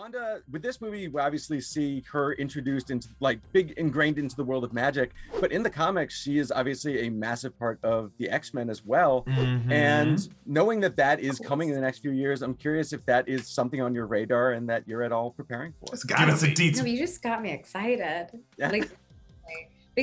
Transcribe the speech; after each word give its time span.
Wanda, 0.00 0.40
with 0.50 0.62
this 0.62 0.80
movie, 0.80 1.08
we 1.08 1.20
obviously 1.20 1.60
see 1.60 2.02
her 2.10 2.32
introduced 2.32 2.90
into 2.90 3.06
like 3.20 3.38
big 3.52 3.72
ingrained 3.72 4.16
into 4.16 4.34
the 4.34 4.42
world 4.42 4.64
of 4.64 4.72
magic. 4.72 5.10
But 5.42 5.52
in 5.52 5.62
the 5.62 5.68
comics, 5.68 6.18
she 6.18 6.38
is 6.38 6.50
obviously 6.50 7.06
a 7.06 7.10
massive 7.10 7.58
part 7.58 7.78
of 7.82 8.10
the 8.16 8.30
X 8.30 8.54
Men 8.54 8.70
as 8.70 8.82
well. 8.82 9.24
Mhm. 9.26 9.70
And 9.70 10.28
knowing 10.46 10.80
that 10.80 10.96
that 10.96 11.20
is 11.20 11.38
coming 11.38 11.68
in 11.68 11.74
the 11.74 11.82
next 11.82 11.98
few 11.98 12.12
years, 12.12 12.40
I'm 12.40 12.54
curious 12.54 12.94
if 12.94 13.04
that 13.04 13.28
is 13.28 13.46
something 13.46 13.82
on 13.82 13.94
your 13.94 14.06
radar 14.06 14.52
and 14.52 14.66
that 14.70 14.88
you're 14.88 15.02
at 15.02 15.12
all 15.12 15.32
preparing 15.32 15.74
for. 15.78 15.92
It's 15.92 16.04
give 16.04 16.16
gotta 16.16 16.32
us 16.32 16.42
a 16.44 16.54
be. 16.54 16.70
No, 16.70 16.84
you 16.86 16.96
just 16.96 17.22
got 17.22 17.42
me 17.42 17.50
excited. 17.50 18.28
Yeah. 18.56 18.70
Like 18.70 18.88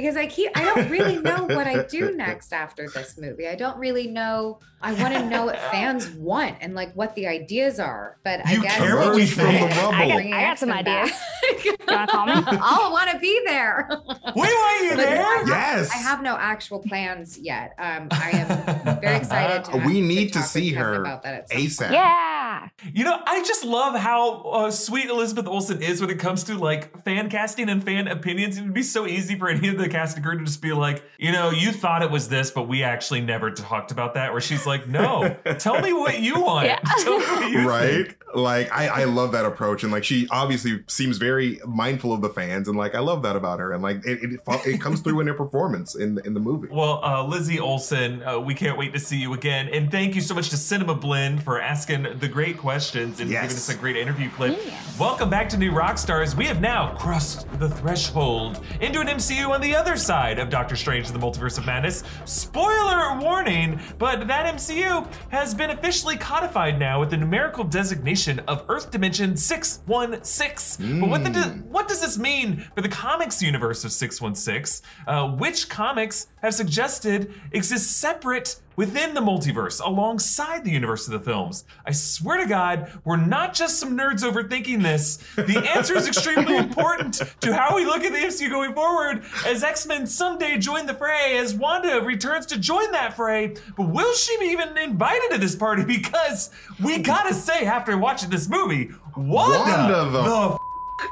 because 0.02 0.16
I 0.18 0.28
keep 0.28 0.52
I 0.56 0.64
don't 0.64 0.90
really 0.90 1.18
know 1.30 1.46
what 1.46 1.68
I 1.68 1.84
do 1.84 2.12
next 2.16 2.54
after 2.54 2.88
this 2.90 3.18
movie. 3.18 3.48
I 3.48 3.56
don't 3.56 3.78
really 3.78 4.08
know. 4.08 4.60
I 4.82 4.94
want 4.94 5.14
to 5.16 5.26
know 5.28 5.46
what 5.46 5.60
fans 5.72 6.10
want 6.12 6.58
and 6.62 6.76
like 6.76 6.94
what 6.96 7.16
the 7.16 7.28
ideas 7.28 7.80
are. 7.80 8.18
But 8.24 8.46
I 8.46 8.54
You 8.54 8.62
guess 8.62 8.78
care 8.78 9.00
I'll 9.00 9.08
what 9.08 9.16
we 9.16 9.22
just 9.26 9.34
think? 9.38 9.50
say 9.50 9.60
From 9.60 9.70
the 9.70 9.76
rubble. 9.76 9.96
I 9.96 10.08
got, 10.08 10.18
I 10.38 10.42
got 10.44 10.60
some 10.60 10.72
ideas. 10.72 11.12
Back. 11.58 11.78
You 11.88 11.96
wanna 11.96 12.08
call 12.12 12.26
me? 12.26 12.34
I'll 12.62 12.92
want 12.92 13.10
to 13.12 13.20
be 13.20 13.42
there. 13.46 13.88
We 13.90 14.42
want 14.42 14.84
you 14.84 14.90
But 14.92 14.98
there. 14.98 15.22
I 15.24 15.38
have- 15.40 15.48
Yes. 15.48 15.92
I 15.92 15.98
have 15.98 16.22
no 16.22 16.36
actual 16.38 16.80
plans 16.80 17.38
yet. 17.38 17.74
Um, 17.80 18.08
I 18.12 18.30
am 18.34 19.00
very 19.00 19.16
excited. 19.18 19.66
To 19.72 19.78
We 19.86 20.02
need 20.02 20.28
to 20.34 20.40
talk 20.40 20.48
see 20.48 20.74
her 20.74 20.96
about 21.02 21.24
that 21.24 21.34
at 21.34 21.50
point. 21.50 21.64
ASAP. 21.70 21.92
Yeah. 21.92 22.70
You 22.94 23.04
know, 23.04 23.20
I 23.26 23.44
just 23.44 23.64
love 23.66 23.96
how 23.96 24.42
uh, 24.42 24.72
sweet 24.72 25.10
Elizabeth 25.10 25.48
Olsen 25.48 25.82
is 25.82 26.02
when 26.02 26.10
it 26.10 26.20
comes 26.20 26.44
to 26.46 26.58
like 26.58 27.04
fan 27.04 27.30
casting 27.30 27.70
and 27.70 27.84
fan 27.84 28.08
opinions. 28.08 28.58
It 28.58 28.64
would 28.64 28.74
be 28.74 28.84
so 28.84 29.06
easy 29.08 29.38
for 29.38 29.50
any 29.50 29.68
of 29.70 29.78
the 29.78 29.88
casting 29.90 30.24
crew 30.24 30.38
to 30.38 30.46
just 30.46 30.62
be 30.62 30.74
like, 30.74 31.04
you 31.18 31.32
know, 31.32 31.50
you 31.52 31.72
thought 31.72 32.02
it 32.04 32.12
was 32.12 32.30
this, 32.30 32.52
but 32.52 32.68
we 32.68 32.84
actually 32.84 33.22
never 33.22 33.52
talked 33.52 33.92
about 33.92 34.14
that. 34.16 34.32
Where 34.32 34.42
she's 34.42 34.66
like, 34.66 34.88
no, 34.88 35.36
tell 35.60 35.80
me 35.82 35.94
what 35.94 36.20
you 36.20 36.42
want. 36.42 36.68
Yeah. 36.68 36.80
Tell 37.00 37.18
me 37.20 37.26
what 37.26 37.52
you 37.52 37.68
right 37.70 38.08
think. 38.08 38.18
like 38.36 38.72
I, 38.72 38.88
I 38.88 39.04
love 39.06 39.32
that 39.32 39.46
approach 39.46 39.84
and 39.84 39.92
like 39.92 40.04
she 40.04 40.28
obviously 40.30 40.84
seems 40.88 41.18
very 41.18 41.47
mindful 41.68 42.14
of 42.14 42.22
the 42.22 42.30
fans 42.30 42.68
and 42.68 42.78
like 42.78 42.96
i 42.96 43.00
love 43.00 43.22
that 43.24 43.36
about 43.36 43.60
her 43.60 43.74
and 43.74 43.82
like 43.84 43.98
it, 44.06 44.20
it, 44.24 44.40
it 44.66 44.82
comes 44.82 45.02
through 45.02 45.20
in 45.20 45.28
her 45.28 45.34
performance 45.34 45.96
in 45.96 46.16
the, 46.16 46.22
in 46.26 46.34
the 46.34 46.40
movie 46.40 46.68
Well, 46.72 47.04
uh, 47.04 47.24
Lizzie 47.24 47.60
Olsen, 47.60 48.22
uh, 48.24 48.40
we 48.40 48.54
can't 48.54 48.78
wait 48.78 48.94
to 48.94 49.00
see 49.00 49.18
you 49.18 49.34
again. 49.34 49.70
And 49.70 49.90
thank 49.92 50.16
you 50.16 50.22
so 50.22 50.34
much 50.36 50.50
to 50.50 50.58
Cinema 50.58 50.96
Blend 50.96 51.44
for 51.44 51.62
asking 51.62 52.04
the 52.20 52.28
great 52.28 52.58
questions 52.58 53.20
and 53.20 53.30
Yes. 53.30 53.44
giving 53.44 53.58
us 53.58 53.70
a 53.70 53.76
great 53.76 53.96
interview 53.98 54.30
clip. 54.32 54.58
Yeah. 54.66 54.74
Welcome 55.00 55.30
back 55.30 55.48
to 55.50 55.58
New 55.58 55.72
Rockstars. 55.72 56.36
We 56.36 56.46
have 56.46 56.62
now 56.62 56.94
crossed 56.96 57.48
the 57.60 57.70
threshold 57.70 58.64
into 58.82 59.00
an 59.02 59.08
MCU 59.08 59.50
on 59.50 59.62
the 59.62 59.76
other 59.76 59.96
side 59.98 60.40
of 60.40 60.50
Doctor 60.50 60.76
Strange 60.76 61.10
and 61.10 61.16
the 61.20 61.26
Multiverse 61.26 61.58
of 61.58 61.66
Madness. 61.66 62.04
Spoiler 62.26 63.20
warning, 63.20 63.80
but 63.98 64.28
that 64.28 64.54
MCU 64.56 65.08
has 65.30 65.54
been 65.54 65.70
officially 65.72 66.18
codified 66.18 66.80
now 66.80 67.00
with 67.00 67.10
the 67.10 67.18
numerical 67.18 67.64
designation 67.64 68.40
of 68.48 68.64
Earth 68.70 68.90
Dimension 68.92 69.36
616. 69.38 71.00
But 71.00 71.10
what, 71.10 71.24
the, 71.24 71.30
Mm. 71.46 71.64
what 71.66 71.88
does 71.88 72.02
this 72.02 72.18
mean 72.18 72.66
for 72.76 72.82
the 72.82 72.90
comics 72.90 73.42
universe 73.42 73.84
of 73.84 73.92
616? 73.92 74.86
Uh, 75.08 75.30
which 75.30 75.70
comics 75.70 76.28
have 76.42 76.54
suggested 76.54 77.34
exist 77.52 77.98
separate 77.98 78.60
within 78.76 79.16
the 79.16 79.22
multiverse 79.22 79.84
alongside 79.84 80.64
the 80.64 80.72
universe 80.72 81.08
of 81.08 81.14
the 81.14 81.20
films? 81.20 81.66
I 81.86 81.92
swear 81.92 82.38
to 82.38 82.46
God, 82.48 82.92
we're 83.04 83.18
not 83.18 83.54
just 83.54 83.80
some 83.80 83.98
nerds 83.98 84.24
overthinking 84.24 84.84
this. 84.84 85.18
The 85.36 85.68
answer 85.76 85.96
is 85.98 86.08
extremely 86.08 86.58
important 86.66 87.22
to 87.42 87.54
how 87.56 87.76
we 87.76 87.86
look 87.86 88.04
at 88.04 88.12
the 88.12 88.20
MCU 88.20 88.50
going 88.50 88.74
forward 88.74 89.24
as 89.46 89.64
X 89.64 89.86
Men 89.88 90.06
someday 90.06 90.58
join 90.58 90.86
the 90.86 90.94
fray, 90.94 91.38
as 91.38 91.56
Wanda 91.56 92.02
returns 92.02 92.46
to 92.48 92.58
join 92.60 92.92
that 92.92 93.16
fray. 93.16 93.56
But 93.76 93.90
will 93.90 94.14
she 94.14 94.38
be 94.40 94.46
even 94.46 94.78
invited 94.78 95.32
to 95.32 95.38
this 95.38 95.56
party? 95.56 95.84
Because 96.08 96.52
we 96.82 97.00
gotta 97.00 97.34
say, 97.34 97.66
after 97.66 97.98
watching 97.98 98.30
this 98.30 98.48
movie, 98.48 98.92
Wanda, 99.16 99.58
Wanda 99.60 100.12
the 100.12 100.22
the 100.22 100.60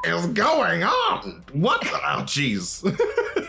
is 0.03 0.27
going 0.27 0.83
on? 0.83 1.43
What 1.53 1.81
the 1.81 1.93
oh 1.93 2.21
jeez 2.23 2.83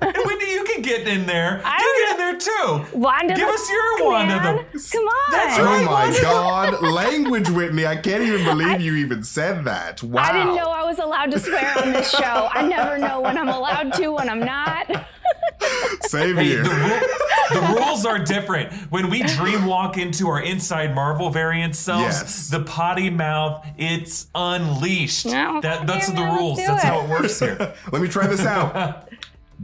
And 0.00 0.16
Wendy, 0.24 0.46
you 0.46 0.64
can 0.64 0.82
get 0.82 1.06
in 1.08 1.26
there. 1.26 1.60
I 1.64 1.78
you 1.78 2.04
get 2.04 2.12
in 2.12 2.18
there 2.18 2.38
too. 2.38 2.98
Wanda 2.98 3.34
Give 3.34 3.46
the 3.48 3.54
us 3.54 3.70
your 3.70 3.98
fuck, 3.98 4.06
Wanda 4.06 4.36
man. 4.36 4.56
the- 4.72 4.88
Come 4.92 5.04
on. 5.04 5.32
That's 5.32 5.58
oh 5.58 5.64
right, 5.64 5.84
my 5.84 6.04
Wanda. 6.04 6.20
god 6.22 6.82
language 6.94 7.48
whitney 7.50 7.86
i 7.86 7.96
can't 7.96 8.22
even 8.22 8.44
believe 8.44 8.80
you 8.80 8.94
even 8.96 9.22
said 9.24 9.64
that 9.64 10.02
wow 10.02 10.22
I 10.22 10.32
didn't 10.32 10.54
know 10.56 10.68
I 10.70 10.84
was 10.84 10.98
allowed 10.98 11.30
to 11.32 11.38
swear 11.38 11.78
on 11.78 11.92
this 11.92 12.10
show. 12.10 12.48
I 12.52 12.66
never 12.66 12.98
know 12.98 13.20
when 13.20 13.36
I'm 13.38 13.48
allowed 13.48 13.92
to, 13.94 14.08
when 14.08 14.28
I'm 14.28 14.40
not. 14.40 14.86
same 16.02 16.36
Hey, 16.36 16.44
here 16.46 16.62
the, 16.62 16.70
ru- 16.70 17.60
the 17.60 17.74
rules 17.80 18.04
are 18.06 18.18
different. 18.18 18.72
When 18.90 19.10
we 19.10 19.22
dream 19.22 19.66
walk 19.66 19.96
into 19.98 20.28
our 20.28 20.40
inside 20.42 20.94
Marvel 20.94 21.30
variant 21.30 21.74
selves, 21.76 22.04
Yes. 22.04 22.48
the 22.48 22.60
potty 22.60 23.10
mouth, 23.10 23.66
it's 23.78 24.26
unleashed. 24.34 25.26
Yeah, 25.26 25.60
that, 25.62 25.86
that's 25.86 26.08
okay, 26.08 26.16
the 26.18 26.24
man, 26.24 26.36
rules. 26.36 26.58
That's 26.58 26.84
it. 26.84 26.86
how 26.86 27.00
it 27.02 27.08
works 27.08 27.38
here. 27.40 27.56
let 27.92 28.02
me 28.02 28.08
try 28.08 28.26
this 28.26 28.44
out 28.44 29.08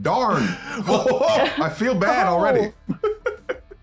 darn 0.00 0.42
i 1.62 1.72
feel 1.74 1.94
bad 1.94 2.26
Oh. 2.26 2.34
already 2.34 2.72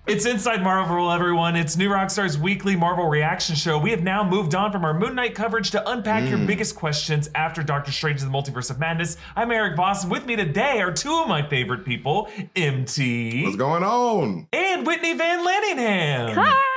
It's 0.07 0.25
Inside 0.25 0.63
Marvel, 0.63 1.12
everyone. 1.12 1.57
It's 1.57 1.75
New 1.75 1.90
Rockstar's 1.90 2.38
weekly 2.38 2.78
Marvel 2.78 3.09
reaction 3.09 3.57
show. 3.57 3.78
We 3.78 3.91
have 3.91 4.03
now 4.03 4.23
moved 4.23 4.56
on 4.56 4.72
from 4.72 4.85
our 4.85 4.97
Moon 4.97 5.16
Knight 5.16 5.35
coverage 5.35 5.69
to 5.72 5.90
unpack 5.90 6.29
your 6.29 6.38
mm. 6.40 6.47
biggest 6.47 6.78
questions 6.78 7.29
after 7.35 7.62
Doctor 7.62 7.91
Strange 7.91 8.22
in 8.23 8.31
the 8.31 8.34
Multiverse 8.34 8.72
of 8.72 8.79
Madness. 8.79 9.17
I'm 9.35 9.51
Erik 9.51 9.75
Voss, 9.75 10.03
and 10.03 10.12
with 10.12 10.25
me 10.25 10.38
today 10.38 10.79
are 10.79 10.94
two 10.94 11.13
of 11.13 11.28
my 11.28 11.46
favorite 11.46 11.84
people, 11.84 12.29
MT 12.56 13.44
what's 13.44 13.57
going 13.57 13.84
on 13.84 14.47
and 14.53 14.88
Whitney 14.88 15.13
Van 15.13 15.46
Lanningham. 15.46 16.34
Hi, 16.35 16.53
hello. 16.56 16.76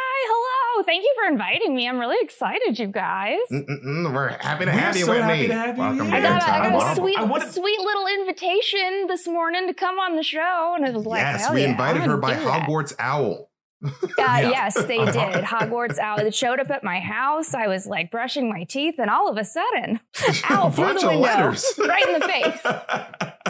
Thank 0.90 1.04
you 1.04 1.14
for 1.22 1.30
inviting 1.30 1.76
me. 1.76 1.88
I'm 1.88 2.00
really 2.00 2.16
excited, 2.20 2.76
you 2.76 2.88
guys. 2.88 3.38
Mm-mm-mm, 3.52 4.12
we're 4.12 4.30
happy 4.40 4.64
to 4.64 4.72
We're 4.72 4.76
have 4.76 4.96
you 4.96 5.04
so 5.04 5.12
with 5.12 5.20
happy 5.22 5.42
me 5.42 5.46
to 5.46 5.54
have 5.54 5.76
you 5.76 5.80
welcome 5.84 6.06
here. 6.06 6.16
I 6.16 6.20
to 6.20 6.22
got, 6.26 6.42
a, 6.42 6.44
I 6.52 6.66
Inside 6.66 6.72
got 6.72 6.92
a 6.92 6.94
sweet, 6.96 7.16
I 7.18 7.22
wanted- 7.22 7.52
sweet 7.52 7.78
little 7.78 8.06
invitation 8.08 9.06
this 9.06 9.28
morning 9.28 9.68
to 9.68 9.74
come 9.74 10.00
on 10.00 10.16
the 10.16 10.24
show, 10.24 10.72
and 10.76 10.84
it 10.84 10.92
was 10.92 11.06
like, 11.06 11.20
yes 11.20 11.42
hell 11.44 11.54
we 11.54 11.60
yeah, 11.62 11.68
invited 11.70 12.02
her 12.02 12.16
by 12.16 12.34
do 12.34 12.42
that. 12.44 12.66
hogwarts 12.68 12.92
owl 12.98 13.50
Uh, 13.84 13.90
Yeah. 14.18 14.40
Yes, 14.50 14.74
they 14.84 14.98
did. 14.98 15.14
Hogwarts 15.44 15.98
Owl. 15.98 16.18
It 16.18 16.34
showed 16.34 16.58
up 16.58 16.70
at 16.70 16.82
my 16.82 16.98
house. 16.98 17.54
I 17.54 17.68
was 17.68 17.86
like 17.86 18.10
brushing 18.10 18.50
my 18.50 18.64
teeth, 18.64 18.96
and 18.98 19.08
all 19.08 19.28
of 19.30 19.36
a 19.36 19.44
sudden, 19.44 20.00
owl 20.50 20.72
through 20.72 20.84
bunch 20.86 21.00
the 21.02 21.06
of 21.06 21.12
window, 21.20 21.22
letters. 21.22 21.72
right 21.78 22.06
in 22.08 22.18
the 22.18 22.26
face. 22.26 23.46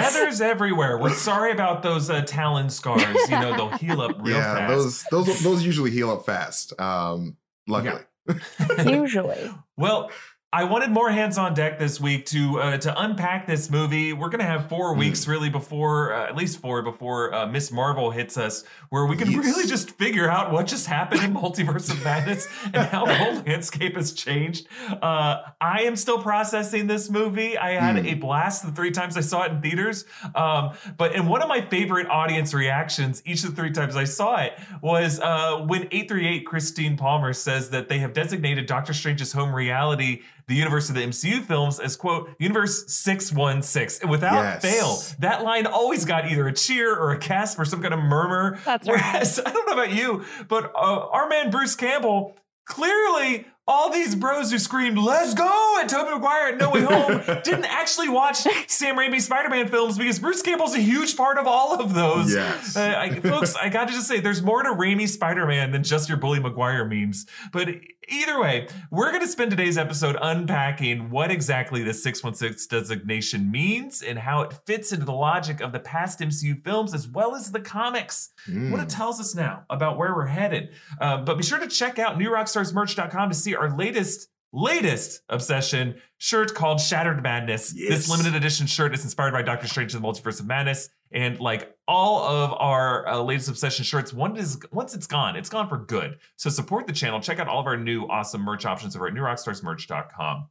Feathers 0.00 0.40
everywhere. 0.40 0.98
We're 0.98 1.14
sorry 1.14 1.52
about 1.52 1.82
those 1.82 2.10
uh, 2.10 2.22
talon 2.22 2.70
scars. 2.70 3.02
You 3.28 3.40
know, 3.40 3.56
they'll 3.56 3.78
heal 3.78 4.00
up 4.00 4.16
real 4.20 4.36
yeah, 4.36 4.54
fast. 4.68 4.70
those 5.10 5.26
those 5.26 5.42
those 5.42 5.64
usually 5.64 5.90
heal 5.90 6.10
up 6.10 6.24
fast. 6.26 6.78
Um, 6.80 7.36
luckily. 7.66 8.02
Usually, 8.86 9.50
Well, 9.78 10.10
I 10.50 10.64
wanted 10.64 10.92
more 10.92 11.10
hands 11.10 11.36
on 11.36 11.52
deck 11.52 11.78
this 11.78 12.00
week 12.00 12.24
to 12.26 12.58
uh, 12.58 12.78
to 12.78 13.02
unpack 13.02 13.46
this 13.46 13.68
movie. 13.70 14.14
We're 14.14 14.30
gonna 14.30 14.44
have 14.44 14.66
four 14.70 14.94
Hmm. 14.94 15.00
weeks 15.00 15.28
really 15.28 15.50
before, 15.50 16.14
uh, 16.14 16.26
at 16.26 16.36
least 16.36 16.58
four 16.62 16.80
before 16.80 17.34
uh, 17.34 17.46
Ms. 17.46 17.70
Marvel 17.70 18.10
hits 18.10 18.38
us, 18.38 18.64
where 18.88 19.04
we 19.04 19.14
can 19.14 19.30
Yes. 19.30 19.44
really 19.44 19.66
just 19.68 19.90
figure 19.98 20.30
out 20.30 20.50
what 20.50 20.66
just 20.66 20.86
happened 20.86 21.22
in 21.22 21.34
Multiverse 21.34 21.90
of 21.90 22.02
Madness 22.02 22.48
and 22.72 22.76
how 22.76 23.04
the 23.04 23.14
whole 23.14 23.34
landscape 23.46 23.94
has 23.94 24.12
changed. 24.12 24.66
Uh, 25.02 25.36
I 25.60 25.82
am 25.82 25.96
still 25.96 26.22
processing 26.22 26.86
this 26.86 27.10
movie. 27.10 27.58
I 27.58 27.72
had 27.72 27.98
Hmm. 27.98 28.06
a 28.06 28.14
blast 28.14 28.64
the 28.64 28.72
three 28.72 28.90
times 28.90 29.18
I 29.18 29.20
saw 29.20 29.42
it 29.42 29.52
in 29.52 29.60
theaters. 29.60 30.06
Um, 30.34 30.70
but 30.96 31.12
in 31.14 31.26
one 31.26 31.42
of 31.42 31.48
my 31.48 31.60
favorite 31.60 32.08
audience 32.08 32.54
reactions, 32.54 33.20
each 33.26 33.44
of 33.44 33.50
the 33.54 33.56
three 33.56 33.72
times 33.72 33.96
I 33.96 34.04
saw 34.04 34.36
it 34.36 34.58
was 34.80 35.20
uh, 35.20 35.58
when 35.66 35.88
838 35.90 36.46
Christine 36.46 36.96
Palmer 36.96 37.34
says 37.34 37.68
that 37.68 37.90
they 37.90 37.98
have 37.98 38.14
designated 38.14 38.64
Doctor 38.64 38.94
Strange's 38.94 39.30
home 39.34 39.54
reality, 39.54 40.22
the 40.48 40.54
universe 40.54 40.88
of 40.88 40.94
the 40.96 41.02
MCU 41.02 41.40
films, 41.44 41.78
as 41.78 41.94
quote, 41.94 42.30
Universe 42.38 42.90
616. 42.92 44.00
And 44.02 44.10
without 44.10 44.42
Yes. 44.42 44.62
fail, 44.62 45.16
that 45.20 45.42
line 45.44 45.66
always 45.66 46.04
got 46.04 46.30
either 46.30 46.48
a 46.48 46.52
cheer 46.52 46.94
or 46.96 47.12
a 47.12 47.18
gasp 47.18 47.58
or 47.60 47.64
some 47.64 47.80
kind 47.82 47.94
of 47.94 48.00
murmur. 48.00 48.58
That's 48.64 48.88
right. 48.88 48.96
Whereas, 49.00 49.38
I 49.46 49.52
don't 49.52 49.66
know 49.66 49.74
about 49.74 49.92
you, 49.94 50.24
but 50.48 50.72
uh, 50.74 51.06
our 51.10 51.28
man 51.28 51.50
Bruce 51.50 51.76
Campbell 51.76 52.34
clearly 52.66 53.46
all 53.66 53.90
these 53.92 54.14
bros 54.14 54.50
who 54.50 54.58
screamed 54.58 54.96
"Let's 54.96 55.34
go" 55.34 55.78
at 55.80 55.90
Tobey 55.90 56.10
Maguire 56.12 56.48
at 56.48 56.56
No 56.58 56.70
Way 56.70 56.82
Home 56.84 57.18
didn't 57.44 57.66
actually 57.66 58.08
watch 58.08 58.38
Sam 58.66 58.96
Raimi's 58.96 59.26
Spider-Man 59.26 59.68
films 59.68 59.98
because 59.98 60.18
Bruce 60.18 60.40
Campbell's 60.40 60.74
a 60.74 60.78
huge 60.80 61.14
part 61.18 61.36
of 61.36 61.46
all 61.46 61.78
of 61.78 61.92
those. 61.92 62.32
Yes. 62.34 62.76
Uh, 62.76 62.94
I, 62.98 63.20
folks, 63.20 63.54
I 63.56 63.68
got 63.68 63.88
to 63.88 63.92
just 63.94 64.08
say, 64.08 64.20
there's 64.20 64.40
more 64.42 64.62
to 64.62 64.70
Raimi's 64.70 65.12
Spider-Man 65.12 65.70
than 65.72 65.82
just 65.82 66.08
your 66.08 66.16
Bully 66.16 66.40
Maguire 66.40 66.86
memes. 66.86 67.26
But 67.52 67.68
either 68.08 68.40
way, 68.40 68.68
we're 68.90 69.10
going 69.10 69.22
to 69.22 69.28
spend 69.28 69.50
today's 69.50 69.78
episode 69.78 70.16
unpacking 70.20 71.10
what 71.10 71.30
exactly 71.30 71.82
the 71.82 71.92
616 71.94 72.68
designation 72.78 73.50
means 73.50 74.02
and 74.02 74.18
how 74.18 74.42
it 74.42 74.52
fits 74.66 74.92
into 74.92 75.04
the 75.04 75.12
logic 75.12 75.60
of 75.60 75.72
the 75.72 75.80
past 75.80 76.20
MCU 76.20 76.62
films 76.64 76.94
as 76.94 77.08
well 77.08 77.34
as 77.34 77.50
the 77.52 77.60
comics 77.60 78.30
Mm. 78.48 78.70
what 78.70 78.80
it 78.80 78.88
tells 78.88 79.20
us 79.20 79.34
now 79.34 79.64
about 79.70 79.98
where 79.98 80.14
we're 80.14 80.26
headed. 80.26 80.70
Uh, 81.00 81.18
but 81.18 81.36
be 81.36 81.42
sure 81.42 81.58
to 81.58 81.66
check 81.68 81.98
out 81.98 82.18
newrockstarsmerch.com 82.18 83.28
to 83.28 83.34
see 83.34 83.54
our 83.54 83.76
latest 83.76 84.28
latest 84.52 85.20
obsession 85.28 85.94
shirt 86.16 86.54
called 86.54 86.80
Shattered 86.80 87.22
Madness. 87.22 87.74
Yes. 87.76 87.90
This 87.90 88.08
limited 88.08 88.34
edition 88.34 88.66
shirt 88.66 88.94
is 88.94 89.04
inspired 89.04 89.32
by 89.32 89.42
Doctor 89.42 89.68
Strange 89.68 89.94
and 89.94 90.02
the 90.02 90.08
Multiverse 90.08 90.40
of 90.40 90.46
Madness. 90.46 90.88
And 91.12 91.40
like 91.40 91.74
all 91.86 92.22
of 92.22 92.52
our 92.58 93.06
uh, 93.08 93.18
latest 93.22 93.48
obsession 93.48 93.84
shirts, 93.84 94.12
once 94.12 94.38
is 94.38 94.58
once 94.72 94.94
it's 94.94 95.06
gone, 95.06 95.36
it's 95.36 95.48
gone 95.48 95.68
for 95.68 95.78
good. 95.78 96.18
So 96.36 96.50
support 96.50 96.86
the 96.86 96.92
channel. 96.92 97.20
Check 97.20 97.38
out 97.38 97.48
all 97.48 97.60
of 97.60 97.66
our 97.66 97.76
new 97.78 98.04
awesome 98.06 98.42
merch 98.42 98.66
options 98.66 98.94
over 98.94 99.06
at 99.08 99.14
newrockstarsmerch.com. 99.14 100.48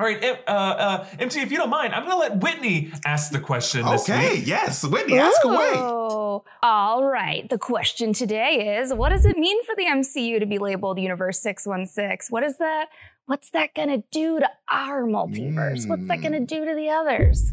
All 0.00 0.06
right, 0.06 0.22
uh, 0.46 0.50
uh, 0.50 1.06
MT, 1.18 1.40
if 1.40 1.50
you 1.50 1.56
don't 1.56 1.70
mind, 1.70 1.92
I'm 1.92 2.04
going 2.06 2.12
to 2.12 2.18
let 2.18 2.40
Whitney 2.40 2.92
ask 3.04 3.32
the 3.32 3.40
question. 3.40 3.84
This 3.84 4.08
Okay, 4.08 4.36
week. 4.36 4.46
yes, 4.46 4.84
Whitney, 4.84 5.18
ask 5.18 5.44
away. 5.44 5.72
Ooh. 5.74 6.44
All 6.62 7.04
right. 7.04 7.48
The 7.50 7.58
question 7.58 8.12
today 8.12 8.78
is 8.78 8.94
what 8.94 9.08
does 9.08 9.24
it 9.26 9.36
mean 9.36 9.60
for 9.64 9.74
the 9.74 9.86
MCU 9.86 10.38
to 10.38 10.46
be 10.46 10.58
labeled 10.58 11.00
Universe 11.00 11.40
616? 11.40 12.32
What 12.32 12.44
is 12.44 12.58
that? 12.58 12.86
What's 13.28 13.50
that 13.50 13.74
going 13.74 13.90
to 13.90 14.02
do 14.10 14.40
to 14.40 14.48
our 14.70 15.04
multiverse? 15.04 15.86
What's 15.86 16.08
that 16.08 16.22
going 16.22 16.32
to 16.32 16.40
do 16.40 16.64
to 16.64 16.74
the 16.74 16.88
others? 16.88 17.52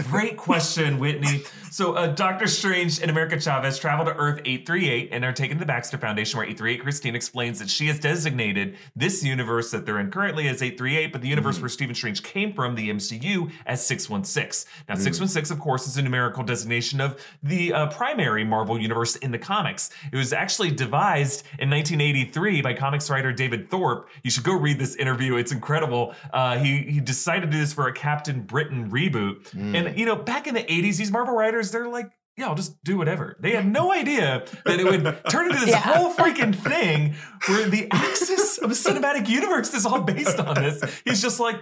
Great 0.10 0.38
question, 0.38 0.98
Whitney. 0.98 1.42
So, 1.70 1.92
uh, 1.92 2.06
Doctor 2.06 2.46
Strange 2.46 3.02
and 3.02 3.10
America 3.10 3.38
Chavez 3.38 3.78
travel 3.78 4.06
to 4.06 4.14
Earth 4.14 4.40
838 4.46 5.10
and 5.12 5.26
are 5.26 5.32
taken 5.34 5.58
to 5.58 5.60
the 5.60 5.66
Baxter 5.66 5.98
Foundation, 5.98 6.38
where 6.38 6.46
838 6.46 6.82
Christine 6.82 7.14
explains 7.14 7.58
that 7.58 7.68
she 7.68 7.86
has 7.88 7.98
designated 7.98 8.76
this 8.96 9.22
universe 9.22 9.70
that 9.72 9.84
they're 9.84 9.98
in 9.98 10.10
currently 10.10 10.48
as 10.48 10.62
838, 10.62 11.12
but 11.12 11.20
the 11.20 11.28
universe 11.28 11.60
where 11.60 11.68
Stephen 11.68 11.94
Strange 11.94 12.22
came 12.22 12.54
from, 12.54 12.74
the 12.74 12.88
MCU, 12.88 13.52
as 13.66 13.84
616. 13.84 14.72
Now, 14.88 14.94
616, 14.94 15.54
of 15.54 15.62
course, 15.62 15.86
is 15.86 15.98
a 15.98 16.02
numerical 16.02 16.42
designation 16.42 17.02
of 17.02 17.22
the 17.42 17.74
uh, 17.74 17.88
primary 17.88 18.42
Marvel 18.42 18.80
universe 18.80 19.16
in 19.16 19.32
the 19.32 19.38
comics. 19.38 19.90
It 20.10 20.16
was 20.16 20.32
actually 20.32 20.70
devised 20.70 21.42
in 21.58 21.68
1983 21.68 22.62
by 22.62 22.72
comics 22.72 23.10
writer 23.10 23.32
David 23.34 23.70
Thorpe. 23.70 24.08
You 24.22 24.30
should 24.30 24.44
go 24.44 24.54
read 24.54 24.77
this 24.78 24.94
interview; 24.96 25.36
it's 25.36 25.52
incredible. 25.52 26.14
Uh, 26.32 26.58
he 26.58 26.78
he 26.82 27.00
decided 27.00 27.46
to 27.46 27.52
do 27.52 27.58
this 27.58 27.72
for 27.72 27.86
a 27.88 27.92
Captain 27.92 28.42
Britain 28.42 28.90
reboot, 28.90 29.52
and 29.54 29.98
you 29.98 30.06
know, 30.06 30.16
back 30.16 30.46
in 30.46 30.54
the 30.54 30.62
80s, 30.62 30.96
these 30.96 31.10
Marvel 31.10 31.34
writers, 31.34 31.70
they're 31.70 31.88
like. 31.88 32.10
Yeah, 32.36 32.46
I'll 32.50 32.54
just 32.54 32.80
do 32.84 32.96
whatever. 32.96 33.36
They 33.40 33.50
had 33.50 33.66
no 33.66 33.90
idea 33.92 34.44
that 34.64 34.78
it 34.78 34.84
would 34.84 35.02
turn 35.28 35.46
into 35.50 35.58
this 35.58 35.70
Yeah. 35.74 35.78
whole 35.80 36.14
freaking 36.14 36.54
thing 36.54 37.16
where 37.48 37.68
the 37.68 37.88
axis 37.90 38.58
of 38.58 38.70
a 38.70 38.74
cinematic 38.74 39.28
universe 39.28 39.74
is 39.74 39.84
all 39.84 40.02
based 40.02 40.38
on 40.38 40.54
this. 40.54 40.80
He's 41.04 41.20
just 41.20 41.40
like, 41.40 41.56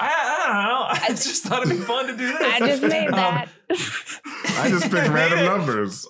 I, 0.00 0.06
I 0.08 0.46
don't 0.46 0.56
know. 0.70 0.86
I 1.06 1.08
just 1.10 1.42
thought 1.42 1.66
it'd 1.66 1.78
be 1.78 1.84
fun 1.84 2.06
to 2.06 2.16
do 2.16 2.28
this. 2.28 2.40
I 2.40 2.58
just 2.66 2.82
made 2.82 3.08
Um, 3.08 3.14
that. 3.16 3.48
I 4.56 4.70
just 4.70 4.90
picked 4.90 5.08
random 5.10 5.44
numbers. 5.44 6.06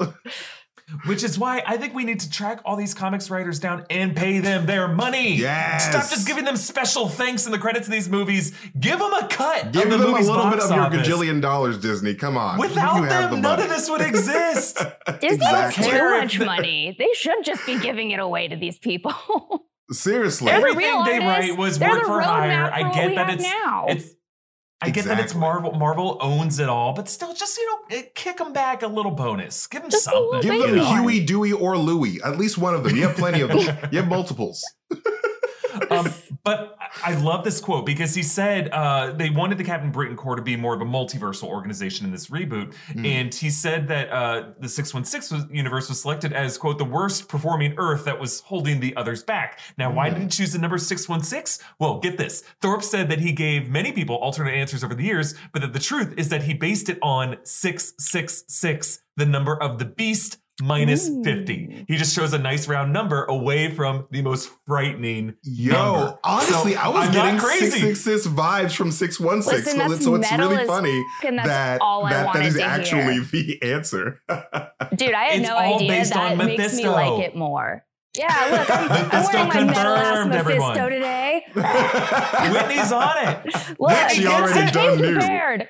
Which 1.07 1.23
is 1.25 1.39
why 1.39 1.63
I 1.67 1.77
think 1.77 1.95
we 1.95 2.05
need 2.05 2.21
to 2.21 2.31
track 2.31 2.61
all 2.65 2.77
these 2.77 2.95
comics 2.95 3.31
writers 3.31 3.59
down 3.59 3.87
and 3.91 4.15
pay 4.17 4.39
them 4.41 4.67
their 4.67 4.89
money. 4.89 5.37
Yes. 5.37 5.89
Stop 5.89 6.09
just 6.11 6.27
giving 6.27 6.45
them 6.45 6.57
special 6.57 7.09
thanks 7.09 7.47
in 7.47 7.53
the 7.53 7.59
credits 7.59 7.87
of 7.87 7.93
these 7.93 8.09
movies. 8.09 8.53
Give 8.79 8.99
them 8.99 9.13
a 9.13 9.27
cut. 9.29 9.73
Give 9.73 9.85
of 9.85 9.91
the 9.91 9.97
them 9.99 10.15
a 10.15 10.19
little 10.19 10.51
bit 10.51 10.59
box 10.59 10.65
of 10.67 10.71
your 10.77 10.81
office. 10.85 11.09
gajillion 11.09 11.41
dollars, 11.41 11.79
Disney. 11.79 12.15
Come 12.15 12.37
on. 12.37 12.59
Without 12.59 12.97
You 12.97 13.07
them, 13.09 13.31
the 13.31 13.37
none 13.41 13.61
of 13.61 13.69
this 13.69 13.89
would 13.91 14.01
exist. 14.03 14.77
Disney 15.21 15.29
exactly. 15.37 15.85
has 15.85 16.31
too 16.33 16.39
much 16.39 16.39
money. 16.47 16.95
They 16.99 17.09
should 17.15 17.45
just 17.45 17.65
be 17.67 17.79
giving 17.79 18.11
it 18.11 18.21
away 18.21 18.49
to 18.49 18.57
these 18.57 18.79
people. 18.79 19.13
Seriously. 19.91 20.47
They're 20.47 20.61
the 20.61 20.67
Everything 20.69 20.91
real 20.95 21.05
they 21.05 21.19
artists. 21.19 21.51
write 21.51 21.59
was 21.59 21.79
They're 21.79 21.91
work 21.91 22.01
the 22.03 22.07
for 22.07 22.21
hire. 22.21 22.71
roadmap 22.71 22.73
I 22.73 22.95
get 22.95 23.15
that 23.17 23.31
it's 23.35 23.43
now. 23.43 23.87
it's. 23.89 24.15
I 24.83 24.91
get 24.91 25.05
that 25.05 25.21
it's 25.21 25.35
Marvel. 25.35 25.73
Marvel 25.73 26.19
owns 26.21 26.59
it 26.59 26.69
all, 26.69 26.93
but 26.93 27.09
still, 27.09 27.33
just 27.35 27.57
you 27.57 27.67
know, 27.67 27.97
eh, 27.97 28.03
kick 28.15 28.39
them 28.39 28.53
back 28.53 28.83
a 28.83 28.87
little 28.87 29.13
bonus. 29.13 29.67
Give 29.67 29.83
them 29.83 29.91
Just 29.91 30.05
something. 30.05 30.41
Give 30.41 30.51
them 30.53 30.61
baby 30.61 30.77
know? 30.79 30.85
one. 30.85 31.03
Huey, 31.03 31.25
Dewey, 31.25 31.53
or 31.53 31.79
Louie. 31.79 32.21
At 32.25 32.37
least 32.39 32.59
one 32.59 32.75
of 32.75 32.83
them. 32.83 32.97
You 32.97 33.03
have 33.07 33.17
plenty 33.17 33.41
of 33.43 33.49
them. 33.49 33.77
You 33.93 34.01
have 34.01 34.09
multiples. 34.09 34.65
Um, 35.91 36.09
but 36.45 36.77
I 37.05 37.13
I 37.13 37.15
love 37.17 37.45
this 37.45 37.61
quote 37.61 37.85
because 37.87 38.15
he 38.15 38.23
said 38.23 38.69
uh, 38.71 39.13
they 39.13 39.29
wanted 39.31 39.59
the 39.59 39.65
Captain 39.65 39.91
Britain 39.91 40.17
Corps 40.17 40.37
to 40.37 40.43
be 40.43 40.57
more 40.57 40.75
of 40.75 40.81
a 40.81 40.85
multiversal 40.85 41.45
organization 41.45 42.07
in 42.07 42.13
this 42.13 42.29
reboot, 42.29 42.75
Mm. 42.95 43.07
and 43.07 43.35
he 43.35 43.51
said 43.51 43.89
that 43.89 44.11
uh, 44.11 44.51
the 44.61 44.69
616 44.69 45.49
universe 45.55 45.89
was 45.89 46.01
selected 46.01 46.33
as 46.33 46.57
quote 46.59 46.79
the 46.79 46.85
worst 46.85 47.29
performing 47.29 47.75
Earth 47.79 48.05
that 48.05 48.19
was 48.21 48.41
holding 48.41 48.81
the 48.81 48.95
others 48.97 49.23
back. 49.23 49.59
Now, 49.79 49.93
why 49.93 50.09
Mm. 50.11 50.15
did 50.15 50.23
he 50.23 50.29
choose 50.29 50.53
the 50.53 50.59
number 50.59 50.79
616? 50.79 51.65
Well, 51.79 52.01
get 52.01 52.19
this: 52.19 52.43
Thorpe 52.61 52.83
said 52.83 53.09
that 53.11 53.21
he 53.21 53.33
gave 53.33 53.69
many 53.69 53.93
people 53.93 54.17
alternate 54.17 54.53
answers 54.53 54.83
over 54.85 54.95
the 54.95 55.05
years, 55.05 55.35
but 55.53 55.63
that 55.63 55.73
the 55.73 55.79
truth 55.81 56.15
is 56.17 56.29
that 56.31 56.43
he 56.45 56.55
based 56.55 56.89
it 56.89 56.99
on 57.03 57.37
666, 57.45 59.01
the 59.17 59.27
number 59.27 59.61
of 59.61 59.79
the 59.79 59.85
beast. 59.85 60.39
Minus 60.61 61.09
Ooh. 61.09 61.25
50. 61.25 61.87
He 61.89 61.97
just 61.97 62.15
chose 62.15 62.33
a 62.35 62.39
nice 62.39 62.69
round 62.69 62.93
number 62.93 63.25
away 63.25 63.75
from 63.75 64.07
the 64.11 64.21
most 64.23 64.51
frightening 64.67 65.35
Yo, 65.43 65.73
number. 65.73 66.19
honestly, 66.23 66.75
So, 66.75 66.79
I 66.81 66.89
was 66.89 67.07
I'm 67.09 67.13
getting 67.13 67.37
not 67.37 67.45
crazy. 67.45 67.71
666 67.71 68.27
vibes 68.29 68.77
from 68.77 68.93
616. 68.93 69.59
Listen, 69.59 69.73
so, 69.81 69.89
that's 69.89 70.05
so 70.05 70.15
it's 70.17 70.31
metal 70.31 70.51
really 70.51 70.63
as 70.63 70.69
funny 70.69 71.05
and 71.25 71.39
that's 71.39 71.49
that, 71.49 71.81
all 71.81 72.05
I 72.05 72.11
that, 72.13 72.19
that 72.23 72.27
wanted 72.27 72.47
is 72.47 72.55
to 72.57 72.63
actually 72.65 73.15
hear. 73.15 73.23
the 73.23 73.63
answer. 73.63 74.21
Dude, 74.29 75.15
I 75.15 75.25
had 75.25 75.41
It's 75.41 75.49
no 75.49 75.57
all 75.57 75.77
idea 75.77 75.89
based 75.89 76.13
that 76.13 76.33
on 76.33 76.39
makes 76.47 76.75
me 76.77 76.89
like 76.89 77.21
it 77.25 77.35
more. 77.35 77.85
Yeah, 78.17 78.27
look, 78.51 78.71
I'm, 78.71 78.91
I'm 79.11 79.25
wearing 79.33 79.49
my 79.49 79.65
metal 79.73 79.95
ass 79.95 80.19
confirmed, 80.23 80.31
Mephisto 80.31 80.69
everyone. 80.69 80.91
today. 80.91 81.47
Whitney's 82.53 82.93
on 82.93 83.17
it. 83.27 83.79
Look, 83.81 84.11
She 84.11 84.27
I 84.27 84.29
already 84.39 84.71
done 84.71 85.01
knew. 85.01 85.15
prepared. 85.15 85.67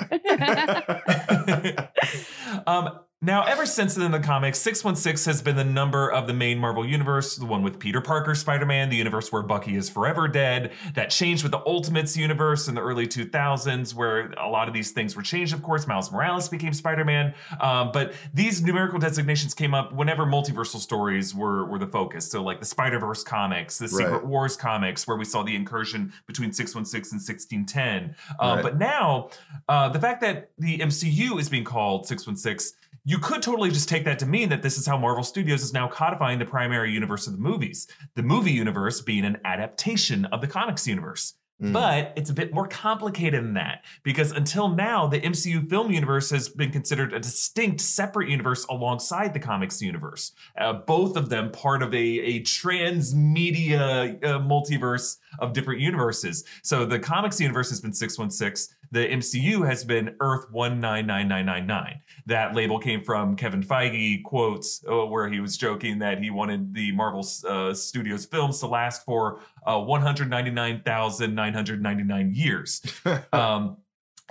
um, 2.67 2.99
now, 3.25 3.45
ever 3.45 3.65
since 3.65 3.95
then 3.95 4.07
in 4.07 4.11
the 4.11 4.19
comics, 4.19 4.59
616 4.59 5.31
has 5.31 5.41
been 5.41 5.55
the 5.55 5.63
number 5.63 6.11
of 6.11 6.27
the 6.27 6.33
main 6.33 6.59
Marvel 6.59 6.85
universe, 6.85 7.37
the 7.37 7.47
one 7.47 7.63
with 7.63 7.79
Peter 7.79 8.01
Parker 8.01 8.35
Spider 8.35 8.67
Man, 8.67 8.91
the 8.91 8.97
universe 8.97 9.31
where 9.31 9.43
Bucky 9.43 9.77
is 9.77 9.89
forever 9.89 10.27
dead. 10.27 10.73
That 10.95 11.11
changed 11.11 11.45
with 11.45 11.53
the 11.53 11.63
Ultimates 11.65 12.17
universe 12.17 12.67
in 12.67 12.75
the 12.75 12.81
early 12.83 13.07
2000s, 13.07 13.95
where 13.95 14.33
a 14.33 14.49
lot 14.49 14.67
of 14.67 14.75
these 14.75 14.91
things 14.91 15.15
were 15.15 15.23
changed, 15.23 15.55
of 15.55 15.63
course. 15.63 15.87
Miles 15.87 16.11
Morales 16.11 16.49
became 16.49 16.73
Spider 16.73 17.05
Man. 17.05 17.33
Um, 17.61 17.93
but 17.93 18.13
these 18.35 18.61
numerical 18.61 18.99
designations 18.99 19.55
came 19.55 19.73
up 19.73 19.93
whenever 19.93 20.27
multiversal 20.27 20.81
stories 20.81 21.33
were, 21.33 21.65
were 21.67 21.79
the 21.79 21.87
focus. 21.87 22.29
So, 22.29 22.43
like 22.43 22.59
the 22.59 22.67
Spider 22.67 22.99
Verse 22.99 23.23
comics, 23.23 23.79
the 23.79 23.87
Secret 23.87 24.13
Right. 24.13 24.27
Wars 24.27 24.57
comics, 24.57 25.07
where 25.07 25.17
we 25.17 25.25
saw 25.25 25.45
the 25.45 25.55
incursion 25.55 26.13
between 26.27 26.53
616 26.53 27.17
and 27.17 27.23
1610. 27.23 28.17
Uh, 28.41 28.55
Right. 28.57 28.63
But 28.63 28.79
now, 28.79 29.31
uh, 29.69 29.89
the 29.89 30.01
fact 30.01 30.21
that 30.23 30.51
the 30.59 30.79
MCU 30.79 31.39
is 31.39 31.49
being 31.49 31.65
called 31.65 32.07
616, 32.07 32.77
you 33.05 33.19
could 33.19 33.43
totally 33.43 33.71
just 33.71 33.89
take 33.89 34.05
that 34.05 34.19
to 34.21 34.27
mean 34.27 34.49
that 34.51 34.63
this 34.63 34.79
is 34.79 34.87
how 34.87 34.97
Marvel 34.97 35.25
Studios 35.25 35.63
is 35.63 35.73
now 35.73 35.89
codifying 35.89 36.39
the 36.39 36.45
primary 36.45 36.93
universe 36.93 37.27
of 37.27 37.33
the 37.33 37.41
movies. 37.41 37.89
The 38.15 38.23
movie 38.23 38.53
universe 38.53 39.01
being 39.01 39.25
an 39.25 39.39
adaptation 39.45 40.25
of 40.27 40.41
the 40.41 40.47
comics 40.47 40.87
universe. 40.87 41.35
Mm. 41.63 41.73
But 41.73 42.13
it's 42.17 42.31
a 42.31 42.33
bit 42.33 42.53
more 42.53 42.67
complicated 42.67 43.45
than 43.45 43.55
that 43.55 43.85
because 44.03 44.33
until 44.33 44.69
now, 44.69 45.07
the 45.07 45.21
MCU 45.21 45.69
film 45.69 45.93
universe 45.93 46.31
has 46.31 46.49
been 46.49 46.73
considered 46.73 47.13
a 47.13 47.21
distinct, 47.21 47.81
separate 47.81 48.29
universe 48.29 48.65
alongside 48.67 49.33
the 49.33 49.39
comics 49.39 49.81
universe. 49.81 50.33
Uh, 50.59 50.73
both 50.73 51.17
of 51.17 51.29
them 51.29 51.53
part 51.53 51.83
of 51.83 51.95
a, 51.95 51.99
a 51.99 52.41
transmedia 52.41 54.25
uh, 54.25 54.39
multiverse 54.41 55.19
of 55.39 55.53
different 55.53 55.81
universes. 55.81 56.45
So 56.63 56.85
the 56.85 56.99
comics 56.99 57.41
universe 57.41 57.69
has 57.71 57.81
been 57.81 57.93
616. 57.93 58.75
The 58.93 59.09
MCU 59.09 59.67
has 59.67 59.83
been 59.85 60.15
Earth 60.21 60.47
199999. 60.51 62.01
That 62.27 62.55
label 62.55 62.79
came 62.79 63.03
from 63.03 63.35
Kevin 63.37 63.63
Feige 63.63 64.23
quotes 64.23 64.85
uh, 64.87 65.07
where 65.07 65.31
he 65.31 65.41
was 65.41 65.57
joking 65.57 65.99
that 66.01 66.23
he 66.23 66.29
wanted 66.29 66.75
the 66.75 66.93
Marvel 66.93 67.27
uh, 67.49 67.73
Studios 67.73 68.27
films 68.27 68.61
to 68.61 68.67
last 68.67 69.07
for 69.07 69.41
uh, 69.67 69.81
199,999 69.81 72.35
years. 72.35 72.83
um, 73.33 73.79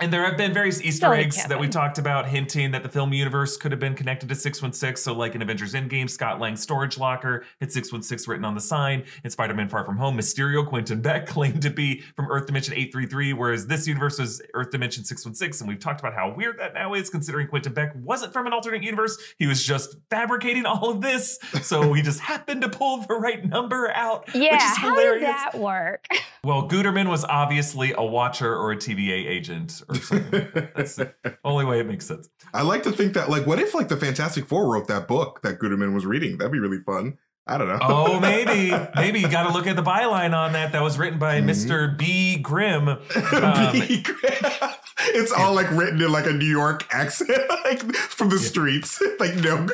and 0.02 0.12
there 0.12 0.24
have 0.24 0.36
been 0.36 0.52
various 0.52 0.82
Easter 0.82 1.06
Silly 1.06 1.18
eggs 1.20 1.44
that 1.44 1.60
we 1.60 1.68
talked 1.68 1.96
about 1.96 2.26
hinting 2.26 2.72
that 2.72 2.82
the 2.82 2.88
film 2.88 3.12
universe 3.12 3.56
could 3.56 3.70
have 3.70 3.78
been 3.78 3.94
connected 3.94 4.28
to 4.28 4.34
616. 4.34 5.00
So, 5.00 5.12
like 5.12 5.36
in 5.36 5.42
Avengers 5.42 5.74
Endgame, 5.74 6.10
Scott 6.10 6.40
Lang's 6.40 6.60
storage 6.60 6.98
locker 6.98 7.44
had 7.60 7.70
616 7.70 8.28
written 8.28 8.44
on 8.44 8.56
the 8.56 8.60
sign. 8.60 9.04
In 9.22 9.30
Spider 9.30 9.54
Man 9.54 9.68
Far 9.68 9.84
From 9.84 9.96
Home, 9.98 10.18
Mysterio 10.18 10.66
Quentin 10.66 11.00
Beck 11.00 11.26
claimed 11.28 11.62
to 11.62 11.70
be 11.70 12.00
from 12.16 12.28
Earth 12.32 12.46
Dimension 12.46 12.74
833, 12.74 13.32
whereas 13.34 13.68
this 13.68 13.86
universe 13.86 14.18
was 14.18 14.42
Earth 14.54 14.70
Dimension 14.70 15.04
616. 15.04 15.64
And 15.64 15.72
we've 15.72 15.80
talked 15.80 16.00
about 16.00 16.14
how 16.14 16.34
weird 16.34 16.58
that 16.58 16.74
now 16.74 16.94
is, 16.94 17.08
considering 17.08 17.46
Quentin 17.46 17.72
Beck 17.72 17.92
wasn't 17.94 18.32
from 18.32 18.48
an 18.48 18.52
alternate 18.52 18.82
universe. 18.82 19.16
He 19.38 19.46
was 19.46 19.64
just 19.64 19.94
fabricating 20.10 20.66
all 20.66 20.90
of 20.90 21.00
this. 21.00 21.38
So, 21.62 21.92
he 21.92 22.02
just 22.02 22.18
happened 22.32 22.62
to 22.62 22.68
pull 22.68 23.02
the 23.02 23.14
right 23.14 23.44
number 23.44 23.88
out, 23.92 24.28
yeah, 24.34 24.54
which 24.54 24.62
is 24.62 24.76
how 24.78 24.94
hilarious. 24.96 25.20
did 25.20 25.28
that 25.28 25.54
work? 25.54 26.08
Well, 26.44 26.68
Guterman 26.68 27.08
was 27.08 27.24
obviously 27.24 27.94
a 27.96 28.02
watcher 28.02 28.52
or 28.52 28.72
a 28.72 28.76
TVA 28.76 29.28
agent 29.28 29.80
That's 29.92 30.96
the 30.96 31.14
only 31.44 31.64
way 31.64 31.80
it 31.80 31.86
makes 31.86 32.06
sense. 32.06 32.28
I 32.52 32.62
like 32.62 32.82
to 32.84 32.92
think 32.92 33.14
that, 33.14 33.28
like, 33.30 33.46
what 33.46 33.58
if, 33.58 33.74
like, 33.74 33.88
the 33.88 33.96
Fantastic 33.96 34.46
Four 34.46 34.72
wrote 34.72 34.88
that 34.88 35.06
book 35.08 35.40
that 35.42 35.58
Guterman 35.58 35.94
was 35.94 36.04
reading? 36.06 36.38
That'd 36.38 36.52
be 36.52 36.58
really 36.60 36.80
fun. 36.84 37.18
I 37.46 37.58
don't 37.58 37.66
know. 37.68 37.78
Oh, 37.82 38.20
maybe, 38.20 38.72
maybe 38.94 39.18
you 39.20 39.28
got 39.28 39.48
to 39.48 39.52
look 39.52 39.66
at 39.66 39.74
the 39.76 39.82
byline 39.82 40.32
on 40.36 40.52
that. 40.52 40.70
That 40.72 40.82
was 40.82 40.96
written 40.98 41.18
by 41.18 41.40
Mhm. 41.40 41.46
Mr. 41.50 41.98
B. 41.98 42.38
Grimm. 42.38 42.88
Um, 43.32 45.16
it's 45.16 45.32
all 45.32 45.52
like 45.54 45.68
written 45.72 46.00
in 46.00 46.12
like 46.12 46.26
a 46.26 46.32
New 46.32 46.44
York 46.46 46.86
accent, 46.94 47.30
like 47.64 47.80
from 47.94 48.28
the 48.28 48.36
Yeah. 48.36 48.42
streets. 48.42 49.02
like 49.18 49.34
no, 49.36 49.66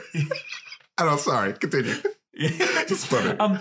I 0.97 1.05
don't. 1.05 1.21
Sorry, 1.21 1.53
continue. 1.53 1.95
Just 2.87 3.09
funny. 3.09 3.39
Um, 3.39 3.59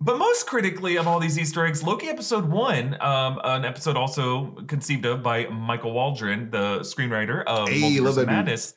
but 0.00 0.18
most 0.18 0.46
critically 0.46 0.96
of 0.96 1.08
all 1.08 1.18
these 1.18 1.38
Easter 1.38 1.64
eggs, 1.66 1.82
Loki 1.82 2.08
episode 2.08 2.44
one, 2.44 3.00
um, 3.00 3.40
an 3.44 3.64
episode 3.64 3.96
also 3.96 4.52
conceived 4.66 5.04
of 5.06 5.22
by 5.22 5.46
Michael 5.46 5.92
Waldron, 5.92 6.50
the 6.50 6.80
screenwriter 6.80 7.42
of 7.44 7.68
Hey, 7.68 7.80
Multiverse 7.80 8.04
love 8.04 8.14
that 8.14 8.20
dude. 8.22 8.28
Madness. 8.28 8.74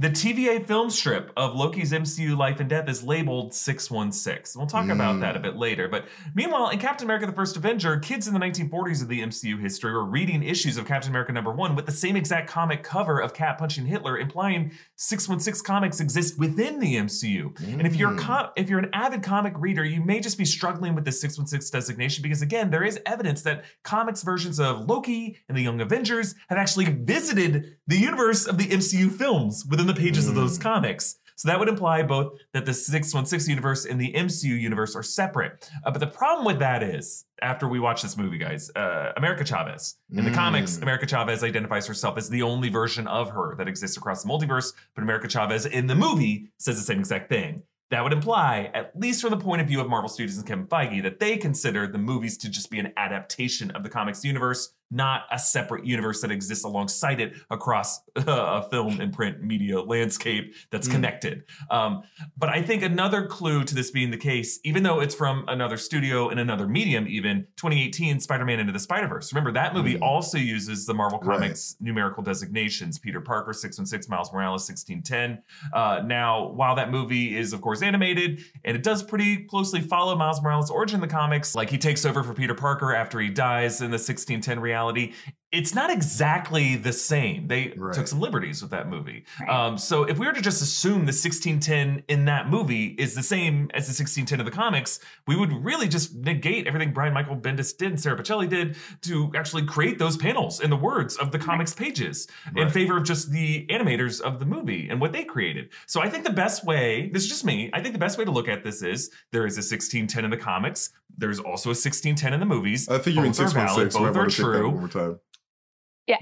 The 0.00 0.08
TVA 0.08 0.64
film 0.64 0.88
strip 0.88 1.30
of 1.36 1.54
Loki's 1.54 1.92
MCU 1.92 2.34
Life 2.34 2.58
and 2.58 2.70
Death 2.70 2.88
is 2.88 3.02
labeled 3.02 3.52
616. 3.52 4.58
We'll 4.58 4.66
talk 4.66 4.88
about 4.88 5.20
that 5.20 5.36
a 5.36 5.38
mm. 5.38 5.42
bit 5.42 5.56
later. 5.56 5.88
But 5.88 6.06
meanwhile, 6.34 6.70
in 6.70 6.78
Captain 6.78 7.06
America 7.06 7.26
the 7.26 7.34
First 7.34 7.54
Avenger, 7.58 7.98
kids 7.98 8.26
in 8.26 8.32
the 8.32 8.40
1940s 8.40 9.02
of 9.02 9.08
the 9.08 9.20
MCU 9.20 9.60
history 9.60 9.92
were 9.92 10.06
reading 10.06 10.42
issues 10.42 10.78
of 10.78 10.86
Captain 10.86 11.10
America 11.10 11.32
number 11.32 11.52
one 11.52 11.76
with 11.76 11.84
the 11.84 11.92
same 11.92 12.16
exact 12.16 12.48
comic 12.48 12.82
cover 12.82 13.20
of 13.20 13.34
Cap 13.34 13.58
punching 13.58 13.84
Hitler, 13.84 14.16
implying 14.16 14.72
616 14.96 15.66
comics 15.66 16.00
exist 16.00 16.38
within 16.38 16.80
the 16.80 16.94
MCU. 16.94 17.54
And 17.78 17.86
if 17.86 17.94
you're 17.94 18.12
mm. 18.12 18.20
com- 18.20 18.52
if 18.56 18.70
you're 18.70 18.78
an 18.78 18.88
avid 18.94 19.22
comic 19.22 19.52
reader, 19.58 19.84
you 19.84 20.02
may 20.02 20.20
just 20.20 20.38
be 20.38 20.46
struggling 20.46 20.94
with 20.94 21.04
the 21.04 21.12
616 21.12 21.78
designation 21.78 22.22
because 22.22 22.40
again, 22.40 22.70
there 22.70 22.84
is 22.84 22.98
evidence 23.04 23.42
that 23.42 23.66
comics 23.84 24.22
versions 24.22 24.58
of 24.60 24.88
Loki 24.88 25.36
and 25.50 25.58
the 25.58 25.62
Young 25.62 25.82
Avengers 25.82 26.34
have 26.48 26.56
actually 26.56 26.86
visited 26.86 27.76
the 27.86 27.98
universe 27.98 28.46
of 28.46 28.56
the 28.56 28.68
MCU 28.68 29.12
films 29.12 29.66
within 29.68 29.89
the 29.92 30.00
pages 30.00 30.28
of 30.28 30.34
those 30.34 30.58
comics. 30.58 31.16
So 31.36 31.48
that 31.48 31.58
would 31.58 31.70
imply 31.70 32.02
both 32.02 32.34
that 32.52 32.66
the 32.66 32.74
616 32.74 33.48
universe 33.48 33.86
and 33.86 33.98
the 33.98 34.12
MCU 34.12 34.60
universe 34.60 34.94
are 34.94 35.02
separate. 35.02 35.70
Uh, 35.86 35.90
but 35.90 35.98
the 36.00 36.06
problem 36.06 36.44
with 36.44 36.58
that 36.58 36.82
is, 36.82 37.24
after 37.40 37.66
we 37.66 37.80
watch 37.80 38.02
this 38.02 38.16
movie, 38.18 38.36
guys, 38.36 38.70
uh, 38.76 39.12
America 39.16 39.42
Chavez. 39.42 39.96
In 40.12 40.24
the 40.26 40.30
Mm. 40.30 40.34
comics, 40.34 40.76
America 40.82 41.06
Chavez 41.06 41.42
identifies 41.42 41.86
herself 41.86 42.18
as 42.18 42.28
the 42.28 42.42
only 42.42 42.68
version 42.68 43.06
of 43.06 43.30
her 43.30 43.54
that 43.56 43.68
exists 43.68 43.96
across 43.96 44.22
the 44.22 44.28
multiverse, 44.28 44.74
but 44.94 45.02
America 45.02 45.28
Chavez 45.28 45.64
in 45.64 45.86
the 45.86 45.94
movie 45.94 46.48
says 46.58 46.76
the 46.76 46.82
same 46.82 46.98
exact 46.98 47.30
thing. 47.30 47.62
That 47.90 48.04
would 48.04 48.12
imply, 48.12 48.70
at 48.74 48.92
least 48.94 49.22
from 49.22 49.30
the 49.30 49.36
point 49.38 49.62
of 49.62 49.66
view 49.66 49.80
of 49.80 49.88
Marvel 49.88 50.08
Studios 50.10 50.36
and 50.36 50.46
Kevin 50.46 50.66
Feige, 50.66 51.02
that 51.02 51.18
they 51.20 51.36
consider 51.38 51.86
the 51.88 51.98
movies 51.98 52.36
to 52.38 52.50
just 52.50 52.70
be 52.70 52.78
an 52.78 52.92
adaptation 52.98 53.70
of 53.72 53.82
the 53.82 53.88
comics 53.88 54.24
universe, 54.24 54.74
not 54.90 55.22
a 55.30 55.38
separate 55.38 55.84
universe 55.86 56.20
that 56.20 56.30
exists 56.30 56.64
alongside 56.64 57.20
it 57.20 57.34
across 57.50 58.00
a 58.16 58.62
film 58.70 59.00
and 59.00 59.12
print 59.12 59.42
media 59.42 59.80
landscape 59.80 60.54
that's 60.70 60.88
Mm. 60.88 60.92
connected. 60.92 61.44
Um, 61.70 62.02
but 62.36 62.48
I 62.48 62.62
think 62.62 62.82
another 62.82 63.26
clue 63.26 63.64
to 63.64 63.74
this 63.74 63.90
being 63.90 64.10
the 64.10 64.16
case, 64.16 64.58
even 64.64 64.82
though 64.82 65.00
it's 65.00 65.14
from 65.14 65.44
another 65.48 65.76
studio 65.76 66.28
and 66.28 66.40
another 66.40 66.66
medium, 66.66 67.06
even 67.08 67.46
2018 67.56 68.18
Spider 68.20 68.44
Man 68.44 68.58
Into 68.60 68.72
the 68.72 68.78
Spider 68.80 69.06
Verse. 69.08 69.32
Remember, 69.32 69.52
that 69.52 69.74
movie 69.74 69.94
Mm. 69.94 70.02
also 70.02 70.38
uses 70.38 70.86
the 70.86 70.94
Marvel 70.94 71.18
Right. 71.20 71.38
Comics 71.38 71.76
numerical 71.80 72.22
designations 72.22 72.98
Peter 72.98 73.20
Parker, 73.20 73.52
616, 73.52 74.10
Miles 74.10 74.32
Morales, 74.32 74.64
1610. 74.66 75.42
Uh, 75.72 76.02
now, 76.04 76.48
while 76.48 76.74
that 76.74 76.90
movie 76.90 77.36
is, 77.36 77.52
of 77.52 77.60
course, 77.60 77.82
animated 77.82 78.40
and 78.64 78.76
it 78.76 78.82
does 78.82 79.02
pretty 79.02 79.44
closely 79.44 79.80
follow 79.80 80.16
Miles 80.16 80.42
Morales' 80.42 80.70
origin 80.70 80.96
in 80.96 81.00
the 81.00 81.06
comics, 81.14 81.54
like 81.54 81.70
he 81.70 81.78
takes 81.78 82.04
over 82.04 82.22
for 82.22 82.34
Peter 82.34 82.54
Parker 82.54 82.94
after 82.94 83.20
he 83.20 83.28
dies 83.28 83.80
in 83.80 83.90
the 83.90 83.98
1610 83.98 84.58
reality 84.58 84.79
functionality 84.80 85.14
it's 85.52 85.74
not 85.74 85.90
exactly 85.90 86.76
the 86.76 86.92
same. 86.92 87.48
They 87.48 87.72
Right. 87.76 87.92
took 87.92 88.06
some 88.06 88.20
liberties 88.20 88.62
with 88.62 88.70
that 88.70 88.88
movie. 88.88 89.24
Right. 89.40 89.48
Um, 89.50 89.78
so 89.78 90.04
if 90.04 90.16
we 90.18 90.26
were 90.26 90.32
to 90.32 90.40
just 90.40 90.62
assume 90.62 91.06
the 91.06 91.12
1610 91.12 92.04
in 92.08 92.24
that 92.26 92.48
movie 92.48 92.86
is 92.98 93.14
the 93.16 93.22
same 93.22 93.68
as 93.74 93.88
the 93.88 93.92
1610 93.92 94.38
of 94.38 94.46
the 94.46 94.52
comics, 94.52 95.00
we 95.26 95.34
would 95.34 95.52
really 95.52 95.88
just 95.88 96.14
negate 96.14 96.68
everything 96.68 96.92
Brian 96.92 97.12
Michael 97.12 97.36
Bendis 97.36 97.76
did 97.76 97.88
and 97.90 98.00
Sara 98.00 98.16
Pichelli 98.16 98.48
did 98.48 98.76
to 99.02 99.32
actually 99.34 99.64
create 99.66 99.98
those 99.98 100.16
panels 100.16 100.60
and 100.60 100.70
the 100.70 100.76
words 100.76 101.16
of 101.16 101.32
the 101.32 101.38
comics 101.38 101.74
pages 101.74 102.28
in 102.54 102.68
favor 102.70 102.96
of 102.98 103.04
just 103.04 103.32
the 103.32 103.66
animators 103.70 104.20
of 104.20 104.38
the 104.38 104.46
movie 104.46 104.88
and 104.88 105.00
what 105.00 105.12
they 105.12 105.24
created. 105.24 105.70
So 105.86 106.00
I 106.00 106.08
think 106.08 106.22
the 106.24 106.30
best 106.32 106.64
way, 106.64 107.10
this 107.12 107.24
is 107.24 107.28
just 107.28 107.44
me, 107.44 107.70
I 107.72 107.80
think 107.82 107.92
the 107.92 107.98
best 107.98 108.18
way 108.18 108.24
to 108.24 108.30
look 108.30 108.48
at 108.48 108.62
this 108.62 108.82
is 108.82 109.10
there 109.32 109.46
is 109.46 109.54
a 109.58 109.62
1610 109.62 110.24
in 110.24 110.30
the 110.30 110.36
comics. 110.36 110.90
There's 111.18 111.40
also 111.40 111.70
a 111.70 111.74
1610 111.74 112.32
in 112.34 112.38
the 112.40 112.46
movies. 112.46 112.88
I 112.88 112.98
think 112.98 113.16
you 113.16 113.22
mean 113.22 113.32
Both 113.32 113.40
are 113.40 113.44
six 113.48 113.56
one 113.56 113.66
valid, 113.66 113.92
six. 113.92 113.94
You 113.96 114.06
Both 114.06 114.16
are 114.16 114.18
want 114.20 114.30
to 114.30 114.36
take 114.36 114.46
that 114.46 114.58
true. 114.92 115.20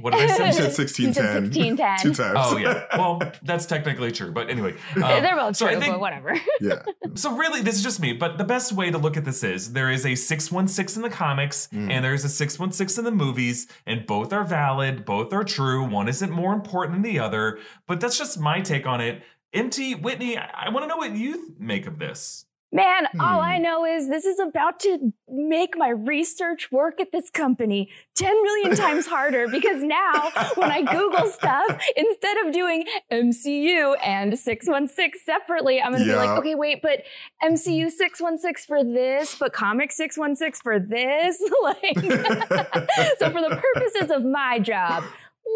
One 0.00 0.12
more 0.12 0.12
time. 0.12 0.28
Yeah. 0.28 0.28
What 0.28 0.28
did 0.28 0.30
I 0.30 0.36
say? 0.36 0.46
You 0.48 0.52
said 0.52 0.64
You 0.68 0.70
sixteen 0.74 1.14
said 1.14 1.22
ten. 1.22 1.42
1610. 1.44 1.98
Two 1.98 2.14
times. 2.14 2.38
Oh 2.40 2.56
yeah. 2.56 2.84
Well, 2.98 3.20
that's 3.42 3.66
technically 3.66 4.10
true, 4.12 4.30
but 4.32 4.48
anyway. 4.50 4.72
um, 4.96 5.00
They're 5.02 5.36
both 5.36 5.56
so 5.56 5.66
I 5.66 5.72
true, 5.72 5.80
think- 5.80 5.92
but 5.94 6.00
whatever. 6.00 6.38
yeah. 6.60 6.82
So 7.14 7.34
really, 7.36 7.60
this 7.62 7.76
is 7.76 7.82
just 7.82 8.00
me. 8.00 8.12
But 8.12 8.38
the 8.38 8.44
best 8.44 8.72
way 8.72 8.90
to 8.90 8.98
look 8.98 9.16
at 9.16 9.24
this 9.24 9.42
is 9.44 9.72
there 9.72 9.90
is 9.90 10.04
a 10.06 10.14
616 10.14 11.02
in 11.04 11.10
the 11.10 11.14
comics 11.14 11.68
Mm. 11.72 11.90
and 11.90 12.04
there's 12.04 12.24
a 12.24 12.28
616 12.28 13.00
in 13.00 13.04
the 13.04 13.24
movies, 13.24 13.66
and 13.86 14.06
both 14.06 14.32
are 14.32 14.44
valid, 14.44 15.04
both 15.04 15.32
are 15.32 15.44
true. 15.44 15.84
One 15.84 16.08
isn't 16.08 16.30
more 16.30 16.52
important 16.52 16.94
than 16.94 17.02
the 17.02 17.18
other. 17.20 17.58
But 17.86 18.00
that's 18.00 18.16
just 18.18 18.38
my 18.40 18.60
take 18.60 18.86
on 18.86 19.00
it. 19.00 19.22
MT 19.52 19.94
Whitney, 19.96 20.36
I, 20.38 20.66
I 20.66 20.68
want 20.70 20.84
to 20.84 20.88
know 20.88 20.96
what 20.98 21.12
you 21.12 21.34
th- 21.34 21.58
make 21.58 21.86
of 21.86 21.98
this. 21.98 22.44
Man, 22.70 23.06
all 23.18 23.40
Hmm. 23.40 23.48
I 23.48 23.58
know 23.58 23.86
is 23.86 24.08
this 24.08 24.26
is 24.26 24.38
about 24.38 24.78
to 24.80 25.12
make 25.26 25.74
my 25.76 25.88
research 25.88 26.70
work 26.70 27.00
at 27.00 27.12
this 27.12 27.30
company 27.30 27.88
10 28.14 28.42
million 28.42 28.76
times 28.76 29.06
harder 29.14 29.48
because 29.48 29.82
now 29.82 30.30
when 30.54 30.70
I 30.70 30.82
Google 30.82 31.26
stuff, 31.28 31.82
instead 31.96 32.36
of 32.46 32.52
doing 32.52 32.84
MCU 33.10 33.96
and 34.04 34.38
616 34.38 35.20
separately, 35.24 35.80
I'm 35.80 35.92
going 35.92 36.04
to 36.04 36.10
be 36.10 36.14
like, 36.14 36.38
okay, 36.40 36.54
wait, 36.54 36.82
but 36.82 37.04
MCU 37.42 37.90
616 37.90 38.66
for 38.66 38.84
this, 38.84 39.34
but 39.34 39.54
comic 39.54 39.90
616 39.90 40.62
for 40.62 40.78
this. 40.78 41.42
like, 41.62 41.80
so 43.18 43.30
for 43.30 43.40
the 43.40 43.62
purposes 43.74 44.10
of 44.10 44.26
my 44.26 44.58
job, 44.58 45.04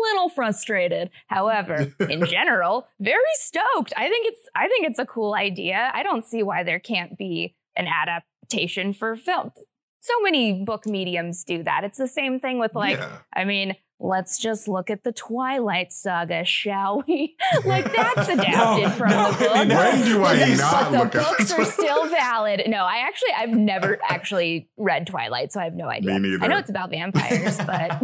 little 0.02 0.28
frustrated. 0.28 1.10
However, 1.28 1.92
in 2.00 2.24
general, 2.26 2.86
very 3.00 3.20
stoked. 3.34 3.92
I 3.96 4.08
think 4.08 4.26
it's 4.26 4.48
I 4.54 4.68
think 4.68 4.86
it's 4.86 4.98
a 4.98 5.06
cool 5.06 5.34
idea. 5.34 5.90
I 5.94 6.02
don't 6.02 6.24
see 6.24 6.42
why 6.42 6.62
there 6.62 6.78
can't 6.80 7.16
be 7.16 7.54
an 7.76 7.86
adaptation 7.86 8.92
for 8.92 9.16
film. 9.16 9.52
So 10.00 10.12
many 10.22 10.64
book 10.64 10.84
mediums 10.86 11.44
do 11.44 11.62
that. 11.62 11.84
It's 11.84 11.98
the 11.98 12.08
same 12.08 12.40
thing 12.40 12.58
with 12.58 12.74
like 12.74 12.98
yeah. 12.98 13.18
I 13.34 13.44
mean, 13.44 13.76
let's 14.00 14.36
just 14.36 14.66
look 14.66 14.90
at 14.90 15.04
the 15.04 15.12
Twilight 15.12 15.92
Saga, 15.92 16.44
shall 16.44 17.04
we? 17.06 17.36
like 17.64 17.84
that's 17.94 18.28
adapted 18.28 18.82
No, 18.82 18.90
from 18.90 19.10
no, 19.10 19.30
the 19.32 19.38
book. 19.44 19.68
no. 19.68 19.76
When 19.76 20.04
do 20.04 20.24
I 20.24 20.38
But 20.40 20.58
not 20.58 20.90
the 20.92 20.98
look 20.98 21.12
books 21.12 21.52
are 21.52 21.64
still 21.64 22.08
valid. 22.08 22.62
No, 22.66 22.78
I 22.84 22.96
actually 23.06 23.30
I've 23.38 23.50
never 23.56 24.00
actually 24.08 24.68
read 24.76 25.06
Twilight, 25.06 25.52
so 25.52 25.60
I 25.60 25.64
have 25.64 25.74
no 25.74 25.88
idea. 25.88 26.18
Me 26.18 26.30
neither. 26.30 26.44
I 26.44 26.48
know 26.48 26.58
it's 26.58 26.68
about 26.70 26.90
vampires, 26.90 27.56
but 27.58 28.02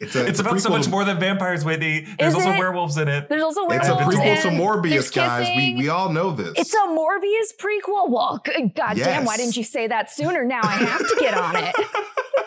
It's, 0.00 0.16
a, 0.16 0.26
It's 0.26 0.40
about 0.40 0.58
so 0.60 0.70
much 0.70 0.84
to- 0.84 0.90
more 0.90 1.04
than 1.04 1.20
vampires, 1.20 1.64
Whitney. 1.64 2.06
There's 2.18 2.32
Is 2.32 2.34
also 2.36 2.50
it? 2.52 2.58
werewolves 2.58 2.96
in 2.96 3.06
it. 3.08 3.28
there's 3.28 3.42
also 3.42 3.66
It's 3.68 3.86
a 3.86 3.94
werewolves 3.94 4.16
prequel 4.16 4.42
to 4.42 4.48
and 4.48 4.58
Morbius, 4.58 5.12
guys. 5.14 5.46
We 5.54 5.74
we 5.76 5.88
all 5.88 6.10
know 6.10 6.32
this. 6.32 6.52
It's 6.56 6.74
a 6.74 6.78
Morbius 6.78 7.52
prequel. 7.60 8.08
Well, 8.10 8.40
g- 8.44 8.72
goddamn, 8.74 9.24
why 9.24 9.36
didn't 9.36 9.56
you 9.56 9.64
say 9.64 9.86
that 9.88 10.10
sooner? 10.10 10.44
Now 10.44 10.60
I 10.62 10.72
have 10.72 11.00
to 11.00 11.16
get 11.20 11.34
on 11.34 11.56
it. 11.56 11.74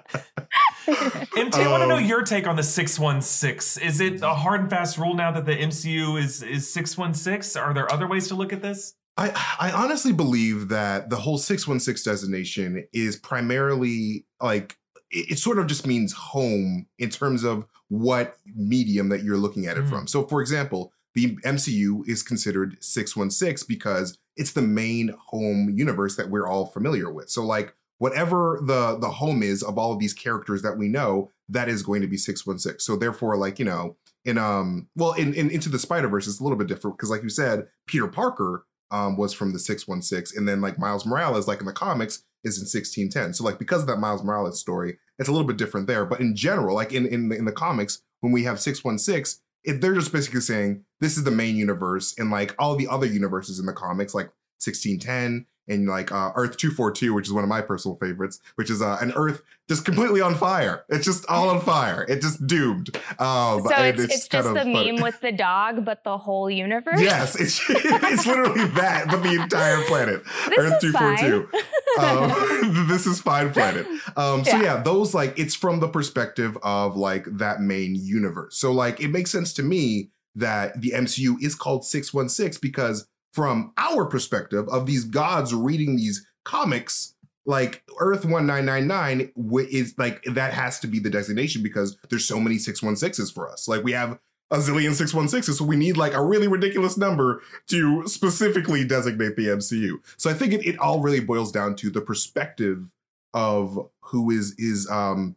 MT, 1.38 1.62
I 1.62 1.68
want 1.70 1.84
to 1.84 1.88
know 1.88 1.98
Um, 1.98 2.06
your 2.06 2.24
take 2.24 2.48
on 2.48 2.56
the 2.56 2.64
616. 2.64 3.84
Is 3.88 4.02
it 4.02 4.22
a 4.24 4.34
hard 4.34 4.62
and 4.62 4.70
fast 4.70 4.98
rule 4.98 5.14
now 5.14 5.32
that 5.32 5.46
the 5.46 5.56
MCU 5.56 6.20
is 6.22 6.42
is 6.42 6.72
616? 6.74 7.62
Are 7.62 7.74
there 7.74 7.92
other 7.92 8.08
ways 8.08 8.28
to 8.30 8.36
look 8.36 8.52
at 8.54 8.62
this? 8.62 8.96
I, 9.18 9.32
I 9.60 9.72
honestly 9.72 10.14
believe 10.14 10.70
that 10.70 11.10
the 11.10 11.18
whole 11.18 11.38
616 11.38 12.10
designation 12.12 12.88
is 12.94 13.18
primarily 13.18 14.26
like 14.42 14.78
it, 15.12 15.32
it 15.32 15.40
sort 15.40 15.60
of 15.60 15.68
just 15.68 15.86
means 15.88 16.14
home 16.14 16.88
in 16.98 17.10
terms 17.10 17.44
of 17.44 17.66
what 17.88 18.38
medium 18.56 19.10
that 19.10 19.24
you're 19.24 19.38
looking 19.38 19.66
at 19.66 19.78
it 19.78 19.86
Mm. 19.86 19.90
from. 19.90 20.08
So, 20.08 20.26
for 20.26 20.42
example, 20.42 20.94
the 21.16 21.36
MCU 21.44 22.08
is 22.08 22.22
considered 22.22 22.78
616 22.82 23.66
because 23.68 24.18
it's 24.38 24.52
the 24.52 24.62
main 24.62 25.14
home 25.28 25.74
universe 25.76 26.16
that 26.16 26.30
we're 26.30 26.48
all 26.48 26.68
familiar 26.68 27.12
with. 27.12 27.30
So, 27.30 27.44
like, 27.46 27.74
whatever 27.98 28.60
the 28.64 28.98
the 28.98 29.10
home 29.10 29.44
is 29.44 29.62
of 29.64 29.78
all 29.78 29.92
of 29.92 30.00
these 30.00 30.14
characters 30.14 30.62
that 30.62 30.78
we 30.78 30.88
know, 30.88 31.32
that 31.50 31.68
is 31.68 31.82
going 31.84 32.02
to 32.02 32.08
be 32.08 32.16
616. 32.18 32.80
So, 32.80 32.96
therefore, 32.96 33.36
like, 33.38 33.60
you 33.60 33.66
know, 33.66 33.98
in 34.24 34.38
um, 34.38 34.88
well, 34.96 35.14
in, 35.14 35.34
in 35.34 35.50
Into 35.50 35.70
the 35.70 35.80
Spider 35.80 36.08
Verse, 36.08 36.28
it's 36.28 36.40
a 36.40 36.44
little 36.44 36.58
bit 36.58 36.68
different 36.68 36.98
because, 36.98 37.10
like 37.10 37.24
you 37.24 37.30
said, 37.30 37.68
Peter 37.88 38.08
Parker 38.08 38.66
um, 38.92 39.18
was 39.18 39.34
from 39.34 39.54
the 39.54 39.60
616. 39.60 40.38
And 40.38 40.48
then 40.48 40.62
like 40.62 40.78
Miles 40.80 41.06
Morales, 41.06 41.48
like 41.48 41.60
in 41.60 41.66
the 41.66 41.74
comics, 41.74 42.24
is 42.44 42.58
in 42.58 42.64
1610. 42.64 43.34
So 43.34 43.44
like 43.44 43.60
because 43.60 43.82
of 43.82 43.88
that 43.88 44.00
Miles 44.00 44.24
Morales 44.24 44.60
story, 44.60 44.98
it's 45.18 45.30
a 45.30 45.32
little 45.32 45.48
bit 45.48 45.58
different 45.58 45.88
there. 45.88 46.06
But 46.06 46.22
in 46.22 46.36
general, 46.36 46.76
like 46.76 46.94
in 46.94 47.06
in, 47.06 47.32
in 47.32 47.46
the 47.46 47.52
comics, 47.52 48.02
when 48.22 48.32
we 48.32 48.44
have 48.44 48.60
616, 48.60 49.42
it, 49.64 49.82
they're 49.82 49.94
just 49.94 50.12
basically 50.12 50.42
saying 50.42 50.84
this 51.00 51.18
is 51.18 51.24
the 51.24 51.32
main 51.32 51.56
universe, 51.56 52.16
and 52.18 52.32
like 52.32 52.56
all 52.58 52.76
the 52.76 52.88
other 52.88 53.06
universes 53.06 53.60
in 53.60 53.66
the 53.66 53.74
comics, 53.74 54.14
like 54.14 54.28
1610 54.64 55.46
and 55.70 55.88
like 55.88 56.12
uh, 56.12 56.32
Earth 56.36 56.58
242, 56.58 57.14
which 57.14 57.28
is 57.28 57.34
one 57.34 57.44
of 57.44 57.50
my 57.50 57.62
personal 57.62 57.96
favorites, 57.98 58.40
which 58.56 58.70
is 58.70 58.82
uh, 58.82 58.98
an 59.02 59.14
Earth 59.16 59.42
just 59.68 59.86
completely 59.86 60.20
on 60.20 60.34
fire. 60.34 60.84
It's 60.90 61.06
just 61.06 61.26
all 61.28 61.50
on 61.50 61.62
fire. 61.62 62.04
It 62.10 62.22
just 62.22 62.46
doomed. 62.48 62.96
Um, 63.20 63.62
so 63.62 63.76
it's, 63.78 64.04
it's 64.04 64.28
kind 64.28 64.44
just 64.44 64.54
the 64.56 64.62
funny. 64.62 64.92
meme 64.94 65.02
with 65.02 65.22
the 65.22 65.32
dog, 65.32 65.86
but 65.86 66.04
the 66.04 66.18
whole 66.18 66.50
universe. 66.50 67.00
Yes, 67.00 67.40
it's, 67.40 67.62
it's 67.70 68.26
literally 68.26 68.66
that, 68.70 69.08
but 69.10 69.22
the 69.22 69.42
entire 69.42 69.84
planet. 69.84 70.24
This 70.50 70.84
is 70.84 70.92
fine. 70.94 71.48
Um, 72.00 72.88
this 72.88 73.08
is 73.08 73.20
fine 73.20 73.52
planet. 73.52 73.86
Um, 74.16 74.46
so 74.46 74.56
Yeah. 74.58 74.62
yeah, 74.64 74.84
those 74.84 75.14
like 75.16 75.38
it's 75.38 75.56
from 75.56 75.80
the 75.80 75.88
perspective 75.88 76.56
of 76.62 76.96
like 76.96 77.26
that 77.26 77.62
main 77.62 77.96
universe. 77.96 78.58
So 78.58 78.72
like 78.72 79.02
it 79.02 79.10
makes 79.10 79.32
sense 79.32 79.54
to 79.54 79.64
me 79.64 80.12
that 80.36 80.80
the 80.80 80.92
MCU 80.92 81.42
is 81.42 81.56
called 81.56 81.84
616 81.84 82.60
because 82.62 83.08
from 83.34 83.74
our 83.78 84.06
perspective 84.06 84.68
of 84.70 84.86
these 84.86 85.04
gods 85.04 85.54
reading 85.54 85.96
these 85.96 86.26
comics, 86.46 87.16
like 87.46 87.84
Earth 88.00 88.26
1999 88.26 89.32
is 89.72 89.94
like 89.98 90.24
that 90.26 90.54
has 90.54 90.80
to 90.80 90.88
be 90.88 91.00
the 91.00 91.10
designation 91.10 91.64
because 91.64 91.98
there's 92.10 92.26
so 92.28 92.40
many 92.40 92.56
616s 92.58 93.34
for 93.34 93.50
us. 93.50 93.68
Like 93.68 93.84
we 93.84 93.92
have 93.94 94.20
a 94.52 94.58
zillion 94.58 94.90
616s. 95.00 95.54
So 95.58 95.64
we 95.64 95.76
need 95.76 95.96
like 95.98 96.14
a 96.14 96.24
really 96.24 96.48
ridiculous 96.48 96.98
number 96.98 97.42
to 97.68 98.08
specifically 98.08 98.84
designate 98.84 99.36
the 99.36 99.48
MCU. 99.48 99.94
So 100.18 100.30
I 100.30 100.34
think 100.34 100.54
it, 100.54 100.66
it 100.66 100.80
all 100.80 101.02
really 101.02 101.20
boils 101.20 101.52
down 101.52 101.76
to 101.78 101.90
the 101.92 102.02
perspective 102.02 102.92
of 103.34 103.90
who 104.02 104.32
is 104.32 104.56
is 104.58 104.90
um 104.90 105.36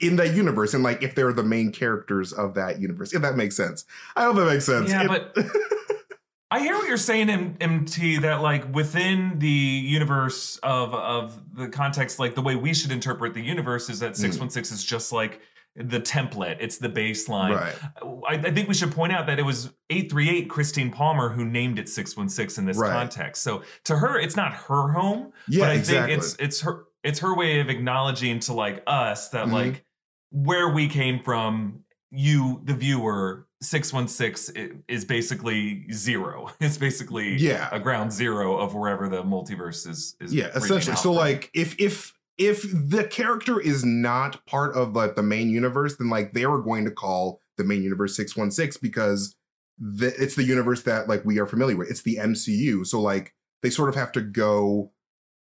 in 0.00 0.16
that 0.16 0.34
universe 0.34 0.74
and 0.74 0.82
like 0.82 1.02
if 1.02 1.14
they're 1.14 1.32
the 1.32 1.42
main 1.42 1.72
characters 1.72 2.32
of 2.32 2.54
that 2.54 2.80
universe. 2.80 3.12
If 3.14 3.22
that 3.22 3.36
makes 3.36 3.56
sense. 3.56 3.84
I 4.16 4.24
hope 4.24 4.36
that 4.36 4.46
makes 4.46 4.64
sense. 4.66 4.90
Yeah, 4.90 5.02
It- 5.12 5.34
but 5.34 5.46
I 6.54 6.60
hear 6.60 6.74
what 6.76 6.86
you're 6.86 6.96
saying, 6.96 7.30
M- 7.30 7.56
MT, 7.60 8.18
that 8.18 8.40
like 8.40 8.72
within 8.72 9.38
the 9.40 9.48
universe 9.48 10.56
of 10.62 10.94
of 10.94 11.40
the 11.56 11.68
context, 11.68 12.18
like 12.20 12.36
the 12.36 12.42
way 12.42 12.54
we 12.54 12.72
should 12.72 12.92
interpret 12.92 13.34
the 13.34 13.42
universe 13.42 13.90
is 13.90 13.98
that 14.00 14.16
616 14.16 14.74
is 14.76 14.84
just 14.84 15.10
like 15.12 15.40
the 15.74 15.98
template, 16.00 16.56
it's 16.60 16.78
the 16.78 16.88
baseline. 16.88 17.56
right. 17.56 17.74
I, 18.28 18.34
I 18.48 18.50
think 18.52 18.68
we 18.68 18.74
should 18.74 18.92
point 18.92 19.12
out 19.12 19.26
that 19.26 19.40
it 19.40 19.42
was 19.44 19.72
838 19.90 20.48
Christine 20.48 20.92
Palmer 20.92 21.28
who 21.28 21.44
named 21.44 21.80
it 21.80 21.88
616 21.88 22.62
in 22.62 22.66
this 22.66 22.76
Right. 22.78 22.92
context. 22.92 23.42
So 23.42 23.64
to 23.84 23.96
her, 23.96 24.16
it's 24.20 24.36
not 24.36 24.52
her 24.54 24.92
home, 24.92 25.32
Yeah, 25.48 25.62
but 25.64 25.70
I 25.70 25.72
exactly. 25.74 26.06
think 26.14 26.18
it's 26.22 26.36
it's 26.38 26.60
her 26.60 26.84
it's 27.02 27.18
her 27.18 27.34
way 27.34 27.58
of 27.58 27.68
acknowledging 27.68 28.38
to 28.40 28.52
like 28.52 28.84
us 28.86 29.30
that 29.30 29.46
Mhm. 29.48 29.52
like 29.52 29.84
where 30.30 30.68
we 30.68 30.86
came 30.86 31.18
from, 31.24 31.80
you 32.12 32.60
the 32.64 32.74
viewer, 32.74 33.48
616 33.64 34.84
is 34.88 35.04
basically 35.04 35.86
zero. 35.92 36.50
It's 36.60 36.78
basically 36.78 37.36
Yeah. 37.36 37.68
a 37.72 37.80
ground 37.80 38.12
zero 38.12 38.56
of 38.58 38.74
wherever 38.74 39.08
the 39.08 39.22
multiverse 39.22 39.86
is 39.88 40.16
is 40.20 40.34
yeah 40.34 40.48
essentially 40.54 40.96
so 40.96 41.02
from. 41.02 41.14
like 41.14 41.50
if 41.54 41.74
if 41.78 42.12
if 42.38 42.62
the 42.72 43.04
character 43.04 43.60
is 43.60 43.84
not 43.84 44.44
part 44.46 44.74
of 44.76 44.94
like 44.96 45.14
the 45.16 45.22
main 45.22 45.50
universe 45.50 45.96
then 45.96 46.10
like 46.10 46.32
they 46.32 46.46
were 46.46 46.60
going 46.62 46.84
to 46.84 46.90
call 46.90 47.40
the 47.56 47.64
main 47.64 47.82
universe 47.82 48.16
616 48.16 48.80
because 48.82 49.36
the, 49.78 50.08
it's 50.22 50.34
the 50.36 50.42
universe 50.44 50.82
that 50.82 51.08
like 51.08 51.24
we 51.24 51.38
are 51.38 51.46
familiar 51.46 51.76
with 51.76 51.88
it's 51.90 52.02
the 52.02 52.16
mcu 52.16 52.84
so 52.86 53.00
like 53.00 53.34
they 53.62 53.70
sort 53.70 53.88
of 53.88 53.94
have 53.94 54.10
to 54.12 54.20
go 54.20 54.90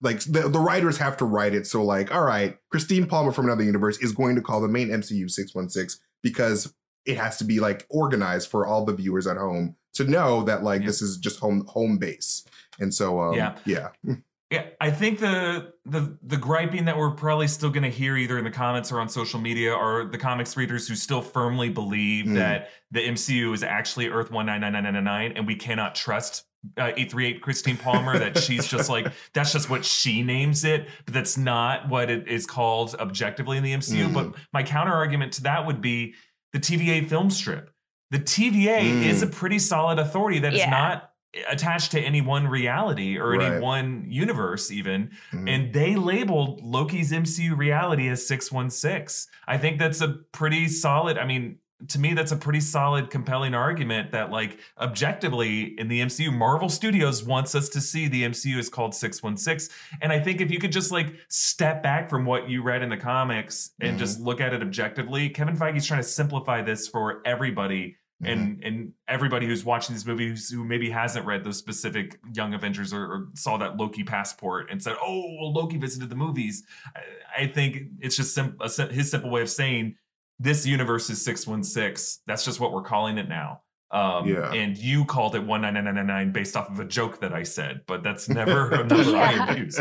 like 0.02 0.20
the, 0.20 0.48
the 0.48 0.58
writers 0.58 0.98
have 0.98 1.16
to 1.16 1.24
write 1.24 1.54
it 1.54 1.66
so 1.66 1.82
like 1.82 2.14
all 2.14 2.24
right 2.24 2.58
christine 2.70 3.06
palmer 3.06 3.32
from 3.32 3.46
another 3.46 3.64
universe 3.64 3.96
is 3.98 4.12
going 4.12 4.34
to 4.36 4.42
call 4.42 4.60
the 4.60 4.68
main 4.68 4.88
mcu 4.88 5.30
616 5.30 6.00
because 6.22 6.72
it 7.06 7.16
has 7.16 7.36
to 7.38 7.44
be 7.44 7.60
like 7.60 7.86
organized 7.90 8.48
for 8.48 8.66
all 8.66 8.84
the 8.84 8.94
viewers 8.94 9.26
at 9.26 9.36
home 9.36 9.76
to 9.94 10.04
know 10.04 10.42
that 10.44 10.62
like 10.62 10.80
Yeah. 10.80 10.86
this 10.88 11.02
is 11.02 11.16
just 11.18 11.40
home 11.40 11.64
home 11.66 11.98
base 11.98 12.44
and 12.80 12.92
so 12.94 13.20
um, 13.20 13.34
Yeah. 13.34 13.56
yeah 13.66 13.88
Yeah, 14.50 14.66
I 14.82 14.90
think 14.90 15.18
the 15.18 15.72
the 15.86 16.18
the 16.22 16.36
griping 16.36 16.84
that 16.84 16.98
we're 16.98 17.12
probably 17.12 17.48
still 17.48 17.70
going 17.70 17.84
to 17.84 17.88
hear 17.88 18.18
either 18.18 18.36
in 18.36 18.44
the 18.44 18.50
comments 18.50 18.92
or 18.92 19.00
on 19.00 19.08
social 19.08 19.40
media 19.40 19.72
are 19.72 20.04
the 20.04 20.18
comics 20.18 20.58
readers 20.58 20.86
who 20.86 20.94
still 20.94 21.22
firmly 21.22 21.70
believe 21.70 22.26
Mm. 22.26 22.34
that 22.34 22.68
the 22.90 23.00
MCU 23.00 23.54
is 23.54 23.62
actually 23.62 24.08
Earth 24.08 24.30
one 24.30 24.44
nine 24.44 24.60
nine 24.60 24.74
nine 24.74 24.82
nine 24.84 25.04
nine, 25.04 25.32
and 25.36 25.46
we 25.46 25.54
cannot 25.54 25.94
trust 25.94 26.44
uh, 26.76 26.92
eight 26.98 27.10
three 27.10 27.28
eight 27.28 27.40
Christine 27.40 27.78
Palmer. 27.78 28.18
that 28.18 28.36
she's 28.36 28.66
just 28.68 28.90
like 28.90 29.10
that's 29.32 29.52
just 29.54 29.70
what 29.70 29.86
she 29.86 30.22
names 30.22 30.64
it, 30.64 30.86
but 31.06 31.14
that's 31.14 31.38
not 31.38 31.88
what 31.88 32.10
it 32.10 32.28
is 32.28 32.44
called 32.44 32.94
objectively 33.00 33.56
in 33.56 33.62
the 33.64 33.72
MCU. 33.72 34.08
Mm. 34.08 34.12
But 34.12 34.34
my 34.52 34.62
counter 34.62 34.92
argument 34.92 35.32
to 35.32 35.44
that 35.44 35.66
would 35.66 35.80
be 35.80 36.12
the 36.52 36.58
TVA 36.60 37.08
film 37.08 37.30
strip. 37.30 37.70
The 38.10 38.18
TVA 38.18 38.80
Mm. 38.80 39.06
is 39.06 39.22
a 39.22 39.26
pretty 39.26 39.58
solid 39.58 39.98
authority 39.98 40.38
that 40.40 40.52
is 40.52 40.60
Yeah. 40.60 40.70
not 40.70 41.08
attached 41.48 41.92
to 41.92 42.00
any 42.00 42.20
one 42.20 42.46
reality 42.46 43.16
or 43.16 43.40
any 43.40 43.58
one 43.58 44.04
universe 44.06 44.70
even 44.70 45.10
Mhm. 45.32 45.48
and 45.48 45.72
they 45.72 45.96
labeled 45.96 46.60
loki's 46.62 47.10
mcu 47.10 47.56
reality 47.56 48.06
as 48.10 48.26
616 48.26 49.28
i 49.48 49.56
think 49.56 49.78
that's 49.78 50.02
a 50.02 50.08
pretty 50.32 50.68
solid 50.68 51.16
i 51.16 51.24
mean 51.24 51.56
to 51.88 51.98
me 51.98 52.14
that's 52.14 52.32
a 52.32 52.36
pretty 52.36 52.60
solid 52.60 53.10
compelling 53.10 53.54
argument 53.54 54.12
that 54.12 54.30
like 54.30 54.58
objectively 54.80 55.78
in 55.80 55.88
the 55.88 56.00
mcu 56.00 56.32
marvel 56.32 56.68
studios 56.68 57.24
wants 57.24 57.54
us 57.54 57.68
to 57.68 57.80
see 57.80 58.08
the 58.08 58.22
mcu 58.24 58.56
is 58.58 58.68
called 58.68 58.94
616 58.94 59.74
and 60.00 60.12
i 60.12 60.20
think 60.20 60.40
if 60.40 60.50
you 60.50 60.58
could 60.58 60.72
just 60.72 60.92
like 60.92 61.14
step 61.28 61.82
back 61.82 62.08
from 62.08 62.24
what 62.24 62.48
you 62.48 62.62
read 62.62 62.82
in 62.82 62.88
the 62.90 62.96
comics 62.96 63.70
and 63.80 63.96
Mhm. 63.96 63.98
just 63.98 64.20
look 64.20 64.40
at 64.40 64.52
it 64.54 64.62
objectively 64.62 65.28
kevin 65.28 65.56
feige's 65.56 65.86
trying 65.86 66.00
to 66.00 66.08
simplify 66.08 66.62
this 66.62 66.86
for 66.88 67.20
everybody 67.24 67.96
Mhm. 68.22 68.28
and 68.32 68.64
and 68.64 68.92
everybody 69.08 69.46
who's 69.46 69.64
watching 69.64 69.94
these 69.96 70.06
movies 70.06 70.48
who 70.50 70.62
maybe 70.64 70.88
hasn't 70.90 71.26
read 71.26 71.42
those 71.42 71.58
specific 71.58 72.20
Young 72.32 72.54
Avengers 72.54 72.92
or, 72.92 73.02
or 73.04 73.28
saw 73.34 73.56
that 73.58 73.76
Loki 73.76 74.04
passport 74.04 74.70
and 74.70 74.80
said, 74.80 74.94
"Oh, 75.02 75.24
well, 75.40 75.52
Loki 75.52 75.76
visited 75.76 76.08
the 76.08 76.14
movies," 76.14 76.62
I, 76.94 77.42
I 77.42 77.46
think 77.48 77.78
it's 77.98 78.14
just 78.16 78.32
sim- 78.32 78.56
a, 78.60 78.68
his 78.92 79.10
simple 79.10 79.28
way 79.30 79.42
of 79.42 79.50
saying 79.50 79.96
this 80.42 80.66
universe 80.66 81.08
is 81.10 81.24
six 81.24 81.46
one 81.46 81.62
six. 81.62 82.20
That's 82.26 82.44
just 82.44 82.60
what 82.60 82.72
we're 82.72 82.82
calling 82.82 83.18
it 83.18 83.28
now. 83.28 83.62
Um, 83.90 84.26
Yeah. 84.26 84.50
And 84.52 84.76
you 84.76 85.04
called 85.04 85.34
it 85.36 85.44
one 85.44 85.60
nine 85.62 85.74
nine 85.74 85.84
nine 85.84 85.94
nine 85.94 86.06
nine 86.06 86.32
based 86.32 86.56
off 86.56 86.70
of 86.70 86.80
a 86.80 86.84
joke 86.84 87.20
that 87.20 87.32
I 87.34 87.42
said, 87.42 87.82
but 87.86 88.02
that's 88.02 88.28
never 88.40 88.70
a 88.70 88.78
number 88.78 88.94
I 89.16 89.32
Yeah. 89.32 89.46
have 89.46 89.58
used. 89.58 89.80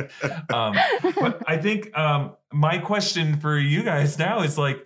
Um, 0.54 0.76
but 1.20 1.42
I 1.48 1.58
think 1.58 1.98
um, 1.98 2.36
my 2.52 2.78
question 2.78 3.38
for 3.40 3.58
you 3.58 3.84
guys 3.84 4.20
now 4.20 4.42
is 4.42 4.58
like, 4.58 4.86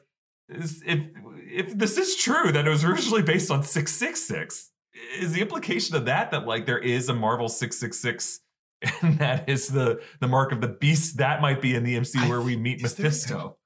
is 0.49 0.83
if 0.85 0.99
if 1.47 1.77
this 1.77 1.97
is 1.97 2.15
true 2.15 2.51
that 2.51 2.67
it 2.67 2.69
was 2.69 2.83
originally 2.83 3.21
based 3.23 3.49
on 3.49 3.63
six 3.63 3.93
six 3.93 4.21
six, 4.21 4.71
is 5.19 5.33
the 5.33 5.41
implication 5.41 5.95
of 5.95 6.05
that 6.05 6.29
that 6.31 6.45
like 6.45 6.65
there 6.67 6.77
is 6.79 7.09
a 7.09 7.13
Marvel 7.15 7.49
six 7.49 7.77
six 7.79 7.97
six, 7.97 8.41
and 9.01 9.17
that 9.17 9.49
is 9.49 9.69
the 9.69 10.01
the 10.19 10.27
mark 10.27 10.51
of 10.51 10.61
the 10.61 10.67
beast 10.67 11.17
that 11.17 11.41
might 11.41 11.61
be 11.61 11.73
in 11.73 11.83
the 11.83 11.95
MCU 11.97 12.21
I 12.25 12.29
where 12.29 12.41
we 12.41 12.55
meet 12.55 12.83
is 12.85 12.93
there- 12.93 13.05
Mephisto. 13.05 13.57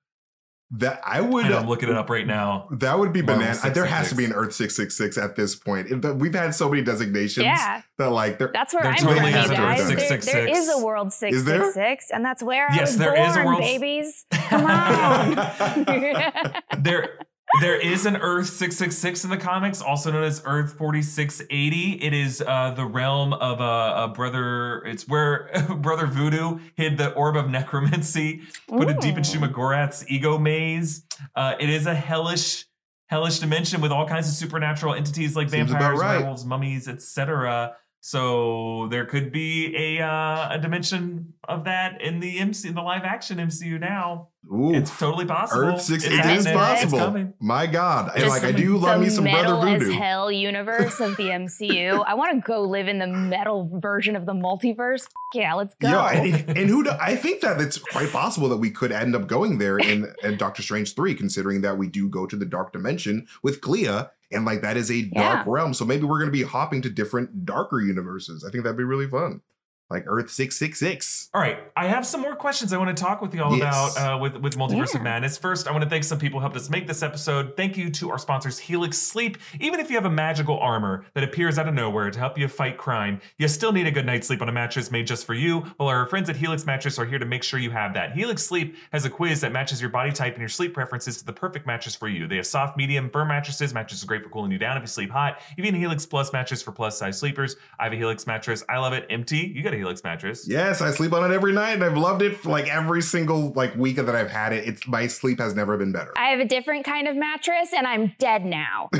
That 0.73 1.01
I 1.03 1.19
would. 1.19 1.45
And 1.47 1.55
I'm 1.55 1.67
looking 1.67 1.89
it 1.89 1.95
up 1.95 2.11
right 2.11 2.27
now. 2.27 2.67
That 2.71 2.99
would 2.99 3.11
be 3.11 3.23
Marvel 3.23 3.43
banana. 3.43 3.59
Uh, 3.63 3.69
there 3.71 3.85
has 3.85 4.09
to 4.09 4.15
be 4.15 4.23
an 4.25 4.33
Earth 4.33 4.53
six 4.53 4.75
six 4.75 4.95
six 4.95 5.17
at 5.17 5.35
this 5.35 5.55
point. 5.55 5.89
It- 5.89 6.15
We've 6.15 6.33
had 6.33 6.53
so 6.53 6.69
many 6.69 6.83
designations 6.83 7.45
Yeah, 7.45 7.81
that 7.97 8.11
like 8.11 8.37
they're 8.37 8.51
that's 8.53 8.73
where 8.75 8.83
There 8.83 8.91
I'm 8.91 8.97
totally 8.99 9.19
from, 9.19 9.27
you 9.27 9.33
guys. 9.33 9.49
Earth 9.49 9.87
There, 9.87 9.95
there 9.97 9.99
666. 10.09 10.57
is 10.59 10.69
a 10.69 10.85
world 10.85 11.11
666, 11.11 12.11
and 12.11 12.23
that's 12.23 12.43
where 12.43 12.69
I 12.69 12.75
Yes, 12.75 12.89
was 12.89 12.97
there 12.97 13.15
born, 13.15 13.29
is 13.29 13.35
a 13.35 13.43
world- 13.45 13.59
babies. 13.61 14.25
Come 14.31 14.65
on. 14.67 15.35
there 16.83 17.17
there 17.61 17.79
is 17.79 18.05
an 18.05 18.15
Earth 18.17 18.47
666 18.47 19.23
in 19.23 19.29
the 19.29 19.37
comics, 19.37 19.81
also 19.81 20.11
known 20.11 20.23
as 20.23 20.41
Earth 20.45 20.73
4680. 20.77 22.03
It 22.03 22.13
is 22.13 22.41
uh, 22.45 22.71
the 22.71 22.85
realm 22.85 23.33
of 23.33 23.59
a, 23.59 24.03
a 24.03 24.07
brother. 24.07 24.85
It's 24.85 25.07
where 25.07 25.49
Brother 25.77 26.05
Voodoo 26.05 26.59
hid 26.75 26.97
the 26.97 27.11
orb 27.13 27.35
of 27.35 27.49
necromancy, 27.49 28.41
put 28.67 28.89
it 28.89 29.01
deep 29.01 29.15
in 29.15 29.19
Ooh. 29.19 29.23
Shuma-Gorath's 29.23 30.05
ego 30.09 30.37
maze. 30.37 31.03
Uh, 31.35 31.55
it 31.59 31.69
is 31.69 31.87
a 31.87 31.95
hellish, 31.95 32.65
hellish 33.07 33.39
dimension 33.39 33.81
with 33.81 33.91
all 33.91 34.07
kinds 34.07 34.27
of 34.27 34.35
supernatural 34.35 34.93
entities 34.93 35.35
like 35.35 35.49
Seems 35.49 35.71
vampires, 35.71 35.99
right. 35.99 36.17
werewolves, 36.17 36.45
mummies, 36.45 36.87
etc. 36.87 37.75
So 38.01 38.87
there 38.91 39.05
could 39.05 39.31
be 39.31 39.75
a 39.75 40.03
uh, 40.03 40.53
a 40.53 40.59
dimension 40.59 41.33
of 41.47 41.65
that 41.65 42.01
in 42.01 42.19
the 42.19 42.39
MC, 42.39 42.69
in 42.69 42.75
the 42.75 42.81
live 42.81 43.03
action 43.03 43.37
MCU 43.37 43.79
now. 43.79 44.28
Ooh, 44.51 44.73
It's 44.73 44.97
totally 44.97 45.25
possible. 45.25 45.61
Earth 45.61 45.81
six 45.81 46.03
It's 46.05 46.13
it 46.13 46.25
is. 46.25 46.45
It's 46.47 46.55
possible. 46.55 46.97
coming. 46.97 47.33
My 47.39 47.67
God, 47.67 48.11
and 48.15 48.27
like 48.29 48.43
I 48.43 48.51
do 48.51 48.77
love 48.77 48.99
me 48.99 49.09
some 49.09 49.25
Brother 49.25 49.41
metal 49.43 49.63
as 49.63 49.83
Voodoo. 49.83 49.93
hell 49.97 50.31
universe 50.31 50.99
of 50.99 51.17
the 51.17 51.25
MCU. 51.25 52.03
I 52.07 52.15
want 52.15 52.33
to 52.33 52.41
go 52.47 52.63
live 52.63 52.87
in 52.87 52.97
the 52.97 53.05
metal 53.07 53.69
version 53.79 54.15
of 54.15 54.25
the 54.25 54.33
multiverse. 54.33 55.07
Yeah, 55.35 55.53
let's 55.53 55.75
go. 55.75 55.89
Yeah, 55.89 56.11
and, 56.13 56.57
and 56.57 56.69
who? 56.69 56.83
do- 56.83 56.89
I 56.99 57.15
think 57.15 57.41
that 57.41 57.61
it's 57.61 57.77
quite 57.77 58.11
possible 58.11 58.49
that 58.49 58.57
we 58.57 58.71
could 58.71 58.91
end 58.91 59.15
up 59.15 59.27
going 59.27 59.59
there 59.59 59.77
in, 59.77 60.11
in 60.23 60.37
Doctor 60.37 60.63
Strange 60.63 60.95
three, 60.95 61.13
considering 61.13 61.61
that 61.61 61.77
we 61.77 61.87
do 61.87 62.09
go 62.09 62.25
to 62.25 62.35
the 62.35 62.45
dark 62.45 62.73
dimension 62.73 63.27
with 63.43 63.61
Clea, 63.61 64.05
and 64.31 64.45
like 64.45 64.61
that 64.61 64.77
is 64.77 64.89
a 64.89 65.03
dark 65.03 65.45
Yeah. 65.45 65.51
realm. 65.51 65.75
So 65.75 65.85
maybe 65.85 66.05
we're 66.05 66.17
going 66.19 66.31
to 66.31 66.37
be 66.37 66.43
hopping 66.43 66.81
to 66.81 66.89
different 66.89 67.45
darker 67.45 67.79
universes. 67.81 68.43
I 68.43 68.49
think 68.49 68.63
that'd 68.63 68.77
be 68.77 68.83
really 68.83 69.07
fun, 69.07 69.41
like 69.89 70.03
Earth 70.07 70.29
six 70.29 70.57
six 70.57 70.79
six. 70.79 71.29
All 71.33 71.41
right, 71.41 71.59
I 71.75 71.87
have 71.87 72.05
some 72.05 72.21
more 72.21 72.35
questions 72.35 72.73
I 72.73 72.77
want 72.77 72.95
to 72.95 73.03
talk 73.03 73.21
with 73.21 73.33
you 73.33 73.43
all 73.43 73.57
Yes. 73.57 73.95
about 73.97 74.15
uh, 74.15 74.17
with 74.19 74.37
with 74.37 74.55
Multiverse 74.55 74.93
Yeah. 74.93 74.97
of 74.99 75.01
Madness. 75.03 75.37
First, 75.37 75.67
I 75.67 75.71
want 75.71 75.83
to 75.83 75.89
thank 75.89 76.03
some 76.03 76.19
people 76.19 76.39
who 76.39 76.41
helped 76.41 76.55
us 76.57 76.69
make 76.69 76.85
this 76.87 77.01
episode. 77.01 77.57
Thank 77.57 77.75
you 77.77 77.89
to 77.91 78.11
our 78.11 78.17
sponsors, 78.19 78.59
Helix 78.59 78.97
Sleep. 78.97 79.37
Even 79.59 79.79
if 79.79 79.89
you 79.89 79.95
have 79.95 80.05
a 80.05 80.09
magical 80.09 80.59
armor 80.59 81.05
that 81.13 81.23
appears 81.23 81.57
out 81.57 81.67
of 81.67 81.73
nowhere 81.73 82.11
to 82.11 82.19
help 82.19 82.37
you 82.37 82.47
fight 82.47 82.77
crime, 82.77 83.19
you 83.37 83.47
still 83.47 83.71
need 83.71 83.87
a 83.87 83.91
good 83.91 84.05
night's 84.05 84.27
sleep 84.27 84.41
on 84.41 84.49
a 84.49 84.51
mattress 84.51 84.91
made 84.91 85.07
just 85.07 85.25
for 85.25 85.33
you. 85.33 85.65
Well, 85.79 85.89
our 85.89 86.05
friends 86.05 86.29
at 86.29 86.35
Helix 86.35 86.65
Mattress 86.65 86.99
are 86.99 87.05
here 87.05 87.19
to 87.19 87.25
make 87.25 87.43
sure 87.43 87.59
you 87.59 87.71
have 87.71 87.93
that. 87.95 88.11
Helix 88.13 88.43
Sleep 88.43 88.75
has 88.91 89.05
a 89.05 89.09
quiz 89.09 89.41
that 89.41 89.51
matches 89.51 89.81
your 89.81 89.89
body 89.89 90.11
type 90.11 90.33
and 90.33 90.41
your 90.41 90.49
sleep 90.49 90.73
preferences 90.73 91.17
to 91.17 91.25
the 91.25 91.33
perfect 91.33 91.65
mattress 91.65 91.95
for 91.95 92.07
you. 92.07 92.27
They 92.27 92.35
have 92.35 92.45
soft, 92.45 92.77
medium, 92.77 93.09
firm 93.09 93.29
mattresses. 93.29 93.73
Mattresses 93.73 94.03
are 94.03 94.07
great 94.07 94.23
for 94.23 94.29
cooling 94.29 94.51
you 94.51 94.59
down 94.59 94.77
if 94.77 94.83
you 94.83 94.87
sleep 94.87 95.09
hot. 95.09 95.41
Even 95.57 95.73
a 95.73 95.77
Helix 95.79 96.05
Plus 96.05 96.31
mattress 96.31 96.61
for 96.61 96.71
plus 96.71 96.97
size 96.97 97.17
sleepers. 97.19 97.55
I 97.79 97.85
have 97.85 97.93
a 97.93 97.95
Helix 97.95 98.27
mattress. 98.27 98.63
I 98.69 98.77
love 98.77 98.93
it. 98.93 99.05
Empty. 99.09 99.37
You 99.55 99.63
got 99.63 99.73
a 99.73 99.77
Helix 99.79 100.03
mattress. 100.03 100.47
Yes, 100.47 100.81
I 100.81 100.91
sleep 100.91 101.13
on 101.13 101.29
it 101.29 101.33
every 101.33 101.51
night, 101.53 101.71
and 101.73 101.83
I've 101.83 101.97
loved 101.97 102.21
it 102.21 102.37
for 102.37 102.49
like 102.49 102.67
every 102.67 103.01
single 103.01 103.51
like 103.53 103.75
week 103.75 103.95
that 103.97 104.15
I've 104.15 104.29
had 104.29 104.53
it. 104.53 104.67
It's 104.67 104.87
my 104.87 105.07
sleep 105.07 105.39
has 105.39 105.55
never 105.55 105.77
been 105.77 105.91
better. 105.91 106.13
I 106.17 106.29
have 106.29 106.39
a 106.39 106.45
different 106.45 106.85
kind 106.85 107.07
of 107.07 107.15
mattress, 107.15 107.73
and 107.75 107.87
I'm 107.87 108.13
dead 108.19 108.45
now. 108.45 108.89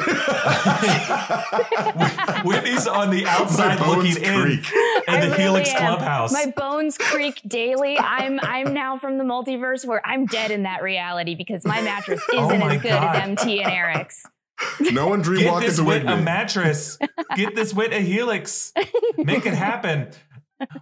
Whitney's 2.44 2.88
on 2.88 3.10
the 3.10 3.26
outside 3.28 3.80
My 3.80 3.86
bones 3.86 4.15
looking 4.18 4.24
in 4.34 4.42
creak. 4.42 4.72
in 5.08 5.13
I 5.13 5.22
the 5.22 5.28
really 5.32 5.42
Helix 5.42 5.70
am. 5.72 5.78
clubhouse. 5.78 6.32
My 6.32 6.54
bones 6.56 6.98
creak 6.98 7.42
daily. 7.48 7.98
I'm 8.00 8.39
I'm 8.42 8.74
now 8.74 8.98
from 8.98 9.18
the 9.18 9.24
multiverse 9.24 9.86
where 9.86 10.02
I'm 10.06 10.26
dead 10.26 10.52
in 10.52 10.63
that 10.63 10.82
reality 10.84 11.36
because 11.36 11.65
my 11.65 11.82
mattress 11.82 12.22
Oh 12.32 12.46
isn't 12.48 12.60
my 12.60 12.76
as 12.76 12.82
good 12.82 12.89
God. 12.89 13.15
as 13.15 13.24
MT 13.30 13.62
and 13.63 13.72
Eric's. 13.72 14.26
No 14.92 15.08
one 15.08 15.22
dream 15.22 15.39
Get 15.42 15.52
walk 15.54 15.62
this 15.63 15.78
into 15.80 15.88
wit 15.89 16.04
Whitney. 16.06 16.20
a 16.20 16.22
mattress. 16.22 16.98
Get 17.36 17.56
this 17.56 17.74
wit 17.74 17.94
a 17.94 18.00
helix. 18.02 18.74
Make 19.18 19.46
it 19.46 19.54
happen. 19.54 20.10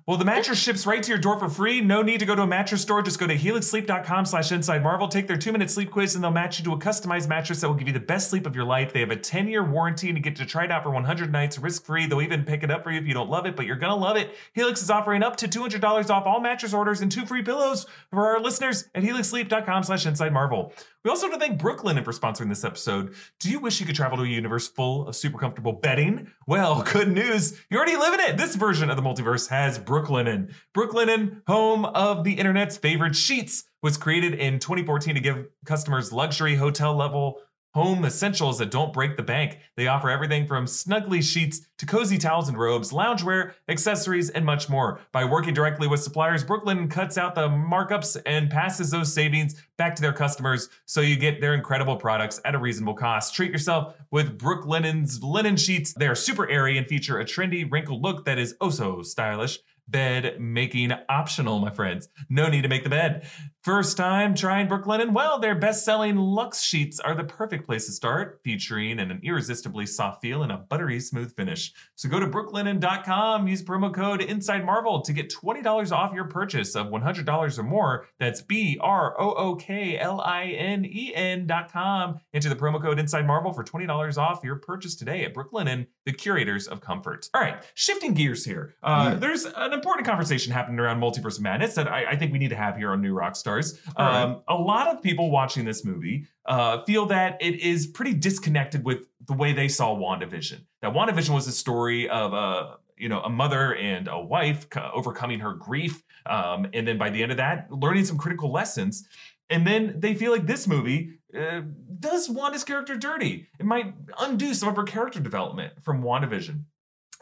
Well, 0.06 0.18
the 0.18 0.26
mattress 0.26 0.60
ships 0.60 0.86
right 0.86 1.04
to 1.04 1.10
your 1.10 1.18
door 1.18 1.38
for 1.38 1.50
free. 1.50 1.82
No 1.82 2.02
need 2.02 2.20
to 2.20 2.26
go 2.26 2.36
to 2.36 2.42
a 2.42 2.48
mattress 2.48 2.82
store. 2.82 3.02
Just 3.02 3.20
go 3.20 3.28
to 3.28 3.36
helixsleep.com 3.36 4.26
slash 4.26 4.52
inside 4.52 4.82
marvel. 4.84 5.08
Take 5.08 5.28
their 5.28 5.38
two 5.38 5.52
minute 5.52 5.70
sleep 5.70 5.92
quiz 5.92 6.16
and 6.16 6.24
they'll 6.24 6.32
match 6.32 6.60
you 6.60 6.66
to 6.66 6.74
a 6.74 6.80
customized 6.80 7.28
mattress 7.28 7.62
that 7.62 7.68
will 7.68 7.76
give 7.76 7.88
you 7.88 7.94
the 7.94 8.00
best 8.00 8.30
sleep 8.30 8.46
of 8.46 8.56
your 8.56 8.66
life. 8.66 8.94
They 8.94 9.02
have 9.02 9.12
a 9.12 9.16
10 9.16 9.48
year 9.48 9.64
warranty 9.64 10.08
and 10.10 10.18
you 10.18 10.24
get 10.24 10.36
to 10.38 10.46
try 10.46 10.66
it 10.66 10.72
out 10.72 10.84
for 10.84 10.90
100 10.90 11.32
nights 11.32 11.60
risk 11.60 11.86
free. 11.86 12.06
They'll 12.06 12.22
even 12.22 12.44
pick 12.44 12.64
it 12.64 12.72
up 12.72 12.84
for 12.84 12.92
you 12.92 13.00
if 13.00 13.08
you 13.08 13.14
don't 13.14 13.30
love 13.30 13.46
it, 13.46 13.56
but 13.56 13.66
you're 13.66 13.76
going 13.76 13.92
to 13.92 13.96
love 13.96 14.18
it. 14.18 14.36
Helix 14.54 14.82
is 14.82 14.90
offering 14.90 15.24
up 15.24 15.36
to 15.38 15.48
$200 15.48 16.10
off 16.10 16.26
all 16.26 16.40
mattress 16.40 16.74
orders 16.74 17.02
and 17.02 17.12
two 17.12 17.26
free 17.26 17.44
pillows 17.44 17.86
for 18.10 18.28
our 18.28 18.40
listeners 18.40 18.86
at 18.96 19.04
helixsleep.com 19.04 19.84
slash 19.84 20.06
inside 20.06 20.34
marvel. 20.34 20.74
We 21.04 21.10
also 21.12 21.30
want 21.30 21.40
to 21.40 21.48
thank 21.48 21.62
Brooklinen 21.62 22.04
for 22.04 22.12
sponsoring 22.12 22.50
this 22.50 22.64
episode. 22.64 23.14
Do 23.40 23.50
you 23.50 23.60
wish 23.60 23.80
you 23.80 23.86
could 23.86 23.96
travel 23.96 24.18
to 24.18 24.24
a 24.24 24.28
universe 24.28 24.68
full 24.68 25.08
of 25.08 25.16
super 25.16 25.38
comfortable 25.38 25.74
bedding? 25.74 26.32
Well, 26.48 26.82
good 26.92 27.12
news. 27.12 27.60
You 27.70 27.78
already 27.78 27.98
live 27.98 28.14
in 28.14 28.20
it. 28.22 28.38
This 28.38 28.56
version 28.56 28.90
of 28.90 28.96
the 28.96 29.02
multiverse 29.04 29.48
has 29.50 29.67
Brooklinen. 29.80 30.54
Brooklinen, 30.76 31.42
home 31.48 31.86
of 31.86 32.24
the 32.24 32.34
internet's 32.34 32.78
favorite 32.78 33.16
sheets, 33.16 33.64
was 33.84 33.98
created 33.98 34.34
in 34.34 34.60
2014 34.60 35.16
to 35.16 35.22
give 35.22 35.46
customers 35.66 36.12
luxury 36.12 36.56
hotel 36.56 36.96
level 36.96 37.40
home 37.78 38.06
essentials 38.06 38.58
that 38.58 38.72
don't 38.72 38.92
break 38.92 39.16
the 39.16 39.22
bank. 39.22 39.60
They 39.76 39.86
offer 39.86 40.10
everything 40.10 40.48
from 40.48 40.66
snuggly 40.66 41.22
sheets 41.22 41.68
to 41.78 41.86
cozy 41.86 42.18
towels 42.18 42.50
and 42.50 42.58
robes, 42.58 42.92
loungewear, 42.92 43.54
accessories, 43.70 44.32
and 44.32 44.44
much 44.44 44.68
more. 44.68 45.00
By 45.12 45.26
working 45.26 45.54
directly 45.54 45.88
with 45.88 46.02
suppliers, 46.02 46.44
Brooklinen 46.44 46.90
cuts 46.90 47.20
out 47.20 47.36
the 47.36 47.48
markups 47.48 48.20
and 48.26 48.50
passes 48.50 48.90
those 48.90 49.14
savings 49.14 49.64
back 49.78 49.94
to 49.96 50.02
their 50.02 50.12
customers 50.12 50.70
so 50.86 51.02
you 51.02 51.18
get 51.18 51.40
their 51.40 51.54
incredible 51.54 51.98
products 51.98 52.42
at 52.46 52.56
a 52.56 52.58
reasonable 52.58 52.96
cost. 52.96 53.36
Treat 53.36 53.52
yourself 53.52 53.94
with 54.10 54.40
Brooklinen's 54.40 55.22
linen 55.22 55.56
sheets. 55.56 55.94
They 55.94 56.08
are 56.08 56.16
super 56.16 56.50
airy 56.50 56.80
and 56.80 56.88
feature 56.88 57.20
a 57.20 57.26
trendy, 57.26 57.72
wrinkled 57.72 58.02
look 58.02 58.26
that 58.26 58.40
is 58.40 58.56
oh 58.60 58.72
so 58.72 59.04
stylish 59.04 59.60
bed 59.88 60.40
making 60.40 60.92
optional, 61.10 61.60
my 61.60 61.70
friends. 61.70 62.10
No 62.30 62.50
need 62.50 62.64
to 62.64 62.70
make 62.70 62.84
the 62.84 62.90
bed. 62.90 63.28
First 63.68 63.98
time 63.98 64.34
trying 64.34 64.70
Brooklinen? 64.70 65.12
Well, 65.12 65.40
their 65.40 65.54
best 65.54 65.84
selling 65.84 66.16
Luxe 66.16 66.62
sheets 66.62 67.02
are 67.02 67.14
the 67.14 67.26
perfect 67.26 67.66
place 67.66 67.86
to 67.88 67.92
start, 67.92 68.40
featuring 68.42 68.98
an 68.98 69.20
irresistibly 69.22 69.86
soft 69.86 70.22
feel 70.22 70.44
and 70.44 70.54
a 70.54 70.58
buttery 70.58 71.02
smooth 71.02 71.36
finish. 71.36 71.74
So 71.96 72.08
go 72.08 72.18
to 72.18 72.28
brooklinen.com, 72.28 73.46
use 73.46 73.62
promo 73.62 73.94
code 73.94 74.22
Inside 74.22 74.64
Marvel 74.64 75.02
to 75.02 75.12
get 75.12 75.30
$20 75.30 75.92
off 75.92 76.14
your 76.14 76.30
purchase 76.30 76.78
of 76.78 76.88
$100 76.88 77.60
or 77.60 77.64
more. 77.64 78.08
That's 78.22 78.42
B 78.42 78.78
R 78.80 79.20
O 79.20 79.34
O 79.34 79.56
K 79.56 80.00
L 80.00 80.22
I 80.22 80.46
N 80.46 80.86
E 80.86 81.12
N.com. 81.14 82.22
Enter 82.34 82.48
the 82.48 82.56
promo 82.56 82.82
code 82.82 83.00
Inside 83.00 83.28
Marvel 83.28 83.52
for 83.52 83.66
$20 83.66 84.18
off 84.18 84.46
your 84.46 84.56
purchase 84.56 84.96
today 84.96 85.26
at 85.26 85.34
Brooklinen, 85.34 85.88
the 86.06 86.14
curators 86.14 86.70
of 86.70 86.80
comfort. 86.80 87.30
All 87.34 87.42
right, 87.42 87.62
shifting 87.74 88.14
gears 88.14 88.46
here. 88.46 88.76
Uh. 88.82 89.16
There's 89.16 89.44
an 89.44 89.74
important 89.74 90.08
conversation 90.08 90.54
happening 90.54 90.80
around 90.80 91.02
Multiverse 91.02 91.42
Madness 91.42 91.76
that 91.76 91.90
I, 91.90 92.12
I 92.12 92.16
think 92.16 92.32
we 92.32 92.40
need 92.40 92.52
to 92.52 92.56
have 92.56 92.78
here 92.78 92.94
on 92.94 93.02
New 93.02 93.14
Rockstars. 93.14 93.57
All 93.96 94.06
right. 94.06 94.24
Um, 94.24 94.42
a 94.48 94.56
lot 94.56 94.88
of 94.88 95.02
people 95.02 95.32
watching 95.32 95.66
this 95.66 95.84
movie 95.86 96.28
uh, 96.46 96.84
feel 96.84 97.06
that 97.08 97.38
it 97.42 97.60
is 97.60 97.88
pretty 97.88 98.14
disconnected 98.14 98.84
with 98.84 99.08
the 99.26 99.34
way 99.34 99.54
they 99.54 99.68
saw 99.68 99.96
WandaVision. 99.96 100.62
That 100.82 100.94
WandaVision 100.94 101.34
was 101.34 101.48
a 101.48 101.52
story 101.52 102.10
of 102.10 102.34
a 102.34 102.78
you 102.98 103.10
know 103.10 103.22
a 103.22 103.30
mother 103.30 103.76
and 103.76 104.08
a 104.08 104.20
wife 104.20 104.70
co- 104.70 104.92
overcoming 104.94 105.40
her 105.40 105.54
grief, 105.54 106.04
um, 106.26 106.68
and 106.74 106.88
then 106.88 106.98
by 106.98 107.10
the 107.10 107.22
end 107.22 107.32
of 107.32 107.38
that, 107.38 107.72
learning 107.72 108.06
some 108.06 108.18
critical 108.18 108.52
lessons. 108.52 109.08
And 109.50 109.66
then 109.66 109.96
they 109.98 110.14
feel 110.14 110.32
like 110.32 110.46
this 110.46 110.68
movie 110.68 111.20
uh, 111.38 111.62
does 112.00 112.30
Wanda's 112.30 112.66
character 112.66 112.98
dirty. 112.98 113.48
It 113.60 113.66
might 113.66 113.94
undo 114.20 114.54
some 114.54 114.68
of 114.68 114.76
her 114.76 114.84
character 114.84 115.22
development 115.22 115.74
from 115.82 116.04
WandaVision 116.04 116.64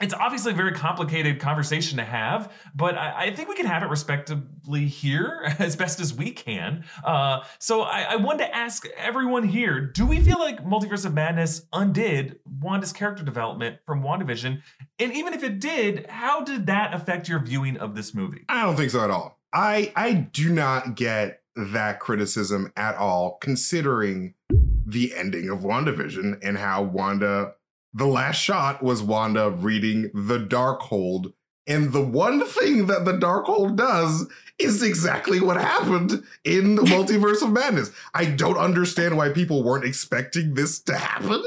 it's 0.02 0.14
obviously 0.14 0.52
a 0.52 0.56
very 0.56 0.74
complicated 0.74 1.40
conversation 1.40 1.98
to 1.98 2.04
have, 2.04 2.52
but 2.76 2.96
I, 2.96 3.28
I 3.28 3.36
think 3.36 3.48
we 3.48 3.56
can 3.56 3.66
have 3.66 3.82
it 3.84 3.90
respectably 3.90 4.88
here 4.88 5.54
as 5.60 5.76
best 5.76 6.00
as 6.00 6.14
we 6.14 6.32
can. 6.32 6.84
Uh, 7.04 7.42
so 7.60 7.82
I, 7.82 8.02
I 8.02 8.16
wanted 8.18 8.46
to 8.46 8.56
ask 8.56 8.86
everyone 8.98 9.48
here: 9.48 9.80
Do 9.80 10.06
we 10.06 10.20
feel 10.20 10.40
like 10.40 10.64
Multiverse 10.66 11.06
of 11.06 11.14
Madness 11.14 11.66
undid 11.72 12.40
Wanda's 12.62 12.94
character 12.94 13.24
development 13.24 13.78
from 13.86 14.04
WandaVision? 14.04 14.62
And 15.00 15.14
even 15.14 15.34
if 15.34 15.44
it 15.44 15.60
did, 15.60 16.08
how 16.08 16.42
did 16.42 16.66
that 16.68 16.94
affect 16.94 17.30
your 17.30 17.40
viewing 17.40 17.78
of 17.78 17.96
this 17.96 18.14
movie? 18.14 18.46
I 18.50 18.64
don't 18.64 18.76
think 18.76 18.92
so 18.92 19.04
at 19.04 19.12
all. 19.12 19.40
I 19.54 19.94
I 19.96 20.14
do 20.14 20.50
not 20.50 20.96
get 20.96 21.42
that 21.56 22.00
criticism 22.00 22.72
at 22.76 22.96
all, 22.96 23.38
considering 23.40 24.34
the 24.86 25.16
ending 25.16 25.50
of 25.50 25.60
WandaVision 25.60 26.40
and 26.44 26.58
how 26.58 26.84
Wanda, 26.84 27.54
the 27.96 28.06
last 28.06 28.36
shot 28.36 28.84
was 28.84 29.02
Wanda 29.02 29.50
reading 29.50 30.12
the 30.14 30.38
Darkhold. 30.38 31.34
And 31.66 31.94
the 31.94 32.02
one 32.02 32.46
thing 32.46 32.88
that 32.88 33.06
the 33.06 33.14
Darkhold 33.14 33.78
does 33.78 34.28
is 34.60 34.84
exactly 34.84 35.40
what 35.40 35.56
happened 35.58 36.22
in 36.44 36.76
the 36.76 36.82
Multiverse 36.84 37.42
of 37.42 37.52
Madness. 37.52 37.92
I 38.14 38.26
don't 38.26 38.58
understand 38.58 39.18
why 39.18 39.30
people 39.30 39.64
weren't 39.64 39.86
expecting 39.86 40.54
this 40.54 40.80
to 40.82 40.98
happen. 40.98 41.42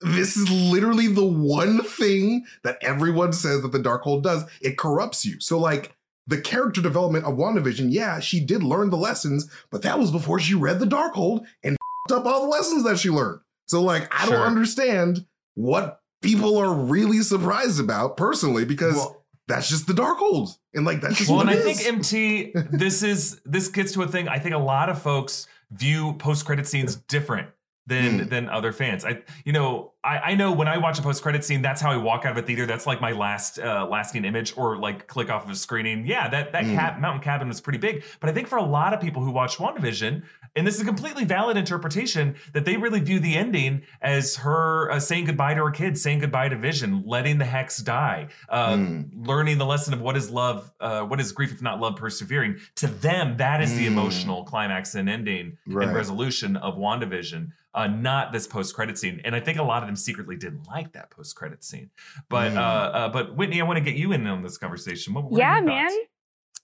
This 0.00 0.36
is 0.36 0.48
literally 0.50 1.08
the 1.08 1.26
one 1.26 1.82
thing 1.82 2.46
that 2.62 2.78
everyone 2.82 3.32
says 3.32 3.60
that 3.62 3.72
the 3.72 3.78
Darkhold 3.80 4.22
does. 4.22 4.44
It 4.62 4.78
corrupts 4.78 5.26
you. 5.26 5.40
So, 5.40 5.58
like, 5.58 5.94
the 6.26 6.40
character 6.40 6.80
development 6.80 7.24
of 7.26 7.34
WandaVision, 7.34 7.88
yeah, 7.92 8.20
she 8.20 8.40
did 8.40 8.62
learn 8.62 8.90
the 8.90 8.96
lessons, 8.96 9.50
but 9.70 9.82
that 9.82 9.98
was 9.98 10.10
before 10.12 10.38
she 10.38 10.54
read 10.54 10.78
the 10.78 10.86
Darkhold 10.86 11.44
and 11.64 11.76
fed 12.08 12.16
up 12.18 12.26
all 12.26 12.42
the 12.42 12.48
lessons 12.48 12.84
that 12.84 12.98
she 12.98 13.10
learned. 13.10 13.40
So, 13.66 13.82
like, 13.82 14.08
I 14.14 14.24
Sure. 14.24 14.36
don't 14.36 14.46
understand 14.46 15.26
what 15.54 16.00
people 16.22 16.56
are 16.58 16.72
really 16.72 17.18
surprised 17.22 17.80
about 17.80 18.16
personally 18.16 18.64
because 18.64 18.96
Well- 18.96 19.16
that's 19.48 19.68
just 19.68 19.86
the 19.88 19.92
Darkhold. 19.94 20.56
And, 20.74 20.84
like, 20.86 21.00
that's 21.00 21.16
just 21.16 21.28
well, 21.28 21.38
what 21.38 21.48
and 21.48 21.56
I 21.58 21.60
it 21.60 21.76
think. 21.76 21.88
MT, 21.88 22.52
this 22.70 23.02
is 23.02 23.40
this 23.44 23.66
gets 23.68 23.92
to 23.92 24.02
a 24.02 24.06
thing. 24.08 24.28
I 24.28 24.38
think 24.38 24.54
a 24.54 24.58
lot 24.58 24.88
of 24.88 25.02
folks 25.02 25.48
view 25.72 26.12
post 26.14 26.44
credit 26.46 26.66
scenes 26.68 26.94
different 26.96 27.48
than 27.86 28.20
Hmm. 28.20 28.28
than 28.28 28.48
other 28.48 28.72
fans. 28.72 29.04
I 29.04 29.22
you 29.44 29.52
know 29.52 29.94
I, 30.02 30.18
I 30.18 30.34
know 30.34 30.50
when 30.50 30.66
I 30.66 30.78
watch 30.78 30.98
a 30.98 31.02
post 31.02 31.22
credit 31.22 31.44
scene, 31.44 31.60
that's 31.60 31.80
how 31.80 31.90
I 31.90 31.96
walk 31.98 32.24
out 32.24 32.32
of 32.32 32.42
a 32.42 32.46
theater. 32.46 32.64
That's 32.64 32.86
like 32.86 33.02
my 33.02 33.12
last 33.12 33.58
uh, 33.58 33.86
lasting 33.90 34.24
image, 34.24 34.56
or 34.56 34.78
like 34.78 35.06
click 35.06 35.28
off 35.28 35.44
of 35.44 35.50
a 35.50 35.54
screening. 35.54 36.06
Yeah, 36.06 36.26
that 36.28 36.52
that 36.52 36.64
Hmm. 36.64 36.74
cap, 36.74 36.98
mountain 37.00 37.22
cabin 37.22 37.48
was 37.48 37.60
pretty 37.60 37.78
big. 37.78 38.02
But 38.18 38.30
I 38.30 38.32
think 38.32 38.48
for 38.48 38.56
a 38.56 38.62
lot 38.64 38.94
of 38.94 39.00
people 39.00 39.22
who 39.22 39.30
watch 39.30 39.58
WandaVision, 39.58 40.22
and 40.56 40.66
this 40.66 40.76
is 40.76 40.80
a 40.80 40.84
completely 40.86 41.24
valid 41.26 41.58
interpretation, 41.58 42.34
that 42.54 42.64
they 42.64 42.78
really 42.78 43.00
view 43.00 43.20
the 43.20 43.36
ending 43.36 43.82
as 44.00 44.36
her 44.36 44.90
uh, 44.90 45.00
saying 45.00 45.26
goodbye 45.26 45.52
to 45.52 45.64
her 45.64 45.70
kids, 45.70 46.00
saying 46.00 46.20
goodbye 46.20 46.48
to 46.48 46.56
Vision, 46.56 47.02
letting 47.04 47.36
the 47.36 47.44
hex 47.44 47.78
die, 47.78 48.28
uh, 48.48 48.76
Hmm. 48.76 49.02
learning 49.14 49.58
the 49.58 49.66
lesson 49.66 49.92
of 49.92 50.00
what 50.00 50.16
is 50.16 50.30
love, 50.30 50.70
uh, 50.80 51.02
what 51.02 51.20
is 51.20 51.30
grief 51.32 51.52
if 51.52 51.60
not 51.60 51.78
love, 51.78 51.96
persevering. 51.96 52.56
To 52.76 52.86
them, 52.86 53.36
that 53.36 53.60
is 53.60 53.74
the 53.76 53.82
Hmm. 53.86 53.92
emotional 53.98 54.44
climax 54.44 54.94
and 54.94 55.10
ending 55.10 55.58
Right. 55.66 55.86
and 55.88 55.94
resolution 55.94 56.56
of 56.56 56.76
WandaVision, 56.78 57.50
uh, 57.74 57.86
not 57.86 58.32
this 58.32 58.46
post 58.46 58.74
credit 58.74 58.96
scene. 58.98 59.20
And 59.24 59.34
I 59.36 59.40
think 59.40 59.58
a 59.58 59.62
lot 59.62 59.82
of 59.82 59.89
them 59.90 59.96
secretly 59.96 60.36
didn't 60.36 60.66
like 60.68 60.92
that 60.92 61.10
post 61.10 61.36
credit 61.36 61.62
scene. 61.64 61.90
But 62.28 62.52
Mm. 62.52 62.56
uh, 62.56 62.60
uh, 62.60 63.08
but 63.08 63.36
Whitney, 63.36 63.60
I 63.60 63.64
want 63.64 63.78
to 63.78 63.84
get 63.84 63.96
you 63.96 64.12
in 64.12 64.26
on 64.26 64.42
this 64.42 64.56
conversation. 64.58 65.14
What, 65.14 65.24
what 65.24 65.38
yeah, 65.38 65.60
man. 65.60 65.90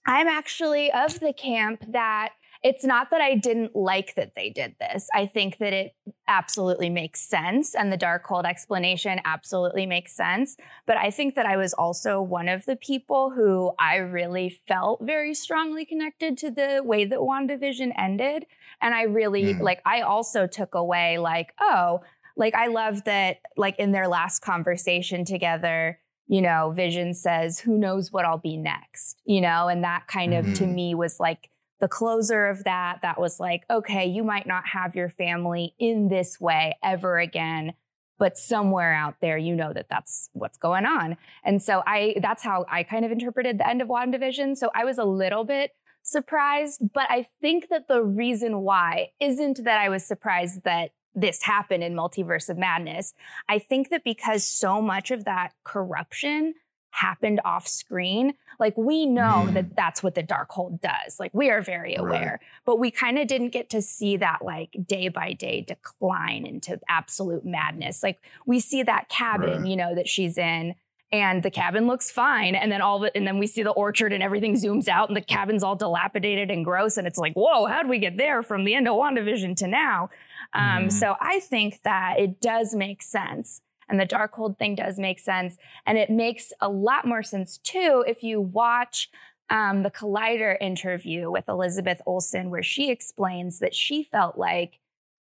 I'm 0.05 0.27
actually 0.27 0.89
of 0.91 1.19
the 1.19 1.33
camp 1.33 1.83
that 1.91 2.29
it's 2.63 2.83
not 2.83 3.11
that 3.11 3.21
I 3.21 3.35
didn't 3.35 3.75
like 3.75 4.15
that 4.15 4.33
they 4.35 4.49
did 4.49 4.75
this. 4.79 5.07
I 5.13 5.27
think 5.27 5.59
that 5.59 5.73
it 5.73 5.95
absolutely 6.27 6.89
makes 6.89 7.21
sense. 7.21 7.75
And 7.75 7.91
the 7.91 7.97
Darkhold 7.97 8.45
explanation 8.45 9.19
absolutely 9.25 9.85
makes 9.85 10.15
sense. 10.15 10.57
But 10.87 10.97
I 10.97 11.11
think 11.11 11.35
that 11.35 11.45
I 11.45 11.55
was 11.55 11.73
also 11.73 12.19
one 12.21 12.49
of 12.49 12.65
the 12.65 12.75
people 12.75 13.31
who 13.35 13.73
I 13.77 13.97
really 13.97 14.49
felt 14.67 15.01
very 15.03 15.35
strongly 15.35 15.85
connected 15.85 16.35
to 16.39 16.49
the 16.49 16.81
way 16.83 17.05
that 17.05 17.19
WandaVision 17.19 17.91
ended. 17.97 18.45
And 18.81 18.95
I 18.95 19.03
really, 19.03 19.53
Mm. 19.53 19.61
like, 19.61 19.81
I 19.85 20.01
also 20.01 20.47
took 20.47 20.73
away, 20.73 21.17
like, 21.19 21.53
oh, 21.59 22.01
like, 22.37 22.55
I 22.55 22.67
love 22.67 23.03
that, 23.05 23.37
like, 23.57 23.77
in 23.79 23.91
their 23.91 24.07
last 24.07 24.39
conversation 24.41 25.25
together, 25.25 25.99
you 26.27 26.41
know, 26.41 26.71
Vision 26.75 27.13
says, 27.13 27.59
Who 27.59 27.77
knows 27.77 28.11
what 28.11 28.25
I'll 28.25 28.37
be 28.37 28.57
next? 28.57 29.21
You 29.25 29.41
know, 29.41 29.67
and 29.67 29.83
that 29.83 30.07
kind 30.07 30.33
of 30.33 30.45
to 30.53 30.63
Mhm. 30.65 30.73
me 30.73 30.95
was 30.95 31.19
like 31.19 31.49
the 31.79 31.87
closer 31.87 32.47
of 32.47 32.63
that. 32.63 32.99
That 33.01 33.19
was 33.19 33.39
like, 33.39 33.63
okay, 33.69 34.05
you 34.05 34.23
might 34.23 34.47
not 34.47 34.69
have 34.73 34.95
your 34.95 35.09
family 35.09 35.75
in 35.79 36.07
this 36.09 36.39
way 36.39 36.77
ever 36.83 37.17
again, 37.19 37.73
but 38.17 38.37
somewhere 38.37 38.93
out 38.93 39.15
there, 39.21 39.37
you 39.37 39.55
know 39.55 39.73
that 39.73 39.87
that's 39.89 40.29
what's 40.33 40.57
going 40.57 40.85
on. 40.85 41.17
And 41.43 41.61
so 41.61 41.83
I, 41.85 42.15
that's 42.21 42.43
how 42.43 42.65
I 42.69 42.83
kind 42.83 43.05
of 43.05 43.11
interpreted 43.11 43.57
the 43.59 43.67
end 43.69 43.81
of 43.81 43.87
WandaVision. 43.87 44.57
So 44.57 44.69
I 44.75 44.85
was 44.85 44.97
a 44.97 45.05
little 45.05 45.43
bit 45.43 45.71
surprised, 46.03 46.81
but 46.93 47.05
I 47.09 47.27
think 47.41 47.69
that 47.69 47.87
the 47.87 48.03
reason 48.03 48.61
why 48.61 49.11
isn't 49.19 49.63
that 49.63 49.79
I 49.79 49.89
was 49.89 50.05
surprised 50.05 50.63
that 50.63 50.91
this 51.15 51.43
happened 51.43 51.83
in 51.83 51.93
Multiverse 51.93 52.49
of 52.49 52.57
Madness. 52.57 53.13
I 53.49 53.59
think 53.59 53.89
that 53.89 54.03
because 54.03 54.43
so 54.47 54.81
much 54.81 55.09
of 55.11 55.25
that 55.25 55.53
corruption 55.63 56.53
happened 56.91 57.39
off 57.45 57.67
screen, 57.67 58.33
Like 58.59 58.75
we 58.75 59.05
know 59.05 59.45
Mm. 59.47 59.53
that 59.53 59.75
that's 59.75 60.01
what 60.01 60.15
the 60.15 60.23
Darkhold 60.23 60.81
does. 60.81 61.19
Like 61.19 61.31
we 61.31 61.51
are 61.51 61.61
very 61.61 61.93
aware, 61.93 62.39
but 62.65 62.79
we 62.79 62.89
kind 62.89 63.19
of 63.19 63.27
didn't 63.27 63.49
get 63.49 63.69
to 63.69 63.83
see 63.83 64.17
that 64.17 64.43
like 64.43 64.75
day 64.87 65.09
by 65.09 65.33
day 65.33 65.61
decline 65.61 66.43
into 66.43 66.79
absolute 66.89 67.45
madness. 67.45 68.01
Like 68.01 68.19
we 68.47 68.59
see 68.59 68.81
that 68.81 69.09
cabin, 69.09 69.61
Right. 69.61 69.69
you 69.69 69.75
know, 69.75 69.93
that 69.93 70.07
she's 70.07 70.39
in. 70.39 70.73
And 71.11 71.41
the 71.43 71.51
cabin 71.51 71.87
looks 71.87 72.11
fine, 72.11 72.53
and 72.53 72.69
then 72.69 72.81
all 72.81 72.97
of 72.97 73.03
it, 73.03 73.13
and 73.15 73.25
then 73.25 73.37
we 73.37 73.47
see 73.47 73.63
the 73.63 73.69
orchard, 73.71 74.11
and 74.11 74.21
everything 74.21 74.55
zooms 74.55 74.89
out, 74.89 75.07
and 75.07 75.15
the 75.15 75.21
cabin's 75.21 75.63
all 75.63 75.75
dilapidated 75.77 76.51
and 76.51 76.65
gross, 76.65 76.97
and 76.97 77.07
it's 77.07 77.17
like, 77.17 77.31
whoa, 77.33 77.65
how'd 77.65 77.87
we 77.87 77.97
get 77.97 78.17
there 78.17 78.43
from 78.43 78.65
the 78.65 78.75
end 78.75 78.89
of 78.89 78.95
WandaVision 78.95 79.55
to 79.57 79.67
now? 79.67 80.09
Um, 80.53 80.87
Mhm. 80.87 80.91
So 80.91 81.15
I 81.19 81.39
think 81.39 81.81
that 81.83 82.19
it 82.19 82.41
does 82.41 82.73
make 82.75 83.01
sense. 83.01 83.61
And 83.89 83.99
the 83.99 84.05
Darkhold 84.05 84.57
thing 84.57 84.75
does 84.75 84.99
make 84.99 85.19
sense. 85.19 85.57
And 85.85 85.97
it 85.97 86.09
makes 86.09 86.51
a 86.59 86.69
lot 86.69 87.05
more 87.05 87.23
sense 87.23 87.57
too 87.57 88.03
if 88.07 88.23
you 88.23 88.41
watch 88.41 89.09
um, 89.49 89.83
the 89.83 89.91
Collider 89.91 90.57
interview 90.59 91.31
with 91.31 91.47
Elizabeth 91.47 92.01
Olsen, 92.05 92.49
where 92.49 92.61
she 92.63 92.91
explains 92.91 93.59
that 93.59 93.73
she 93.73 94.03
felt 94.03 94.37
like 94.37 94.79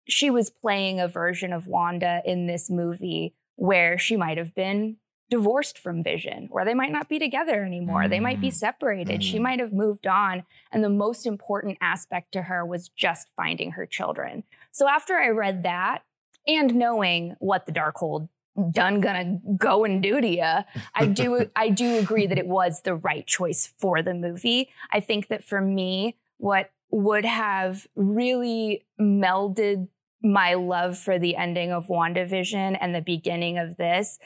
she 0.06 0.30
was 0.30 0.48
playing 0.48 1.00
a 1.00 1.08
version 1.08 1.52
of 1.52 1.66
Wanda 1.66 2.22
in 2.24 2.46
this 2.46 2.70
movie 2.70 3.34
where 3.56 3.98
she 3.98 4.16
might 4.16 4.38
have 4.38 4.54
been 4.54 4.98
divorced 5.28 5.76
from 5.76 6.04
Vision, 6.04 6.46
or 6.52 6.64
they 6.64 6.74
might 6.74 6.92
not 6.92 7.08
be 7.08 7.18
together 7.18 7.64
anymore. 7.64 8.06
They 8.06 8.20
might 8.20 8.40
be 8.40 8.50
Mm. 8.50 8.54
separated. 8.54 9.24
She 9.24 9.38
Mm. 9.38 9.42
might 9.42 9.58
have 9.60 9.72
moved 9.72 10.06
on. 10.06 10.44
And 10.70 10.84
the 10.84 10.88
most 10.90 11.26
important 11.26 11.78
aspect 11.80 12.30
to 12.32 12.42
her 12.42 12.64
was 12.64 12.90
just 12.90 13.28
finding 13.34 13.72
her 13.72 13.86
children. 13.86 14.44
So 14.72 14.88
after 14.88 15.14
I 15.14 15.28
read 15.28 15.62
that 15.62 16.02
and 16.46 16.74
knowing 16.74 17.36
what 17.38 17.66
the 17.66 17.72
Darkhold 17.72 18.28
done 18.70 19.00
gonna 19.00 19.38
go 19.56 19.84
and 19.84 20.02
do 20.02 20.20
to 20.20 20.26
you, 20.28 20.58
I 20.94 21.06
do 21.06 21.46
I 21.56 21.68
do 21.68 21.98
agree 21.98 22.26
that 22.26 22.38
it 22.38 22.46
was 22.46 22.82
the 22.82 22.94
right 22.94 23.26
choice 23.26 23.72
for 23.78 24.02
the 24.02 24.14
movie. 24.14 24.70
I 24.90 25.00
think 25.00 25.28
that 25.28 25.44
for 25.44 25.60
me, 25.60 26.16
what 26.38 26.70
would 26.90 27.24
have 27.24 27.86
really 27.94 28.84
melded 29.00 29.88
my 30.22 30.54
love 30.54 30.98
for 30.98 31.18
the 31.18 31.36
ending 31.36 31.72
of 31.72 31.88
WandaVision 31.88 32.78
and 32.80 32.94
the 32.94 33.00
beginning 33.00 33.58
of 33.58 33.76
this 33.76 34.18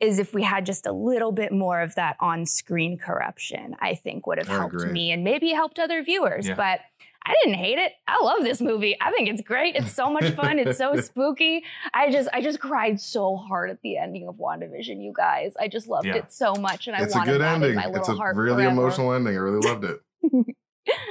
is 0.00 0.18
if 0.18 0.32
we 0.34 0.42
had 0.42 0.64
just 0.66 0.86
a 0.86 0.92
little 0.92 1.32
bit 1.32 1.52
more 1.52 1.80
of 1.80 1.94
that 1.96 2.16
on-screen 2.20 2.98
corruption, 2.98 3.74
I 3.80 3.94
think 3.94 4.26
would 4.26 4.38
have 4.38 4.48
I 4.50 4.54
helped 4.54 4.74
agree. 4.74 4.92
me 4.92 5.10
and 5.12 5.24
maybe 5.24 5.50
helped 5.50 5.78
other 5.78 6.02
viewers. 6.02 6.46
Yeah. 6.48 6.54
But 6.54 6.80
I 7.26 7.34
didn't 7.42 7.58
hate 7.58 7.78
it. 7.78 7.92
I 8.06 8.22
love 8.22 8.42
this 8.42 8.60
movie. 8.60 8.96
I 9.00 9.10
think 9.10 9.28
it's 9.28 9.42
great. 9.42 9.74
It's 9.74 9.92
so 9.92 10.08
much 10.10 10.30
fun. 10.34 10.58
It's 10.58 10.78
so 10.78 10.96
spooky. 11.00 11.62
I 11.92 12.10
just 12.10 12.28
I 12.32 12.40
just 12.40 12.58
cried 12.60 13.00
so 13.00 13.36
hard 13.36 13.70
at 13.70 13.82
the 13.82 13.98
ending 13.98 14.28
of 14.28 14.36
WandaVision, 14.36 15.02
you 15.02 15.12
guys. 15.14 15.52
I 15.60 15.68
just 15.68 15.88
loved 15.88 16.06
Yeah. 16.06 16.14
it 16.16 16.32
so 16.32 16.54
much 16.54 16.86
and 16.86 16.96
I 16.96 17.02
it's 17.02 17.14
a 17.14 17.18
wanted 17.18 17.32
good 17.32 17.40
that 17.42 17.54
ending. 17.56 17.70
in 17.70 17.76
my 17.76 17.86
little 17.86 18.00
It's 18.00 18.08
a 18.08 18.14
heart 18.14 18.36
really 18.36 18.62
forever. 18.62 18.70
emotional 18.70 19.12
ending. 19.12 19.34
I 19.34 19.38
really 19.40 19.66
loved 19.68 19.84
it. 19.84 20.00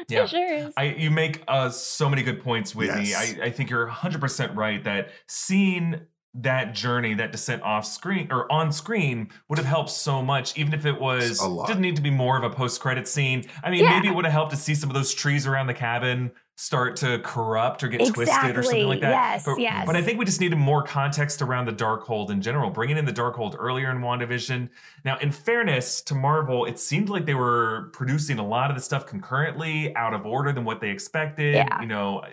Yeah. 0.10 0.24
It 0.24 0.30
sure 0.30 0.54
is. 0.54 0.74
I, 0.76 0.86
you 0.86 1.12
make 1.12 1.44
uh, 1.48 1.70
so 1.70 2.10
many 2.10 2.24
good 2.24 2.42
points, 2.42 2.74
Whitney. 2.74 3.10
Yes. 3.10 3.36
I, 3.40 3.46
I 3.46 3.52
think 3.52 3.70
you're 3.70 3.88
100% 3.88 4.56
right 4.56 4.84
that 4.86 5.10
seeing 5.28 6.02
that 6.34 6.76
journey, 6.76 7.14
that 7.16 7.32
descent 7.32 7.62
off 7.64 7.86
screen 7.86 8.28
or 8.32 8.52
on 8.52 8.72
screen 8.72 9.30
would 9.50 9.58
have 9.58 9.66
helped 9.66 9.90
so 9.90 10.22
much, 10.22 10.58
even 10.58 10.74
if 10.74 10.86
it 10.86 11.00
was 11.00 11.40
A 11.40 11.48
lot. 11.48 11.68
didn't 11.68 11.82
need 11.82 11.96
to 11.96 12.02
be 12.02 12.12
more 12.12 12.38
of 12.38 12.44
a 12.44 12.50
post 12.50 12.80
credit 12.80 13.08
scene. 13.08 13.44
I 13.64 13.72
mean, 13.72 13.84
Yeah. 13.84 13.92
maybe 13.96 14.08
it 14.10 14.16
would 14.16 14.26
have 14.26 14.34
helped 14.34 14.52
to 14.52 14.58
see 14.58 14.76
some 14.76 14.90
of 14.90 14.94
those 14.94 15.14
trees 15.14 15.48
around 15.48 15.68
the 15.68 15.74
cabin 15.74 16.32
start 16.60 16.96
to 16.96 17.20
corrupt 17.20 17.84
or 17.84 17.88
get 17.88 18.00
twisted 18.14 18.58
or 18.58 18.64
something 18.64 18.88
like 18.88 19.02
that. 19.02 19.10
Yes, 19.12 19.46
but, 19.46 19.60
yes. 19.60 19.86
but 19.86 19.96
I 19.96 20.02
think 20.02 20.18
we 20.18 20.26
just 20.26 20.42
needed 20.42 20.58
more 20.58 20.82
context 20.82 21.42
around 21.44 21.66
the 21.66 21.72
Darkhold 21.72 22.32
in 22.32 22.42
general, 22.42 22.72
bringing 22.72 22.98
in 22.98 23.06
the 23.06 23.14
Darkhold 23.14 23.56
earlier 23.58 23.92
in 23.92 24.00
WandaVision. 24.00 24.68
Now, 25.06 25.18
in 25.20 25.32
fairness 25.32 26.02
to 26.04 26.16
Marvel, 26.16 26.66
it 26.66 26.80
seemed 26.80 27.10
like 27.10 27.26
they 27.28 27.36
were 27.36 27.90
producing 27.94 28.40
a 28.40 28.46
lot 28.48 28.72
of 28.72 28.76
the 28.76 28.82
stuff 28.82 29.06
concurrently, 29.06 29.96
out 29.96 30.16
of 30.16 30.26
order 30.26 30.52
than 30.52 30.66
what 30.66 30.82
they 30.82 30.90
expected. 30.90 31.54
Yeah. 31.54 31.80
You 31.82 31.88
know, 31.88 32.24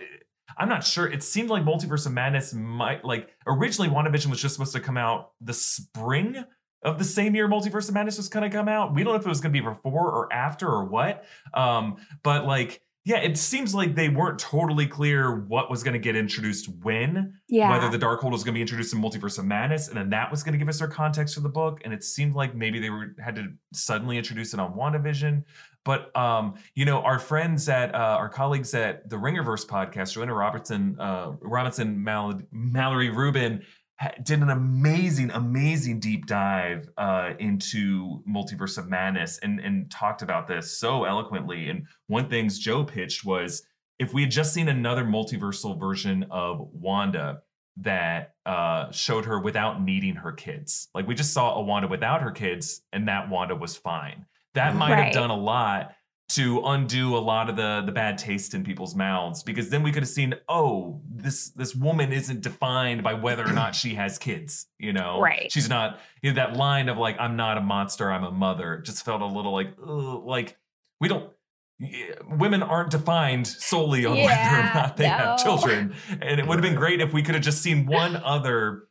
I'm 0.57 0.69
not 0.69 0.83
sure. 0.83 1.07
It 1.07 1.23
seemed 1.23 1.49
like 1.49 1.63
Multiverse 1.63 2.05
of 2.05 2.13
Madness 2.13 2.53
might 2.53 3.03
like 3.03 3.35
originally 3.45 3.89
WandaVision 3.89 4.27
was 4.27 4.41
just 4.41 4.55
supposed 4.55 4.73
to 4.73 4.79
come 4.79 4.97
out 4.97 5.31
the 5.41 5.53
spring 5.53 6.43
of 6.83 6.99
the 6.99 7.03
same 7.03 7.35
year 7.35 7.49
Multiverse 7.49 7.89
of 7.89 7.95
Madness 7.95 8.17
was 8.17 8.29
going 8.29 8.49
to 8.49 8.55
come 8.55 8.67
out. 8.67 8.93
We 8.93 9.03
don't 9.03 9.13
know 9.13 9.19
if 9.19 9.25
it 9.25 9.29
was 9.29 9.41
going 9.41 9.53
to 9.53 9.59
be 9.59 9.65
before 9.65 10.11
or 10.11 10.31
after 10.31 10.67
or 10.67 10.85
what. 10.85 11.25
Um, 11.53 11.97
but 12.23 12.45
like, 12.45 12.81
yeah, 13.05 13.17
it 13.17 13.37
seems 13.37 13.75
like 13.75 13.93
they 13.93 14.09
weren't 14.09 14.39
totally 14.39 14.87
clear 14.87 15.41
what 15.41 15.69
was 15.69 15.83
going 15.83 15.93
to 15.93 15.99
get 15.99 16.15
introduced 16.15 16.67
when 16.81 17.35
yeah. 17.47 17.69
whether 17.69 17.95
the 17.95 18.03
Darkhold 18.03 18.31
was 18.31 18.43
going 18.43 18.53
to 18.53 18.57
be 18.57 18.61
introduced 18.61 18.93
in 18.93 19.01
Multiverse 19.01 19.37
of 19.37 19.45
Madness, 19.45 19.89
and 19.89 19.97
then 19.97 20.09
that 20.09 20.31
was 20.31 20.41
going 20.41 20.53
to 20.53 20.57
give 20.57 20.67
us 20.67 20.81
our 20.81 20.87
context 20.87 21.35
for 21.35 21.41
the 21.41 21.49
book. 21.49 21.81
And 21.85 21.93
it 21.93 22.03
seemed 22.03 22.33
like 22.33 22.55
maybe 22.55 22.79
they 22.79 22.89
were 22.89 23.15
had 23.23 23.35
to 23.35 23.53
suddenly 23.73 24.17
introduce 24.17 24.55
it 24.55 24.59
on 24.59 24.73
WandaVision. 24.73 25.43
But 25.85 26.15
um, 26.17 26.55
you 26.73 26.83
know, 26.83 27.01
our 27.01 27.19
friends 27.19 27.69
at 27.69 27.93
uh, 27.93 27.97
our 27.97 28.27
colleagues 28.27 28.73
at 28.73 29.07
the 29.07 29.15
Ringerverse 29.15 29.65
podcast, 29.67 30.13
Joanna 30.13 30.33
Robertson, 30.33 30.97
uh, 30.99 31.33
Robinson, 31.39 32.03
Mal- 32.03 32.41
Mallory 32.51 33.11
Rubin, 33.11 33.61
ha- 33.99 34.15
did 34.23 34.41
an 34.41 34.49
amazing, 34.49 35.29
amazing 35.31 35.99
deep 35.99 36.25
dive 36.25 36.89
uh, 36.97 37.33
into 37.39 38.23
Multiverse 38.27 38.79
of 38.79 38.89
Madness 38.89 39.37
and 39.43 39.59
and 39.59 39.89
talked 39.91 40.23
about 40.23 40.47
this 40.47 40.77
so 40.77 41.05
eloquently. 41.05 41.69
And 41.69 41.85
one 42.07 42.29
things 42.29 42.57
Joe 42.57 42.83
pitched 42.83 43.23
was 43.23 43.63
if 43.99 44.11
we 44.11 44.23
had 44.23 44.31
just 44.31 44.53
seen 44.53 44.67
another 44.67 45.05
multiversal 45.05 45.79
version 45.79 46.25
of 46.31 46.67
Wanda 46.73 47.41
that 47.77 48.33
uh, 48.45 48.89
showed 48.91 49.25
her 49.25 49.39
without 49.39 49.81
needing 49.81 50.15
her 50.15 50.31
kids, 50.31 50.89
like 50.95 51.07
we 51.07 51.13
just 51.13 51.33
saw 51.33 51.55
a 51.55 51.61
Wanda 51.61 51.87
without 51.87 52.21
her 52.21 52.31
kids, 52.31 52.81
and 52.91 53.07
that 53.07 53.29
Wanda 53.29 53.55
was 53.55 53.75
fine. 53.75 54.25
That 54.55 54.75
might 54.75 54.95
have 54.95 55.13
done 55.13 55.29
a 55.29 55.37
lot 55.37 55.91
to 56.27 56.59
undo 56.65 57.15
a 57.15 57.19
lot 57.19 57.49
of 57.49 57.55
the 57.55 57.83
the 57.85 57.91
bad 57.91 58.17
taste 58.17 58.55
in 58.55 58.63
people's 58.63 58.95
mouths 58.95 59.43
because 59.43 59.69
then 59.69 59.83
we 59.83 59.91
could 59.91 60.01
have 60.01 60.09
seen 60.09 60.33
oh 60.49 60.99
this 61.07 61.51
this 61.51 61.75
woman 61.75 62.11
isn't 62.11 62.41
defined 62.41 63.03
by 63.03 63.13
whether 63.13 63.45
or 63.47 63.53
not 63.53 63.75
she 63.75 63.93
has 63.93 64.17
kids 64.17 64.65
you 64.79 64.91
know? 64.91 65.21
Right. 65.21 65.51
she's 65.51 65.69
not 65.69 65.99
you 66.23 66.31
know, 66.31 66.35
that 66.37 66.57
line 66.57 66.89
of 66.89 66.97
like 66.97 67.15
i'm 67.19 67.35
not 67.35 67.59
a 67.59 67.61
monster 67.61 68.11
i'm 68.11 68.23
a 68.23 68.31
mother 68.31 68.81
just 68.83 69.05
felt 69.05 69.21
a 69.21 69.25
little 69.27 69.53
like 69.53 69.75
ugh, 69.79 70.25
like 70.25 70.57
we 70.99 71.09
don't 71.09 71.29
women 72.29 72.63
aren't 72.63 72.91
defined 72.91 73.47
solely 73.47 74.05
on 74.05 74.15
whether 74.17 74.29
or 74.29 74.71
not 74.73 74.97
they 74.97 75.07
have 75.07 75.43
children. 75.43 75.93
And 76.09 76.39
it 76.39 76.47
would 76.47 76.55
have 76.55 76.63
been 76.63 76.75
great 76.75 77.01
if 77.01 77.13
we 77.13 77.21
could 77.21 77.35
have 77.35 77.43
just 77.43 77.61
seen 77.61 77.85
one 77.85 78.15
other 78.15 78.87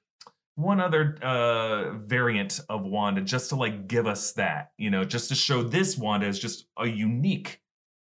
one 0.56 0.80
other 0.80 1.16
uh 1.22 1.92
variant 1.98 2.60
of 2.68 2.84
wanda 2.84 3.20
just 3.20 3.48
to 3.50 3.56
like 3.56 3.88
give 3.88 4.06
us 4.06 4.32
that 4.32 4.70
you 4.78 4.90
know 4.90 5.04
just 5.04 5.28
to 5.28 5.34
show 5.34 5.62
this 5.62 5.98
wanda 5.98 6.26
as 6.26 6.38
just 6.38 6.66
a 6.78 6.86
unique 6.86 7.60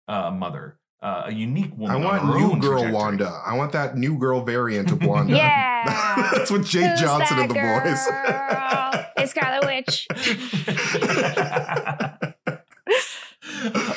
uh 0.08 0.30
mother 0.30 0.78
uh, 1.04 1.24
a 1.26 1.32
unique 1.34 1.70
I 1.72 1.76
woman 1.76 1.96
on 1.96 2.02
want 2.02 2.22
her 2.22 2.38
new 2.38 2.52
own 2.52 2.60
girl 2.60 2.80
trajectory. 2.80 2.92
Wanda. 2.94 3.42
I 3.44 3.54
want 3.58 3.72
that 3.72 3.94
new 3.98 4.16
girl 4.16 4.40
variant 4.40 4.90
of 4.90 5.04
Wanda. 5.04 5.36
Yeah. 5.36 6.30
That's 6.34 6.50
what 6.50 6.64
Jake 6.64 6.92
Who's 6.92 7.00
Johnson 7.00 7.36
that 7.36 7.42
and 7.42 7.50
the 7.50 7.54
girl? 7.54 7.80
boys. 7.82 8.08
it's 9.18 9.32
Scarlet 9.32 9.66
Witch. 9.66 10.06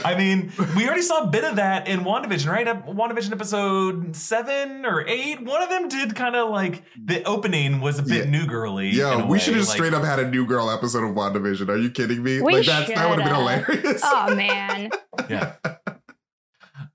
I 0.07 0.17
mean, 0.17 0.51
we 0.75 0.85
already 0.85 1.01
saw 1.01 1.23
a 1.23 1.27
bit 1.27 1.43
of 1.43 1.57
that 1.57 1.87
in 1.87 2.01
WandaVision, 2.01 2.49
right? 2.51 2.65
WandaVision 2.85 3.31
episode 3.31 4.15
seven 4.15 4.85
or 4.85 5.05
eight. 5.07 5.41
One 5.43 5.61
of 5.61 5.69
them 5.69 5.89
did 5.89 6.15
kind 6.15 6.35
of 6.35 6.49
like 6.49 6.83
the 7.03 7.23
opening 7.23 7.81
was 7.81 7.99
a 7.99 8.03
bit 8.03 8.25
Yeah. 8.25 8.31
new 8.31 8.45
girly. 8.45 8.89
Yeah, 8.89 9.17
Yo, 9.17 9.23
a 9.23 9.27
we 9.27 9.39
should 9.39 9.53
have 9.53 9.61
just 9.61 9.69
like- 9.71 9.77
straight 9.77 9.93
up 9.93 10.03
had 10.03 10.19
a 10.19 10.29
new 10.29 10.45
girl 10.45 10.69
episode 10.69 11.03
of 11.03 11.15
WandaVision. 11.15 11.67
Are 11.69 11.77
you 11.77 11.89
kidding 11.89 12.23
me? 12.23 12.41
We 12.41 12.53
like 12.53 12.65
that's 12.65 12.87
that 12.89 13.09
would 13.09 13.19
have 13.19 13.27
been 13.29 13.35
hilarious. 13.35 14.01
Oh 14.03 14.35
man. 14.35 14.89
Yeah. 15.29 15.55
um, 15.65 15.73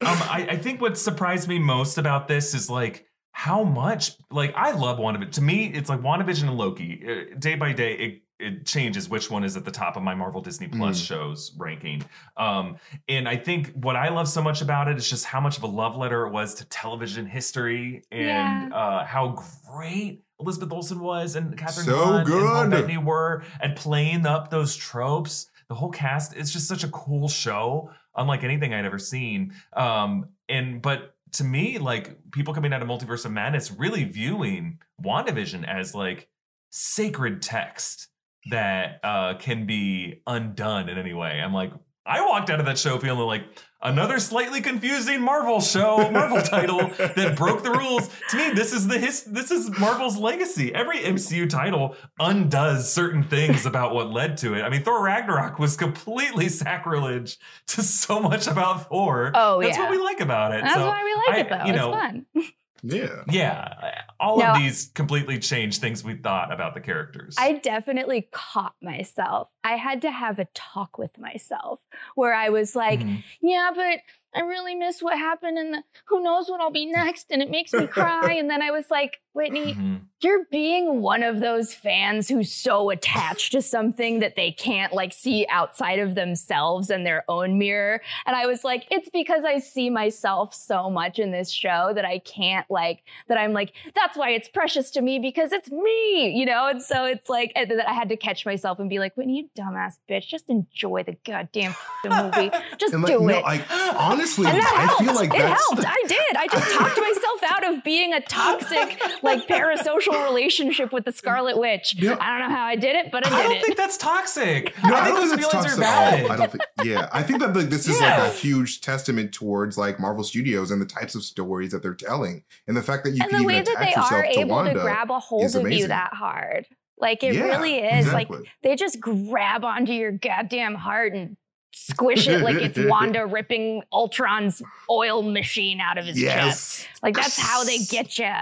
I, 0.01 0.47
I 0.51 0.57
think 0.57 0.81
what 0.81 0.97
surprised 0.97 1.49
me 1.49 1.59
most 1.59 1.99
about 1.99 2.29
this 2.29 2.55
is 2.55 2.71
like 2.71 3.07
how 3.33 3.65
much 3.65 4.13
like 4.31 4.55
I 4.57 4.73
love 4.73 4.99
WandaVision. 4.99 5.33
To 5.33 5.43
me, 5.43 5.67
it's 5.67 5.89
like 5.89 6.01
WandaVision 6.01 6.43
and 6.49 6.57
Loki. 6.57 7.03
Uh, 7.07 7.35
day 7.39 7.55
by 7.57 7.73
day, 7.73 7.95
it 7.95 8.23
it 8.43 8.67
changes 8.67 9.09
which 9.09 9.31
one 9.31 9.45
is 9.45 9.57
at 9.57 9.65
the 9.65 9.71
top 9.71 9.97
of 9.97 10.03
my 10.03 10.15
Marvel 10.15 10.41
Disney 10.41 10.69
Plus 10.69 11.01
Mm. 11.01 11.07
shows 11.07 11.53
ranking. 11.57 12.03
Um, 12.37 12.77
and 13.09 13.29
I 13.29 13.37
think 13.37 13.73
what 13.75 13.97
I 13.97 14.09
love 14.09 14.29
so 14.29 14.43
much 14.43 14.61
about 14.63 14.89
it 14.89 14.97
is 14.97 15.09
just 15.09 15.25
how 15.25 15.41
much 15.41 15.57
of 15.57 15.63
a 15.63 15.67
love 15.69 15.97
letter 15.97 16.27
it 16.27 16.31
was 16.33 16.55
to 16.57 16.65
television 16.67 17.27
history 17.27 18.03
and 18.11 18.73
uh, 18.75 19.05
how 19.05 19.37
great 19.71 20.25
Elizabeth 20.41 20.73
Olsen 20.73 20.99
was 21.01 21.37
and 21.37 21.57
Kathryn 21.57 21.85
So 21.85 21.97
Hahn 21.97 22.21
and 22.21 22.29
Paul 22.29 22.63
good. 22.65 22.71
Bettany 22.71 22.99
were 22.99 23.45
at 23.61 23.77
playing 23.77 24.27
up 24.27 24.51
those 24.51 24.75
tropes. 24.75 25.49
The 25.69 25.75
whole 25.77 25.91
cast, 25.91 26.37
it's 26.37 26.51
just 26.53 26.67
such 26.69 26.83
a 26.85 26.89
cool 26.89 27.29
show, 27.29 27.91
unlike 28.17 28.43
anything 28.45 28.75
I'd 28.75 28.85
ever 28.85 28.99
seen. 28.99 29.55
Um, 29.75 30.27
and 30.49 30.83
but 30.83 31.15
to 31.33 31.45
me, 31.45 31.79
like 31.79 32.19
people 32.33 32.53
coming 32.53 32.73
out 32.75 32.83
of 32.83 32.89
Multiverse 32.89 33.25
of 33.25 33.31
Madness, 33.33 33.71
really 33.71 34.05
viewing 34.05 34.81
WandaVision 35.03 35.65
as 35.67 35.95
like 35.95 36.29
sacred 36.71 37.41
text 37.43 38.09
that 38.51 39.01
uh, 39.03 39.35
can 39.35 39.67
be 39.67 40.23
undone 40.27 40.89
in 40.89 40.99
any 40.99 41.15
way. 41.15 41.41
I'm 41.41 41.53
like, 41.55 41.73
I 42.05 42.27
walked 42.27 42.51
out 42.51 42.59
of 42.59 42.67
that 42.67 42.79
show 42.79 42.99
feeling 42.99 43.27
like 43.29 43.45
another 43.81 44.19
slightly 44.19 44.61
confusing 44.61 45.21
Marvel 45.23 45.61
show, 45.61 46.11
Marvel 46.11 46.43
title 46.43 46.79
that 46.99 47.35
broke 47.37 47.63
the 47.63 47.71
rules. 47.71 48.11
To 48.31 48.37
me, 48.37 48.51
this 48.55 48.73
is 48.73 48.89
the 48.89 48.99
his, 48.99 49.23
this 49.23 49.53
is 49.53 49.71
Marvel's 49.79 50.17
legacy. 50.19 50.75
Every 50.75 50.99
MCU 50.99 51.49
title 51.49 51.95
undoes 52.19 52.93
certain 52.93 53.23
things 53.23 53.67
about 53.67 53.95
what 53.95 54.11
led 54.11 54.37
to 54.39 54.55
it. 54.55 54.63
I 54.63 54.69
mean, 54.69 54.83
Thor 54.83 55.01
Ragnarok 55.05 55.61
was 55.61 55.77
completely 55.77 56.49
sacrilege 56.49 57.39
to 57.69 57.83
so 57.83 58.19
much 58.21 58.49
about 58.49 58.89
Thor. 58.89 59.31
Oh, 59.35 59.61
That's 59.63 59.77
yeah. 59.77 59.85
what 59.85 59.91
we 59.93 59.99
like 59.99 60.21
about 60.21 60.53
it. 60.53 60.63
That's 60.65 60.75
So 60.75 60.85
why 60.87 61.05
we 61.05 61.15
like 61.15 61.29
I- 61.29 61.41
it 61.41 61.49
though. 61.61 61.67
you 61.67 61.73
know, 61.73 61.93
it's 61.95 62.03
fun. 62.03 62.27
Yeah. 62.83 63.23
yeah, 63.31 64.03
all 64.19 64.39
No. 64.39 64.47
of 64.53 64.59
these 64.59 64.91
completely 64.95 65.39
changed 65.39 65.81
things 65.81 66.03
we 66.03 66.15
thought 66.17 66.53
about 66.53 66.75
the 66.75 66.81
characters. 66.81 67.37
I 67.39 67.53
definitely 67.53 68.29
caught 68.33 68.75
myself. 68.83 69.51
I 69.63 69.77
had 69.77 70.03
to 70.03 70.11
have 70.11 70.39
a 70.41 70.47
talk 70.55 70.99
with 70.99 71.17
myself 71.19 71.81
where 72.17 72.35
I 72.35 72.49
was 72.49 72.75
like, 72.75 73.01
Mhm. 73.01 73.23
yeah, 73.41 73.71
but 73.75 74.01
I 74.35 74.41
really 74.41 74.75
miss 74.75 75.03
what 75.03 75.19
happened 75.19 75.59
and 75.59 75.75
the, 75.75 75.83
who 76.07 76.23
knows 76.23 76.49
what 76.49 76.61
I'll 76.61 76.71
be 76.71 76.87
next. 76.87 77.27
And 77.31 77.43
it 77.43 77.51
makes 77.51 77.73
me 77.73 77.87
cry. 77.87 78.33
and 78.35 78.49
then 78.51 78.63
I 78.63 78.71
was 78.71 78.91
like, 78.91 79.21
Whitney, 79.35 79.75
Mhm. 79.75 80.01
you're 80.21 80.45
being 80.51 81.01
one 81.01 81.23
of 81.23 81.41
those 81.41 81.73
fans 81.75 82.29
who's 82.29 82.53
so 82.53 82.91
attached 82.91 83.53
to 83.53 83.63
something 83.63 84.21
that 84.21 84.37
they 84.37 84.53
can't 84.53 84.93
like 84.93 85.13
see 85.13 85.47
outside 85.49 85.99
of 85.99 86.15
themselves 86.15 86.91
and 86.91 87.07
their 87.07 87.25
own 87.29 87.59
mirror. 87.59 88.01
And 88.27 88.37
I 88.37 88.47
was 88.47 88.63
like, 88.65 88.87
it's 88.91 89.09
because 89.11 89.45
I 89.45 89.59
see 89.59 89.89
myself 89.91 90.55
so 90.55 90.91
much 90.91 91.19
in 91.19 91.31
this 91.31 91.51
show 91.51 91.93
that 91.95 92.05
I 92.05 92.19
can't 92.19 92.67
like, 92.71 93.03
that 93.29 93.39
I'm 93.39 93.53
like, 93.55 93.73
that's 93.95 94.17
why 94.19 94.31
it's 94.31 94.49
precious 94.49 94.91
to 94.93 95.01
me 95.03 95.19
because 95.19 95.51
it's 95.53 95.71
me, 95.71 96.29
you 96.39 96.45
know? 96.45 96.67
And 96.69 96.83
so 96.83 97.05
it's 97.07 97.29
like, 97.31 97.53
and 97.57 97.71
then 97.71 97.81
I 97.81 97.95
had 97.95 98.09
to 98.11 98.17
catch 98.17 98.45
myself 98.45 98.79
and 98.79 98.91
be 98.91 98.99
like, 98.99 99.17
Whitney, 99.17 99.37
you 99.39 99.49
dumbass 99.63 99.95
bitch, 100.11 100.27
just 100.29 100.51
enjoy 100.51 101.03
the 101.05 101.17
goddamn 101.25 101.75
movie. 102.05 102.51
Just 102.79 102.93
And 102.93 103.03
like, 103.03 103.13
do 103.15 103.21
no, 103.21 103.39
it. 103.39 103.43
like 103.43 103.65
honestly, 103.71 104.22
And 104.39 104.47
that 104.47 104.75
I 104.77 104.81
helped. 104.87 105.03
feel 105.05 105.15
like 105.15 105.35
it 105.35 105.39
that's 105.39 105.69
helped. 105.69 105.85
I 105.87 106.03
did. 106.09 106.37
I 106.37 106.47
just 106.47 106.71
talked 106.73 106.99
myself 107.01 107.43
out 107.49 107.73
of 107.75 107.85
being 107.85 108.13
a 108.13 108.21
toxic, 108.21 109.01
like 109.23 109.47
parasocial 109.49 110.25
relationship 110.25 110.93
with 110.93 111.05
the 111.05 111.13
Scarlet 111.13 111.59
Witch. 111.59 111.95
Yeah. 111.99 112.17
I 112.21 112.39
don't 112.39 112.49
know 112.49 112.55
how 112.57 112.65
I 112.65 112.77
did 112.77 112.97
it, 112.97 113.11
but 113.11 113.27
I 113.27 113.31
did 113.31 113.39
I 113.39 113.43
don't 113.45 113.53
it. 113.57 113.65
think 113.65 113.77
that's 113.77 113.97
toxic. 113.97 114.75
No, 114.85 114.95
I 114.95 115.05
think 115.05 115.17
those 115.17 115.29
feelings 115.35 115.45
are 115.55 115.63
toxic 115.63 115.85
at 115.85 116.19
valid. 116.19 116.31
I 116.31 116.37
don't 116.37 116.51
think. 116.53 116.63
Yeah, 116.85 117.09
I 117.13 117.23
think 117.23 117.41
that 117.41 117.55
like, 117.55 117.69
this 117.71 117.89
is 117.89 118.01
Yeah. 118.01 118.23
like 118.25 118.33
a 118.33 118.35
huge 118.35 118.81
testament 118.81 119.33
towards 119.33 119.79
like 119.79 119.99
Marvel 120.01 120.25
Studios 120.25 120.71
and 120.71 120.81
the 120.83 120.87
types 120.87 121.15
of 121.15 121.23
stories 121.23 121.71
that 121.73 121.83
they're 121.83 121.95
telling, 121.95 122.43
and 122.67 122.77
the 122.77 122.83
fact 122.83 123.05
that 123.05 123.11
you 123.11 123.23
and 123.23 123.31
can 123.31 123.39
the 123.39 123.45
even 123.45 123.47
way 123.47 123.63
that 123.63 123.69
attach 123.69 123.81
they 123.81 123.89
yourself 123.91 124.13
are 124.13 124.23
to 124.23 124.39
able 124.41 124.51
Wanda. 124.51 124.75
to 124.75 124.81
grab 124.81 125.11
a 125.11 125.19
hold 125.19 125.45
is 125.45 125.55
of 125.55 125.63
you 125.63 125.67
amazing. 125.69 125.89
that 125.89 126.13
hard. 126.15 126.67
Like 126.99 127.23
it 127.25 127.35
Yeah, 127.35 127.47
really 127.47 127.79
is. 127.79 128.07
exactly. 128.07 128.39
Like 128.39 128.49
they 128.63 128.77
just 128.77 129.01
grab 129.01 129.65
onto 129.65 129.93
your 129.93 130.13
goddamn 130.13 130.75
heart 130.75 131.13
and 131.15 131.37
squish 131.73 132.29
it 132.29 132.43
like 132.43 132.57
it's 132.57 132.79
Wanda 132.79 133.27
ripping 133.27 133.83
Ultron's 133.93 134.63
oil 134.91 135.23
machine 135.23 135.81
out 135.81 135.99
of 135.99 136.07
his 136.07 136.21
chest. 136.21 136.87
yes, 136.87 136.87
Like 137.03 137.15
that's 137.17 137.39
how 137.39 137.65
they 137.65 137.79
get 137.79 138.19
you. 138.19 138.33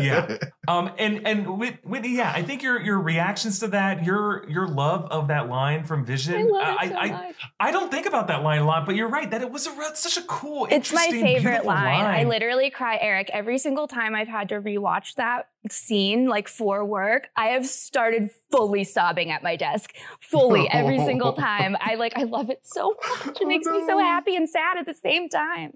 Yeah. 0.00 0.38
Um, 0.66 0.92
and 0.98 1.26
and 1.26 1.58
Whit- 1.58 1.84
Whitney, 1.84 2.16
yeah, 2.16 2.32
I 2.34 2.42
think 2.42 2.62
your 2.62 2.80
your 2.80 2.98
reactions 3.00 3.58
to 3.60 3.68
that, 3.68 4.04
your 4.04 4.48
your 4.48 4.66
love 4.66 5.06
of 5.10 5.28
that 5.28 5.48
line 5.48 5.84
from 5.84 6.04
Vision, 6.04 6.34
I 6.34 6.42
love 6.42 6.76
I, 6.78 6.84
it 6.84 6.88
so 6.88 6.96
I, 6.96 7.10
much. 7.10 7.36
I 7.60 7.70
don't 7.72 7.90
think 7.90 8.06
about 8.06 8.28
that 8.28 8.42
line 8.42 8.60
a 8.60 8.64
lot, 8.64 8.86
but 8.86 8.94
you're 8.94 9.08
right 9.08 9.30
that 9.30 9.42
it 9.42 9.50
was 9.50 9.66
a 9.66 9.70
such 9.94 10.16
a 10.16 10.22
cool, 10.22 10.66
It's 10.70 10.92
my 10.92 11.08
favorite 11.10 11.42
beautiful 11.42 11.66
line. 11.66 12.04
I 12.04 12.24
literally 12.24 12.70
cry, 12.70 12.98
Erik, 13.00 13.30
every 13.32 13.58
single 13.58 13.86
time 13.86 14.14
I've 14.14 14.28
had 14.28 14.48
to 14.50 14.60
rewatch 14.60 15.14
that 15.14 15.48
scene, 15.70 16.26
like 16.28 16.48
for 16.48 16.84
work. 16.84 17.28
I 17.36 17.48
have 17.48 17.66
started 17.66 18.30
fully 18.50 18.84
sobbing 18.84 19.30
at 19.30 19.42
my 19.42 19.56
desk, 19.56 19.94
fully 20.20 20.68
every 20.72 20.98
single 20.98 21.32
time. 21.32 21.76
I 21.80 21.94
like, 21.96 22.16
I 22.16 22.24
love 22.24 22.50
it 22.50 22.60
so 22.62 22.96
much. 23.26 23.36
It 23.40 23.42
Oh, 23.44 23.46
makes 23.46 23.66
me 23.66 23.84
so 23.86 23.98
happy 23.98 24.36
and 24.36 24.48
sad 24.48 24.78
at 24.78 24.86
the 24.86 24.94
same 24.94 25.28
time. 25.28 25.74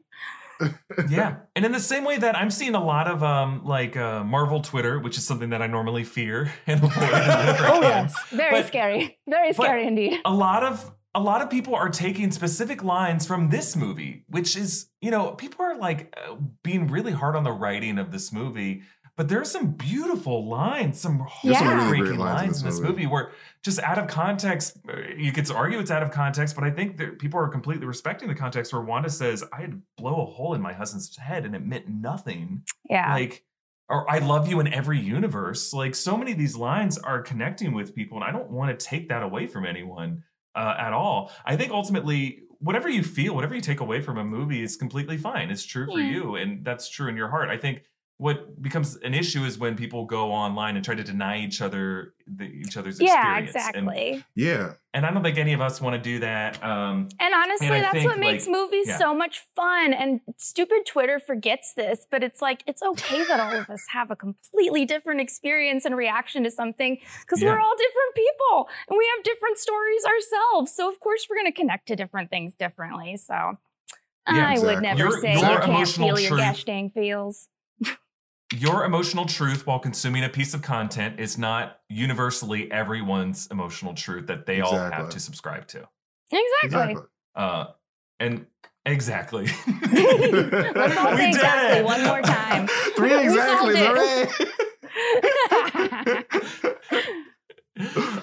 Yeah, 1.09 1.37
and 1.55 1.65
in 1.65 1.73
the 1.73 1.81
same 1.81 2.05
way 2.05 2.19
that 2.19 2.37
I'm 2.37 2.51
seeing 2.51 2.75
a 2.75 2.85
lot 2.85 3.07
of 3.09 3.23
um 3.23 3.63
like 3.65 3.97
uh, 3.97 4.25
Marvel 4.25 4.61
Twitter, 4.61 4.99
which 4.99 5.17
is 5.19 5.27
something 5.27 5.51
that 5.51 5.63
I 5.63 5.67
normally 5.67 6.05
fear 6.05 6.53
and 6.67 6.83
avoid. 6.83 6.93
Oh 7.01 7.81
yes, 7.83 8.15
very 8.31 8.51
But- 8.61 8.67
scary, 8.67 9.19
very 9.29 9.53
scary 9.53 9.87
indeed. 9.87 10.21
a 10.25 10.33
lot 10.33 10.63
of 10.65 10.93
a 11.15 11.21
lot 11.21 11.41
of 11.41 11.49
people 11.51 11.75
are 11.75 11.89
taking 11.89 12.31
specific 12.31 12.85
lines 12.85 13.27
from 13.27 13.49
this 13.49 13.75
movie, 13.75 14.25
which 14.29 14.57
is, 14.57 14.89
you 15.01 15.11
know, 15.11 15.31
people 15.33 15.65
are 15.65 15.77
like 15.77 16.15
uh, 16.17 16.37
being 16.63 16.87
really 16.87 17.13
hard 17.13 17.35
on 17.35 17.45
the 17.45 17.51
writing 17.51 17.99
of 17.99 18.13
this 18.13 18.31
movie, 18.33 18.83
but 19.19 19.29
there's 19.29 19.51
some 19.51 19.73
beautiful 19.73 20.47
lines, 20.49 20.99
some 21.01 21.27
some 21.43 21.51
really 21.51 21.57
heartbreaking 21.59 22.07
lines 22.07 22.13
in 22.13 22.19
lines 22.19 22.53
this 22.53 22.61
in 22.63 22.69
this 22.69 22.81
movie. 22.81 22.93
movie 22.93 23.07
where 23.09 23.33
just 23.65 23.81
out 23.81 23.99
of 23.99 24.07
context, 24.07 24.79
uh, 24.89 24.97
you 25.17 25.33
could 25.33 25.51
argue 25.51 25.81
it's 25.81 25.91
out 25.91 26.05
of 26.05 26.13
context, 26.13 26.55
but 26.55 26.63
I 26.63 26.71
think 26.71 26.97
that 26.99 27.19
people 27.19 27.41
are 27.41 27.49
completely 27.49 27.85
respecting 27.85 28.29
the 28.29 28.35
context 28.37 28.73
where 28.73 28.81
Wanda 28.81 29.11
says, 29.11 29.43
I 29.53 29.61
had 29.61 29.83
blow 29.97 30.23
a 30.23 30.25
hole 30.25 30.55
in 30.55 30.63
my 30.63 30.73
husband's 30.73 31.15
head 31.17 31.45
and 31.45 31.57
it 31.57 31.67
meant 31.67 31.89
nothing 31.89 32.63
Yeah, 32.89 33.13
like 33.13 33.45
or 33.89 34.09
I 34.09 34.19
love 34.19 34.49
you 34.49 34.61
in 34.61 34.73
every 34.73 35.01
universe. 35.01 35.73
Like 35.73 35.97
so 35.97 36.17
many 36.17 36.31
of 36.33 36.39
these 36.39 36.55
lines 36.57 36.97
are 36.97 37.21
connecting 37.21 37.73
with 37.75 37.97
people, 37.97 38.19
and 38.19 38.25
I 38.25 38.31
don't 38.31 38.51
want 38.51 38.79
to 38.79 38.87
take 38.87 39.09
that 39.09 39.25
away 39.25 39.49
from 39.49 39.67
anyone 39.67 40.23
uh, 40.55 40.77
at 40.79 40.93
all. 40.93 41.33
I 41.45 41.57
think 41.57 41.73
ultimately, 41.73 42.43
whatever 42.61 42.89
you 42.89 43.03
feel, 43.03 43.35
whatever 43.35 43.57
you 43.57 43.61
take 43.61 43.81
away 43.81 44.01
from 44.01 44.19
a 44.19 44.25
movie 44.25 44.63
is 44.63 44.77
completely 44.77 45.17
fine. 45.17 45.51
It's 45.51 45.65
true 45.65 45.87
for 45.87 45.99
Yeah. 45.99 46.11
you, 46.13 46.37
and 46.37 46.65
that's 46.65 46.89
true 46.89 47.09
in 47.09 47.17
your 47.17 47.29
heart. 47.29 47.49
I 47.49 47.57
think 47.57 47.83
what 48.21 48.61
becomes 48.61 48.97
an 48.97 49.15
issue 49.15 49.45
is 49.45 49.59
when 49.59 49.77
people 49.77 50.05
go 50.05 50.33
online 50.33 50.75
and 50.75 50.85
try 50.85 50.95
to 50.97 51.05
deny 51.05 51.39
each 51.39 51.63
other 51.63 52.15
the, 52.27 52.45
each 52.47 52.77
other's 52.77 53.01
yeah, 53.01 53.39
experience. 53.39 53.55
And- 53.77 53.89
exactly. 53.89 54.25
yeah, 54.35 54.73
And, 54.93 55.07
I 55.07 55.13
don't 55.13 55.23
think 55.23 55.39
any 55.39 55.53
of 55.53 55.61
us 55.61 55.81
want 55.81 55.95
to 55.95 56.01
do 56.03 56.19
that. 56.19 56.63
Um, 56.63 57.09
And 57.21 57.33
honestly, 57.33 57.69
And 57.69 57.85
that's 57.85 57.93
think, 57.95 58.11
what 58.11 58.19
makes 58.19 58.47
like, 58.47 58.53
movies 58.57 58.89
yeah. 58.89 58.99
so 58.99 59.15
much 59.15 59.43
fun. 59.55 59.93
And 59.95 60.21
stupid 60.37 60.85
Twitter 60.85 61.21
forgets 61.21 61.73
this, 61.75 62.07
but 62.11 62.25
it's 62.25 62.43
like, 62.43 62.65
it's 62.67 62.83
okay 62.83 63.23
that 63.25 63.39
all 63.39 63.55
of 63.55 63.71
us 63.71 63.85
have 63.93 64.11
a 64.11 64.17
completely 64.17 64.85
different 64.85 65.21
experience 65.21 65.85
and 65.85 65.97
reaction 65.97 66.43
to 66.43 66.51
something 66.51 66.99
because 67.21 67.41
Yeah. 67.41 67.51
we're 67.53 67.61
all 67.61 67.75
different 67.79 68.15
people 68.17 68.69
and 68.91 68.99
we 68.99 69.09
have 69.15 69.25
different 69.25 69.59
stories 69.59 70.03
ourselves. 70.05 70.75
So, 70.75 70.89
of 70.91 70.99
course, 70.99 71.29
we're 71.31 71.37
going 71.37 71.53
to 71.53 71.57
connect 71.57 71.87
to 71.89 71.95
different 71.97 72.31
things 72.31 72.55
differently. 72.57 73.17
So, 73.17 73.59
Yeah, 74.31 74.49
I 74.49 74.59
would 74.59 74.83
never 74.83 74.99
Your- 74.99 75.21
say 75.21 75.35
your 75.35 75.41
you 75.53 75.57
can't 75.61 75.65
emotional 75.69 76.09
feel 76.09 76.19
your 76.21 76.29
truth- 76.31 76.41
gosh 76.41 76.65
dang 76.65 76.91
feels. 76.91 77.49
Your 78.55 78.85
emotional 78.85 79.27
truth 79.27 79.67
while 79.67 79.79
consuming 79.79 80.25
a 80.25 80.29
piece 80.29 80.55
of 80.55 80.63
content 80.63 81.21
is 81.21 81.37
not 81.37 81.81
universally 81.89 82.71
everyone's 82.73 83.47
emotional 83.51 83.95
truth 83.95 84.27
that 84.29 84.47
they 84.47 84.61
all 84.61 84.75
have 84.75 85.11
to 85.11 85.21
subscribe 85.21 85.67
to. 85.69 85.87
Exactly. 86.33 86.47
exactly. 86.65 87.03
Uh, 87.35 87.67
and 88.21 88.47
exactly. 88.87 89.47
Let's 89.93 90.97
all 90.97 91.11
We 91.11 91.17
say 91.17 91.33
did 91.33 91.35
exactly 91.35 91.83
one 91.83 92.05
more 92.05 92.23
time. 92.23 92.67
Three 92.97 93.19
exactly. 93.23 93.75
it. 93.77 94.31
Hooray! 95.91 96.25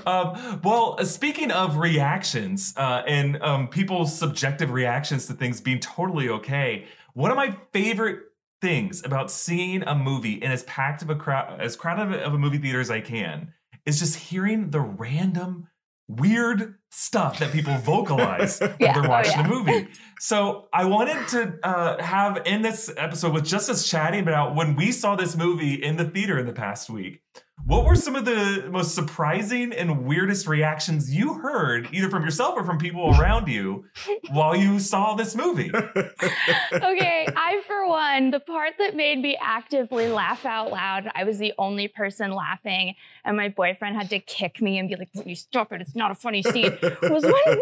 um, 0.08 0.60
well, 0.64 0.96
uh, 1.00 1.06
speaking 1.06 1.52
of 1.52 1.78
reactions 1.78 2.74
uh, 2.78 3.04
and 3.08 3.42
um, 3.44 3.68
people's 3.68 4.18
subjective 4.18 4.72
reactions 4.72 5.28
to 5.28 5.34
things 5.34 5.62
being 5.62 5.80
totally 5.80 6.30
okay, 6.30 6.86
one 7.14 7.30
of 7.30 7.38
my 7.38 7.56
favorite 7.72 8.24
things 8.66 9.06
about 9.06 9.30
seeing 9.30 9.84
a 9.84 9.94
movie 9.94 10.42
in 10.42 10.52
as 10.52 10.64
packed 10.64 11.04
of 11.04 11.12
a 11.12 11.16
crowd, 11.16 11.62
as 11.62 11.76
crowded 11.76 12.20
of 12.20 12.34
a 12.34 12.38
movie 12.40 12.58
theater 12.58 12.80
as 12.80 12.90
I 12.90 13.00
can, 13.00 13.54
is 13.86 14.00
just 14.00 14.16
hearing 14.16 14.72
the 14.72 14.80
random 14.82 15.68
weird 16.08 16.74
stuff 16.90 17.38
that 17.38 17.52
people 17.52 17.78
vocalize 17.84 18.60
Yeah, 18.60 18.68
when 18.80 18.94
they're 18.94 19.06
oh, 19.06 19.10
watching 19.10 19.34
yeah. 19.34 19.46
a 19.46 19.48
movie. 19.48 19.88
So 20.18 20.70
I 20.72 20.86
wanted 20.86 21.28
to 21.28 21.60
uh, 21.62 22.02
have 22.02 22.42
in 22.46 22.62
this 22.62 22.90
episode 22.96 23.34
with 23.34 23.46
just 23.46 23.70
us 23.70 23.88
chatting 23.88 24.22
about 24.22 24.56
when 24.56 24.78
we 24.78 24.94
saw 24.94 25.18
this 25.18 25.36
movie 25.36 25.74
in 25.74 25.98
the 25.98 26.06
theater 26.06 26.40
in 26.40 26.46
the 26.46 26.54
past 26.54 26.90
week. 26.90 27.22
What 27.64 27.86
were 27.86 27.96
some 27.96 28.16
of 28.16 28.26
the 28.26 28.68
most 28.70 28.94
surprising 28.94 29.74
and 29.74 30.06
weirdest 30.06 30.46
reactions 30.46 31.16
you 31.16 31.36
heard, 31.36 31.90
either 31.92 32.12
from 32.12 32.24
yourself 32.24 32.54
or 32.58 32.64
from 32.64 32.78
people 32.78 33.10
around 33.20 33.48
you, 33.48 33.86
while 34.30 34.56
you 34.56 34.80
saw 34.80 35.16
this 35.16 35.36
movie? 35.36 35.72
okay, 35.76 37.28
I 37.36 37.64
for 37.66 37.88
one, 37.88 38.30
the 38.30 38.40
part 38.40 38.74
that 38.78 38.96
made 38.96 39.20
me 39.20 39.36
actively 39.42 40.10
laugh 40.10 40.46
out 40.46 40.70
loud, 40.70 41.10
I 41.16 41.24
was 41.24 41.40
the 41.40 41.54
only 41.58 41.88
person 41.88 42.32
laughing, 42.34 42.96
and 43.24 43.36
my 43.36 43.50
boyfriend 43.50 43.96
had 43.96 44.12
to 44.12 44.20
kick 44.20 44.62
me 44.62 44.78
and 44.78 44.88
be 44.88 44.96
like, 44.96 45.10
"Will 45.16 45.24
you 45.24 45.36
stop 45.36 45.72
it? 45.72 45.82
It's 45.82 45.96
not 45.96 46.12
a 46.12 46.16
funny 46.16 46.44
scene." 46.44 46.78
Was 46.82 47.24
when 47.24 47.62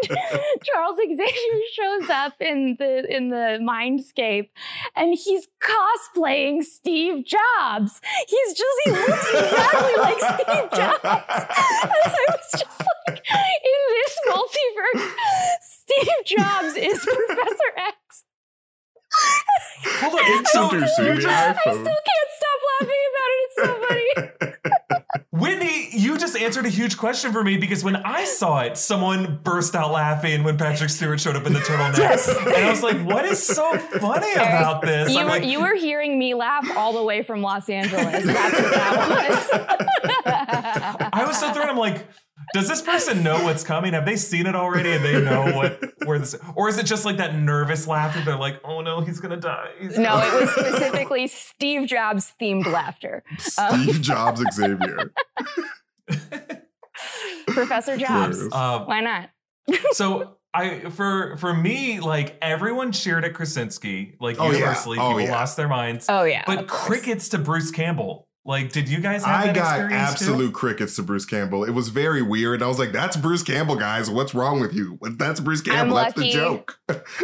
Charles 0.64 0.98
Xavier 0.98 1.60
shows 1.72 2.10
up 2.10 2.34
in 2.40 2.76
the 2.78 3.06
in 3.08 3.30
the 3.30 3.58
Mindscape, 3.62 4.50
and 4.94 5.14
he's 5.14 5.46
cosplaying 5.62 6.62
Steve 6.62 7.24
Jobs. 7.24 8.02
He's 8.28 8.52
just 8.52 8.80
he 8.84 8.90
looks 8.90 9.28
exactly 9.30 9.83
like 9.98 10.18
Steve 10.18 10.70
Jobs, 10.72 11.00
and 11.04 11.10
I 11.12 12.24
was 12.28 12.50
just 12.52 12.80
like, 13.06 13.22
in 13.64 13.80
this 13.90 14.14
multiverse, 14.28 15.12
Steve 15.60 16.38
Jobs 16.38 16.74
is 16.76 17.04
Professor 17.04 17.70
X. 17.76 18.24
Hold 20.00 20.14
on. 20.14 20.44
So, 20.46 20.62
Introducing 20.64 21.04
you're 21.04 21.14
the 21.16 21.20
just- 21.22 21.66
I 21.66 21.72
still 21.72 21.84
can't 21.84 22.30
stop 22.38 22.60
laughing 22.72 23.04
about 23.10 23.30
it. 23.30 23.40
It's 23.44 23.56
so 23.56 23.68
funny. 23.84 24.70
Whitney, 25.34 25.88
you 25.90 26.16
just 26.16 26.36
answered 26.36 26.64
a 26.64 26.68
huge 26.68 26.96
question 26.96 27.32
for 27.32 27.42
me 27.42 27.56
because 27.56 27.82
when 27.82 27.96
I 27.96 28.24
saw 28.24 28.60
it, 28.60 28.78
someone 28.78 29.40
burst 29.42 29.74
out 29.74 29.90
laughing 29.90 30.44
when 30.44 30.56
Patrick 30.56 30.90
Stewart 30.90 31.18
showed 31.18 31.34
up 31.34 31.44
in 31.44 31.52
the 31.52 31.58
turtleneck. 31.58 31.98
Yes. 32.04 32.28
And 32.28 32.54
I 32.54 32.70
was 32.70 32.84
like, 32.84 33.04
what 33.04 33.24
is 33.24 33.44
so 33.44 33.76
funny 33.78 34.32
about 34.34 34.82
this? 34.82 35.10
You 35.10 35.24
were, 35.24 35.24
like, 35.24 35.44
you 35.44 35.60
were 35.60 35.74
hearing 35.74 36.16
me 36.20 36.34
laugh 36.34 36.64
all 36.76 36.92
the 36.92 37.02
way 37.02 37.24
from 37.24 37.42
Los 37.42 37.68
Angeles. 37.68 38.24
That's 38.24 38.60
what 38.60 38.74
that 38.74 39.50
was. 40.22 41.08
I 41.12 41.24
was 41.26 41.36
so 41.40 41.52
thrown. 41.52 41.68
I'm 41.68 41.78
like, 41.78 42.06
does 42.52 42.68
this 42.68 42.82
person 42.82 43.22
know 43.22 43.42
what's 43.44 43.62
coming? 43.64 43.92
Have 43.94 44.04
they 44.04 44.16
seen 44.16 44.46
it 44.46 44.54
already 44.56 44.92
and 44.92 45.04
they 45.04 45.20
know 45.20 45.52
what 45.56 45.80
where 46.04 46.18
this 46.18 46.34
or 46.56 46.68
is 46.68 46.78
it 46.78 46.84
just 46.86 47.04
like 47.04 47.16
that 47.18 47.34
nervous 47.36 47.86
laughter? 47.86 48.20
They're 48.22 48.36
like, 48.38 48.60
oh 48.64 48.80
no, 48.80 49.00
he's 49.00 49.20
gonna 49.20 49.36
die. 49.36 49.70
He's 49.80 49.96
No, 49.96 50.10
gonna-" 50.10 50.36
it 50.36 50.40
was 50.40 50.50
specifically 50.50 51.26
Steve 51.28 51.88
Jobs 51.88 52.32
themed 52.40 52.66
laughter. 52.66 53.22
Steve 53.38 54.00
Jobs 54.00 54.42
Xavier. 54.52 55.12
Professor 57.48 57.96
Jobs. 57.96 58.36
Hilarious. 58.38 58.52
Uh, 58.54 58.84
Why 58.84 59.00
not? 59.00 59.30
so 59.92 60.36
I 60.52 60.90
for 60.90 61.36
for 61.38 61.54
me, 61.54 62.00
like 62.00 62.36
everyone 62.42 62.92
cheered 62.92 63.24
at 63.24 63.34
Krasinski, 63.34 64.16
like 64.20 64.36
Oh, 64.38 64.50
yeah. 64.50 64.58
universally. 64.58 64.98
Oh, 64.98 65.08
People 65.10 65.22
yeah. 65.22 65.32
lost 65.32 65.56
their 65.56 65.68
minds. 65.68 66.06
Oh 66.08 66.24
yeah. 66.24 66.42
but 66.46 66.66
crickets 66.68 67.28
to 67.30 67.38
Bruce 67.38 67.70
Campbell. 67.70 68.23
Like, 68.46 68.72
did 68.72 68.90
you 68.90 69.00
guys 69.00 69.24
have 69.24 69.42
I 69.42 69.46
that 69.46 69.54
got 69.54 69.80
experience 69.80 70.10
absolute 70.12 70.52
crickets 70.52 70.96
to 70.96 71.02
Bruce 71.02 71.24
Campbell. 71.24 71.64
It 71.64 71.70
was 71.70 71.88
very 71.88 72.20
weird. 72.20 72.62
I 72.62 72.66
was 72.66 72.78
like, 72.78 72.92
that's 72.92 73.16
Bruce 73.16 73.42
Campbell, 73.42 73.76
guys. 73.76 74.10
What's 74.10 74.34
wrong 74.34 74.60
with 74.60 74.74
you? 74.74 74.98
That's 75.00 75.40
Bruce 75.40 75.62
Campbell. 75.62 75.96
That's 75.96 76.14
the 76.14 76.30
joke. 76.30 76.78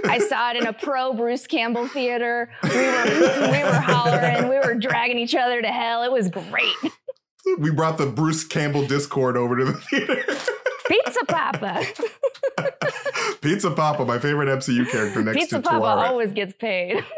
I 0.04 0.18
saw 0.18 0.50
it 0.52 0.56
in 0.56 0.66
a 0.66 0.72
pro 0.72 1.12
Bruce 1.12 1.46
Campbell 1.46 1.88
theater. 1.88 2.50
We 2.62 2.70
were 2.70 3.04
we 3.52 3.62
were 3.64 3.80
hollering, 3.80 4.48
we 4.48 4.56
were 4.56 4.74
dragging 4.76 5.18
each 5.18 5.34
other 5.34 5.60
to 5.60 5.68
hell. 5.68 6.02
It 6.04 6.10
was 6.10 6.30
great. 6.30 6.72
we 7.58 7.70
brought 7.70 7.98
the 7.98 8.06
Bruce 8.06 8.44
Campbell 8.44 8.86
Discord 8.86 9.36
over 9.36 9.58
to 9.58 9.64
the 9.66 9.72
theater. 9.74 10.24
Pizza 10.88 11.24
Papa. 11.26 11.84
Pizza 13.42 13.70
Papa, 13.70 14.04
my 14.06 14.18
favorite 14.18 14.48
MCU 14.48 14.90
character 14.90 15.22
next 15.22 15.36
Pizza 15.36 15.56
to 15.56 15.62
Pizza 15.62 15.70
Papa 15.70 15.84
Tuara. 15.84 16.08
always 16.08 16.32
gets 16.32 16.54
paid. 16.54 17.04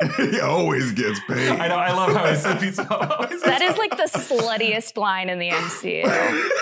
he 0.16 0.40
always 0.40 0.92
gets 0.92 1.18
paid. 1.28 1.48
I 1.50 1.68
know. 1.68 1.76
I 1.76 1.92
love 1.92 2.12
how 2.12 2.24
I 2.24 2.34
said 2.34 2.60
pizza. 2.60 2.84
That 3.44 3.62
is 3.62 3.76
like 3.78 3.96
the 3.96 4.04
sluttiest 4.04 4.96
line 4.96 5.28
in 5.28 5.38
the 5.38 5.48
MCU. 5.50 6.04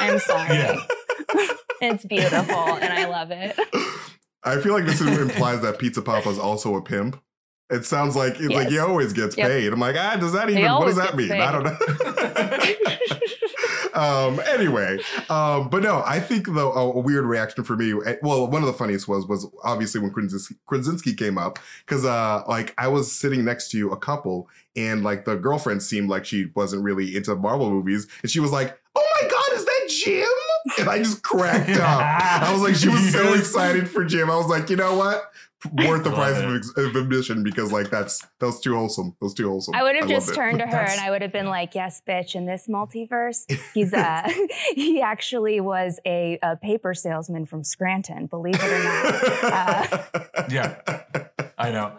I'm 0.01 0.19
sorry. 0.31 0.55
Yeah. 0.57 0.77
It's 1.83 2.05
beautiful 2.05 2.57
and 2.57 2.93
I 2.93 3.07
love 3.07 3.31
it. 3.33 3.59
I 4.45 4.61
feel 4.61 4.73
like 4.73 4.87
this 4.87 5.01
implies 5.01 5.61
that 5.63 5.79
Pizza 5.79 6.01
Papa 6.01 6.29
is 6.31 6.39
also 6.39 6.77
a 6.77 6.83
pimp. 6.83 7.21
It 7.69 7.85
sounds 7.85 8.15
like 8.17 8.35
it's 8.39 8.55
like 8.55 8.69
he 8.69 8.79
always 8.79 9.13
gets 9.13 9.37
Yep. 9.37 9.49
paid. 9.49 9.73
I'm 9.73 9.81
like, 9.81 9.97
ah, 9.99 10.17
does 10.17 10.33
that 10.33 10.49
even 10.49 10.71
what 10.73 10.87
does 10.87 10.97
that 10.97 11.17
gets 11.17 11.31
mean? 11.31 11.33
I 11.33 11.53
don't 11.53 11.65
know. 11.65 11.77
Um 13.97 14.41
anyway 14.47 14.99
um 15.31 15.69
but 15.69 15.83
no 15.83 16.03
i 16.07 16.21
think 16.21 16.47
though 16.49 16.73
a, 16.73 16.93
a 16.93 17.01
weird 17.01 17.25
reaction 17.25 17.65
for 17.65 17.77
me 17.77 17.95
eh, 18.05 18.17
well 18.23 18.47
one 18.47 18.63
of 18.63 18.67
the 18.67 18.73
funniest 18.73 19.09
was 19.09 19.27
was 19.27 19.47
obviously 19.65 20.01
when 20.01 20.11
krasinski, 20.11 20.55
krasinski 20.67 21.15
came 21.15 21.39
up 21.39 21.59
because 21.85 22.05
uh 22.05 22.43
like 22.47 22.75
i 22.79 22.87
was 22.87 23.11
sitting 23.11 23.45
next 23.45 23.71
to 23.71 23.91
a 23.91 23.97
couple 23.97 24.49
and 24.77 25.03
like 25.03 25.25
the 25.25 25.35
girlfriend 25.37 25.83
seemed 25.83 26.11
like 26.11 26.25
she 26.25 26.47
wasn't 26.55 26.83
really 26.83 27.17
into 27.17 27.35
marvel 27.35 27.71
movies 27.71 28.07
and 28.23 28.31
she 28.31 28.39
was 28.39 28.53
like 28.53 28.79
oh 28.95 29.07
my 29.21 29.29
god 29.29 29.59
is 29.59 29.65
that 29.65 29.87
jim? 29.89 30.29
And 30.79 30.89
i 30.89 30.99
just 30.99 31.23
cracked 31.23 31.71
up. 31.71 32.01
I 32.01 32.53
was 32.53 32.61
like 32.61 32.75
she 32.75 32.89
was 32.89 33.13
so 33.13 33.35
excited 33.39 33.89
for 33.89 34.05
jim. 34.05 34.31
I 34.31 34.37
was 34.37 34.49
like 34.49 34.69
you 34.69 34.77
know 34.77 34.97
what 34.97 35.31
worth 35.73 36.05
the 36.05 36.11
price 36.11 36.37
of, 36.77 36.85
of 36.85 36.97
admission 36.97 37.43
because 37.43 37.73
like 37.73 37.91
that's 37.91 38.25
that's 38.41 38.61
too 38.61 38.75
wholesome 38.75 39.17
That's 39.21 39.35
too 39.35 39.49
wholesome 39.49 39.75
I 39.75 39.83
would 39.83 39.97
have 39.97 40.03
loved 40.09 40.15
just 40.15 40.31
it. 40.31 40.35
turned 40.35 40.59
to 40.59 40.67
her 40.67 40.71
That's- 40.71 40.99
and 40.99 41.01
I 41.07 41.11
would 41.11 41.23
have 41.23 41.33
been 41.33 41.47
like, 41.49 41.75
"Yes, 41.75 42.03
bitch." 42.07 42.35
In 42.35 42.45
this 42.47 42.67
multiverse, 42.69 43.51
he's 43.75 43.93
uh 43.95 44.29
he 44.75 45.01
actually 45.01 45.61
was 45.61 45.99
a, 46.07 46.39
a 46.43 46.57
paper 46.57 46.93
salesman 46.95 47.47
from 47.47 47.65
Scranton. 47.65 48.27
Believe 48.27 48.57
it 48.59 48.63
or 48.63 48.85
not. 48.85 50.09
Uh, 50.37 50.47
Yeah. 50.51 51.26
I 51.59 51.71
know. 51.71 51.93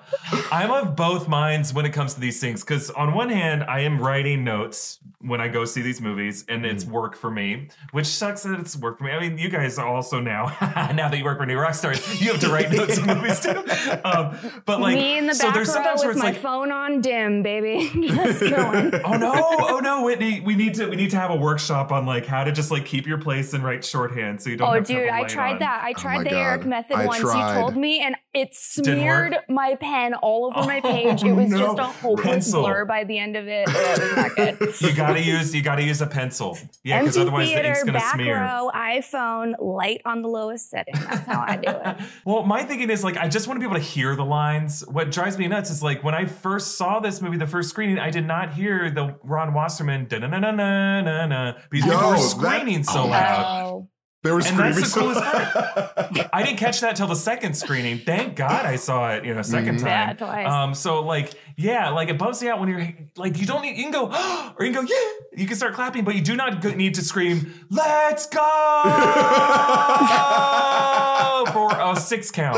I'm 0.52 0.70
of 0.72 0.96
both 0.96 1.28
minds 1.28 1.74
when 1.74 1.86
it 1.86 1.92
comes 1.92 2.14
to 2.14 2.20
these 2.20 2.40
things 2.40 2.62
because, 2.64 2.92
on 2.92 3.14
one 3.16 3.30
hand, 3.30 3.64
I 3.64 3.80
am 3.82 4.00
writing 4.00 4.44
notes 4.44 5.00
when 5.20 5.42
I 5.42 5.48
go 5.48 5.66
see 5.66 5.82
these 5.82 6.00
movies, 6.00 6.46
and 6.48 6.64
it's 6.66 6.84
Mm. 6.86 6.92
work 6.92 7.16
for 7.16 7.32
me, 7.32 7.70
which 7.92 8.06
sucks 8.06 8.44
that 8.44 8.60
it's 8.60 8.78
work 8.78 9.00
for 9.00 9.06
me. 9.06 9.12
I 9.12 9.20
mean, 9.20 9.38
you 9.40 9.50
guys 9.50 9.80
also 9.80 10.20
now, 10.20 10.56
now 10.96 11.10
that 11.10 11.18
you 11.18 11.24
work 11.24 11.40
for 11.40 11.46
New 11.48 11.58
Rockstars, 11.58 12.22
you 12.22 12.32
have 12.32 12.40
to 12.42 12.50
write 12.50 12.72
notes 12.72 12.98
in 13.00 13.06
movies 13.08 13.40
too. 13.40 13.64
Um, 14.04 14.38
but 14.66 14.80
like, 14.80 14.96
me 14.96 15.18
in 15.18 15.26
the 15.28 15.34
so 15.34 15.46
back 15.46 15.56
there's 15.56 15.72
sometimes 15.72 16.00
where 16.02 16.10
with 16.10 16.18
it's 16.18 16.24
my 16.24 16.32
like, 16.32 16.40
phone 16.40 16.72
on 16.72 17.02
dim, 17.02 17.42
baby. 17.42 17.90
Just 18.08 18.40
going. 18.42 18.94
oh 19.04 19.18
no, 19.18 19.32
oh 19.36 19.80
no, 19.82 20.04
Whitney, 20.04 20.40
we 20.42 20.56
need 20.56 20.76
to 20.76 20.88
we 20.88 20.96
need 20.96 21.10
to 21.12 21.18
have 21.18 21.32
a 21.32 21.36
workshop 21.36 21.92
on 21.92 22.06
like 22.06 22.26
how 22.28 22.44
to 22.44 22.52
just 22.52 22.70
like 22.70 22.86
keep 22.86 23.08
your 23.08 23.18
place 23.18 23.54
and 23.54 23.64
write 23.64 23.84
shorthand 23.84 24.42
so 24.42 24.50
you 24.52 24.58
don't. 24.58 24.70
Oh, 24.70 24.74
have 24.74 24.86
to 24.86 24.94
have 24.94 25.02
dude, 25.04 25.10
a 25.10 25.14
I 25.16 25.20
light 25.22 25.30
tried 25.30 25.54
on. 25.54 25.60
that. 25.60 25.84
I 25.84 25.90
Oh 25.92 25.94
tried 26.00 26.18
my 26.18 26.24
the 26.26 26.36
Erik 26.38 26.66
method 26.66 26.98
I 26.98 27.06
once. 27.06 27.20
tried. 27.22 27.56
You 27.56 27.62
told 27.62 27.76
me, 27.76 28.00
and 28.02 28.16
it 28.34 28.50
smeared 28.54 29.36
my 29.50 29.76
pen 29.76 30.14
all 30.16 30.46
over 30.46 30.66
my 30.68 30.82
Oh, 30.84 30.92
page. 30.92 31.24
it 31.24 31.32
was 31.34 31.50
no. 31.50 31.58
just 31.60 31.80
a 31.80 31.84
hopeless 31.84 32.26
Pencil. 32.26 32.62
blur 32.64 32.86
by 32.86 33.04
the 33.04 33.18
end 33.18 33.36
of 33.36 33.48
it. 33.48 33.68
It 33.70 34.00
was 34.00 34.16
not 34.16 34.36
good. 34.36 34.74
You 34.82 34.94
gotta 34.96 35.22
use 35.22 35.54
you 35.56 35.62
gotta 35.62 35.84
use 35.84 36.02
a 36.02 36.08
pencil. 36.08 36.58
Yeah, 36.84 37.00
because 37.02 37.18
Empty 37.18 37.28
otherwise 37.28 37.48
the 37.48 37.54
theater, 37.54 37.70
ink's 37.70 37.84
gonna 37.84 37.98
back 38.00 38.14
smear. 38.16 38.42
row, 38.42 38.72
iPhone, 38.74 39.54
light 39.60 40.02
on 40.06 40.22
the 40.22 40.28
lowest 40.28 40.70
setting. 40.70 40.94
That's 40.96 41.26
how 41.26 41.44
I 41.48 41.56
do 41.58 41.70
it. 41.70 41.98
well, 42.26 42.44
my 42.44 42.64
thinking 42.64 42.90
is 42.90 43.04
like 43.04 43.18
I 43.18 43.28
just 43.28 43.48
want 43.48 43.58
to 43.58 43.60
be 43.60 43.70
able 43.72 43.80
to 43.82 43.86
hear 43.86 44.16
the 44.16 44.26
lines. 44.26 44.84
What 44.88 45.12
drives 45.12 45.38
me 45.38 45.48
nuts 45.48 45.70
is 45.70 45.82
like 45.84 46.04
when 46.04 46.14
I 46.16 46.26
first 46.26 46.78
saw 46.78 47.00
this 47.00 47.22
movie, 47.22 47.38
the 47.38 47.48
first 47.48 47.70
screening, 47.70 48.00
I 48.00 48.10
did 48.12 48.26
not 48.26 48.54
hear 48.54 48.90
the 48.92 49.16
Ron 49.24 49.54
Wasserman 49.54 50.08
da 50.08 50.20
na 50.20 50.28
na 50.28 50.40
na 50.40 50.52
na 50.52 51.02
na 51.02 51.26
na 51.26 51.54
because 51.72 51.88
Yo, 51.88 51.94
people 51.94 52.10
were 52.10 52.16
that- 52.16 52.22
screaming 52.22 52.84
so 52.84 53.04
oh, 53.04 53.08
loud. 53.08 53.66
Oh, 53.66 53.90
they 54.24 54.32
were 54.32 54.38
And 54.38 54.46
screaming 54.46 54.74
that's 54.74 54.94
the 54.94 55.00
coolest 55.00 55.22
loud. 55.22 56.30
I 56.34 56.44
didn't 56.44 56.58
catch 56.58 56.82
that 56.82 56.96
till 56.96 57.08
the 57.08 57.16
second 57.16 57.56
screening. 57.56 58.00
Thank 58.00 58.36
God 58.36 58.66
I 58.66 58.76
saw 58.76 59.14
it, 59.14 59.24
you 59.24 59.34
know, 59.34 59.42
2nd 59.42 59.80
Mhm. 59.80 59.86
yeah, 59.86 60.06
time. 60.08 60.18
twice. 60.18 60.52
Um, 60.52 60.74
so 60.74 61.02
like, 61.04 61.34
yeah, 61.56 61.90
like 61.90 62.10
it 62.10 62.18
bumps 62.18 62.42
me 62.42 62.50
out 62.50 62.60
when 62.60 62.68
you're 62.70 62.90
like, 63.16 63.40
you 63.40 63.46
don't 63.46 63.62
need, 63.62 63.78
you 63.78 63.84
can 63.84 63.92
go, 63.92 64.08
or 64.60 64.66
you 64.66 64.74
can 64.74 64.86
go, 64.86 64.92
yeah, 64.92 65.40
you 65.40 65.46
can 65.48 65.56
start 65.56 65.76
clapping, 65.76 66.04
but 66.04 66.16
you 66.16 66.22
do 66.22 66.36
not 66.36 66.64
need 66.76 66.96
to 66.96 67.02
scream, 67.04 67.54
let's 67.70 68.26
go 68.28 68.42
for 71.54 71.72
a 71.80 71.96
six 71.96 72.32
count. 72.32 72.58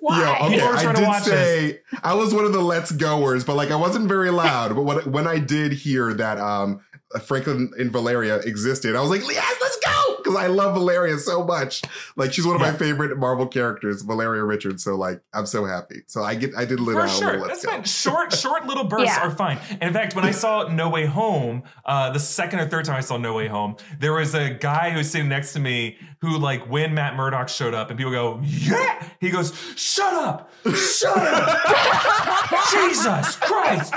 Why? 0.00 0.20
Yeah, 0.20 0.44
okay. 0.46 0.54
People 0.54 0.68
are 0.68 0.76
I 0.76 0.82
trying 0.82 0.94
to 0.96 1.00
did 1.00 1.08
watch 1.08 1.22
say 1.22 1.80
I 2.02 2.14
was 2.14 2.34
one 2.34 2.44
of 2.44 2.52
the 2.52 2.60
let's 2.60 2.92
goers, 2.92 3.44
but 3.44 3.56
like 3.56 3.70
I 3.70 3.76
wasn't 3.76 4.08
very 4.08 4.30
loud. 4.30 4.74
But 4.74 4.82
when, 4.82 4.98
when 5.12 5.26
I 5.26 5.38
did 5.38 5.72
hear 5.72 6.12
that 6.14 6.38
um 6.38 6.80
Franklin 7.18 7.70
and 7.78 7.90
Valeria 7.92 8.36
existed, 8.36 8.96
I 8.96 9.00
was 9.00 9.10
like, 9.10 9.22
yes, 9.22 9.56
let's 9.60 9.76
go! 9.84 10.16
Because 10.18 10.36
I 10.36 10.46
love 10.48 10.74
Valeria 10.74 11.18
so 11.18 11.44
much. 11.44 11.82
Like 12.16 12.32
she's 12.32 12.44
one 12.46 12.56
of 12.56 12.62
Yeah. 12.62 12.72
my 12.72 12.76
favorite 12.78 13.16
Marvel 13.16 13.46
characters, 13.46 14.02
Valeria 14.02 14.42
Richards. 14.44 14.82
So 14.82 14.96
like 14.96 15.20
I'm 15.32 15.46
so 15.46 15.64
happy. 15.64 16.02
So 16.06 16.22
I 16.24 16.34
get 16.34 16.50
I 16.56 16.64
did 16.64 16.80
lit 16.80 16.94
For 16.96 17.04
a 17.04 17.08
sure, 17.08 17.26
little 17.32 17.46
let's 17.46 17.62
that's 17.62 17.64
go. 17.66 17.70
fine. 17.72 17.84
Short, 17.84 18.32
short 18.32 18.66
little 18.66 18.84
bursts 18.88 19.06
Yeah. 19.16 19.26
are 19.26 19.30
fine. 19.30 19.58
And 19.70 19.82
in 19.84 19.92
fact, 19.92 20.16
when 20.16 20.24
I 20.24 20.32
saw 20.32 20.68
No 20.68 20.88
Way 20.88 21.06
Home, 21.06 21.62
uh, 21.84 22.10
the 22.10 22.18
second 22.18 22.58
or 22.60 22.68
third 22.68 22.84
time 22.86 22.96
I 22.96 23.00
saw 23.00 23.16
No 23.16 23.34
Way 23.34 23.46
Home, 23.48 23.76
there 24.00 24.12
was 24.14 24.34
a 24.34 24.50
guy 24.50 24.90
who 24.90 24.98
was 24.98 25.10
sitting 25.10 25.28
next 25.28 25.52
to 25.52 25.60
me 25.60 25.96
who, 26.22 26.38
like, 26.38 26.68
when 26.70 26.94
Matt 26.94 27.14
Murdock 27.14 27.48
showed 27.48 27.74
up, 27.74 27.90
and 27.90 27.98
people 27.98 28.10
go, 28.10 28.40
"Yeah," 28.42 29.06
he 29.20 29.30
goes, 29.30 29.52
"Shut 29.76 30.12
up, 30.14 30.50
shut 30.74 31.16
up, 31.16 32.50
Jesus 32.72 33.36
Christ, 33.36 33.92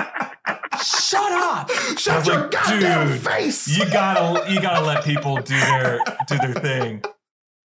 shut 0.83 1.31
up." 1.31 1.69
Shut 1.97 2.17
was 2.19 2.27
your 2.27 2.41
like, 2.41 2.51
goddamn 2.51 3.07
"Dude, 3.07 3.21
face! 3.21 3.67
You 3.67 3.85
gotta, 3.89 4.51
you 4.51 4.61
gotta 4.61 4.85
let 4.85 5.03
people 5.03 5.35
do 5.37 5.59
their, 5.59 5.99
do 6.27 6.37
their 6.37 6.53
thing. 6.55 7.03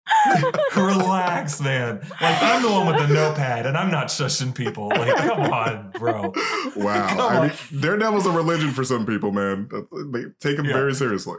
Relax, 0.75 1.59
man. 1.61 1.99
Like 2.21 2.41
I'm 2.43 2.61
the 2.61 2.69
one 2.69 2.87
with 2.87 3.07
the 3.07 3.13
notepad, 3.13 3.65
and 3.65 3.75
I'm 3.77 3.89
not 3.89 4.07
shushing 4.07 4.53
people. 4.53 4.89
Like, 4.89 5.15
come 5.15 5.41
on, 5.51 5.91
bro. 5.97 6.21
wow. 6.75 7.07
Come 7.07 7.19
I 7.19 7.37
on. 7.37 7.47
mean, 7.47 7.81
Daredevil's 7.81 8.25
a 8.25 8.31
religion 8.31 8.71
for 8.71 8.83
some 8.83 9.05
people, 9.05 9.31
man. 9.31 9.69
They 10.11 10.25
take 10.39 10.59
him 10.59 10.65
Yeah. 10.65 10.73
very 10.73 10.93
seriously. 10.93 11.37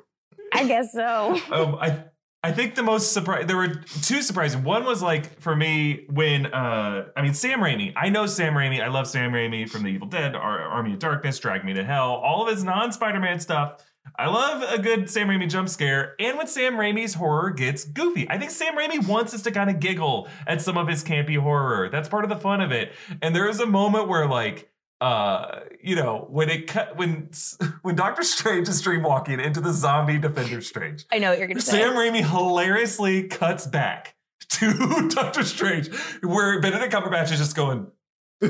I 0.52 0.66
guess 0.66 0.92
so. 0.92 1.40
Um, 1.50 1.76
I, 1.76 2.04
I 2.46 2.52
think 2.52 2.76
the 2.76 2.82
most 2.84 3.12
surprise. 3.12 3.46
There 3.46 3.56
were 3.56 3.74
two 4.02 4.22
surprises. 4.22 4.56
One 4.56 4.84
was 4.84 5.02
like 5.02 5.40
for 5.40 5.56
me 5.56 6.06
when, 6.08 6.46
uh, 6.46 7.06
I 7.16 7.22
mean, 7.22 7.34
Sam 7.34 7.58
Raimi. 7.58 7.92
I 7.96 8.08
know 8.08 8.26
Sam 8.26 8.54
Raimi. 8.54 8.80
I 8.80 8.86
love 8.86 9.08
Sam 9.08 9.32
Raimi 9.32 9.68
from 9.68 9.82
The 9.82 9.88
Evil 9.88 10.06
Dead, 10.06 10.36
Ar- 10.36 10.62
Army 10.62 10.92
of 10.92 11.00
Darkness, 11.00 11.40
Drag 11.40 11.64
Me 11.64 11.74
to 11.74 11.82
Hell, 11.82 12.12
all 12.12 12.46
of 12.46 12.54
his 12.54 12.62
non-Spider-Man 12.62 13.40
stuff. 13.40 13.84
I 14.16 14.28
love 14.28 14.62
a 14.62 14.78
good 14.80 15.10
Sam 15.10 15.26
Raimi 15.26 15.50
jump 15.50 15.68
scare, 15.68 16.14
and 16.20 16.38
when 16.38 16.46
Sam 16.46 16.74
Raimi's 16.74 17.14
horror 17.14 17.50
gets 17.50 17.84
goofy. 17.84 18.30
I 18.30 18.38
think 18.38 18.52
Sam 18.52 18.78
Raimi 18.78 19.04
wants 19.08 19.34
us 19.34 19.42
to 19.42 19.50
kind 19.50 19.68
of 19.68 19.80
giggle 19.80 20.28
at 20.46 20.62
some 20.62 20.78
of 20.78 20.86
his 20.86 21.02
campy 21.02 21.36
horror. 21.36 21.88
That's 21.90 22.08
part 22.08 22.22
of 22.22 22.30
the 22.30 22.36
fun 22.36 22.60
of 22.60 22.70
it. 22.70 22.92
And 23.20 23.34
there 23.34 23.48
is 23.48 23.58
a 23.58 23.66
moment 23.66 24.06
where, 24.06 24.28
like, 24.28 24.70
uh, 25.00 25.60
you 25.82 25.94
know, 25.94 26.26
when 26.30 26.48
it 26.48 26.66
cut 26.66 26.96
when 26.96 27.30
when 27.82 27.94
Doctor 27.94 28.22
Strange 28.22 28.68
is 28.68 28.82
dreamwalking 28.82 29.44
into 29.44 29.60
the 29.60 29.72
zombie 29.72 30.18
Defender 30.18 30.60
Strange, 30.60 31.04
I 31.12 31.18
know 31.18 31.30
what 31.30 31.38
you're 31.38 31.48
gonna 31.48 31.60
say. 31.60 31.72
Sam 31.72 31.94
Raimi 31.94 32.24
hilariously 32.24 33.24
cuts 33.24 33.66
back 33.66 34.14
to 34.48 35.08
Doctor 35.10 35.44
Strange, 35.44 35.94
where 36.22 36.60
Benedict 36.60 36.92
Cumberbatch 36.94 37.30
is 37.32 37.38
just 37.38 37.54
going, 37.54 37.88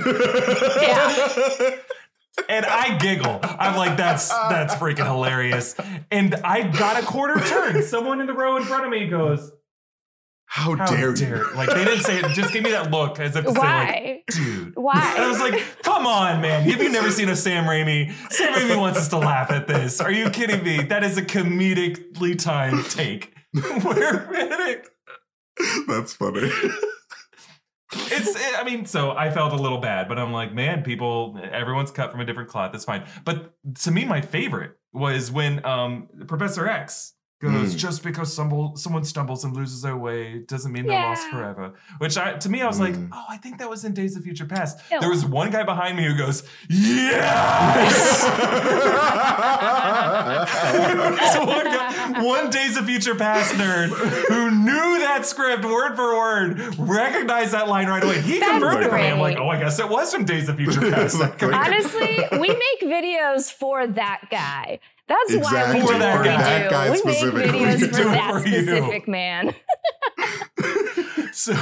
and 2.48 2.66
I 2.66 2.98
giggle. 3.00 3.40
I'm 3.42 3.76
like, 3.76 3.96
that's 3.96 4.28
that's 4.28 4.74
freaking 4.74 5.06
hilarious. 5.06 5.74
And 6.10 6.34
I 6.36 6.62
got 6.62 7.02
a 7.02 7.06
quarter 7.06 7.40
turn. 7.40 7.82
Someone 7.82 8.20
in 8.20 8.26
the 8.26 8.34
row 8.34 8.56
in 8.56 8.62
front 8.62 8.84
of 8.84 8.90
me 8.90 9.08
goes, 9.08 9.50
How, 10.46 10.76
"How 10.76 10.86
dare, 10.86 11.12
dare!" 11.12 11.38
you? 11.38 11.54
Like 11.54 11.68
they 11.68 11.84
didn't 11.84 12.04
say 12.04 12.18
it. 12.18 12.28
Just 12.34 12.52
give 12.52 12.62
me 12.62 12.70
that 12.70 12.90
look 12.90 13.20
as 13.20 13.36
if 13.36 13.44
to 13.44 13.52
say, 13.52 13.60
like, 13.60 14.24
"Dude." 14.28 14.74
Why? 14.76 15.14
And 15.16 15.24
I 15.24 15.28
was 15.28 15.40
like, 15.40 15.62
"Come 15.82 16.06
on, 16.06 16.40
man! 16.40 16.62
Have 16.62 16.82
you 16.82 16.88
never 16.90 17.10
seen 17.10 17.28
a 17.28 17.36
Sam 17.36 17.64
Raimi? 17.64 18.12
Sam 18.32 18.54
Raimi 18.54 18.78
wants 18.78 18.98
us 18.98 19.08
to 19.08 19.18
laugh 19.18 19.50
at 19.50 19.66
this. 19.66 20.00
Are 20.00 20.12
you 20.12 20.30
kidding 20.30 20.62
me? 20.62 20.82
That 20.82 21.04
is 21.04 21.18
a 21.18 21.22
comedically 21.22 22.38
timed 22.38 22.84
take. 22.90 23.34
We're 23.54 24.82
That's 25.88 26.14
funny. 26.14 26.50
it's 27.92 28.36
i 28.58 28.64
mean 28.64 28.84
so 28.84 29.12
i 29.12 29.30
felt 29.30 29.52
a 29.52 29.56
little 29.56 29.78
bad 29.78 30.08
but 30.08 30.18
i'm 30.18 30.32
like 30.32 30.52
man 30.52 30.82
people 30.82 31.38
everyone's 31.52 31.90
cut 31.92 32.10
from 32.10 32.20
a 32.20 32.24
different 32.24 32.48
cloth 32.48 32.72
that's 32.72 32.84
fine 32.84 33.06
but 33.24 33.54
to 33.74 33.90
me 33.92 34.04
my 34.04 34.20
favorite 34.20 34.72
was 34.92 35.30
when 35.30 35.64
um 35.64 36.08
professor 36.26 36.66
x 36.66 37.14
goes 37.40 37.74
Mm. 37.74 37.78
just 37.78 38.02
because 38.02 38.32
stumble, 38.32 38.74
someone 38.76 39.04
stumbles 39.04 39.44
and 39.44 39.54
loses 39.54 39.82
their 39.82 39.96
way 39.96 40.38
doesn't 40.38 40.72
mean 40.72 40.86
they're 40.86 40.98
lost 41.08 41.28
forever 41.28 41.74
which 41.98 42.16
i 42.16 42.32
to 42.32 42.48
me 42.48 42.62
i 42.62 42.66
was 42.66 42.80
like 42.80 42.94
Mm. 42.94 43.10
oh 43.12 43.24
i 43.28 43.36
think 43.36 43.58
that 43.58 43.68
was 43.68 43.84
in 43.84 43.92
days 43.92 44.16
of 44.16 44.22
future 44.24 44.46
past 44.46 44.78
No. 44.90 45.00
there 45.00 45.10
was 45.10 45.26
one 45.26 45.50
guy 45.50 45.62
behind 45.62 45.98
me 45.98 46.04
who 46.04 46.16
goes 46.16 46.42
yes 46.70 48.24
one, 51.46 51.64
guy, 51.64 52.22
one 52.24 52.50
Days 52.50 52.76
of 52.76 52.86
Future 52.86 53.14
Past 53.14 53.54
nerd 53.54 53.88
who 54.28 54.50
knew 54.50 54.98
that 55.00 55.26
script 55.26 55.64
word 55.64 55.96
for 55.96 56.16
word, 56.16 56.78
recognized 56.78 57.52
that 57.52 57.68
line 57.68 57.86
right 57.88 58.02
away. 58.02 58.20
He 58.20 58.38
That's 58.38 58.52
confirmed 58.52 58.84
it 58.84 58.88
for 58.90 58.96
me. 58.96 59.06
I'm 59.06 59.20
like, 59.20 59.38
oh, 59.38 59.48
I 59.48 59.58
guess 59.58 59.78
it 59.78 59.88
was 59.88 60.12
from 60.12 60.24
Days 60.24 60.48
of 60.48 60.56
Future 60.56 60.80
Past. 60.90 61.20
Honestly, 61.42 62.24
we 62.32 62.48
make 62.48 62.80
videos 62.82 63.52
for 63.52 63.86
that 63.86 64.22
guy. 64.30 64.78
That's 65.08 65.32
Exactly, 65.34 65.58
why 65.60 65.74
we 65.74 65.80
for 65.86 65.92
do 65.92 65.98
that 66.00 66.14
what 66.14 66.22
we 66.22 66.28
guy. 66.28 66.62
do. 66.64 66.70
Guy 66.70 66.90
we 66.90 67.02
make 67.04 67.18
videos 67.18 67.80
We 67.80 67.86
for 67.88 68.04
that 68.04 68.42
for 68.42 68.48
you. 68.48 68.62
specific 68.62 69.06
man. 69.08 69.54
so 71.32 71.52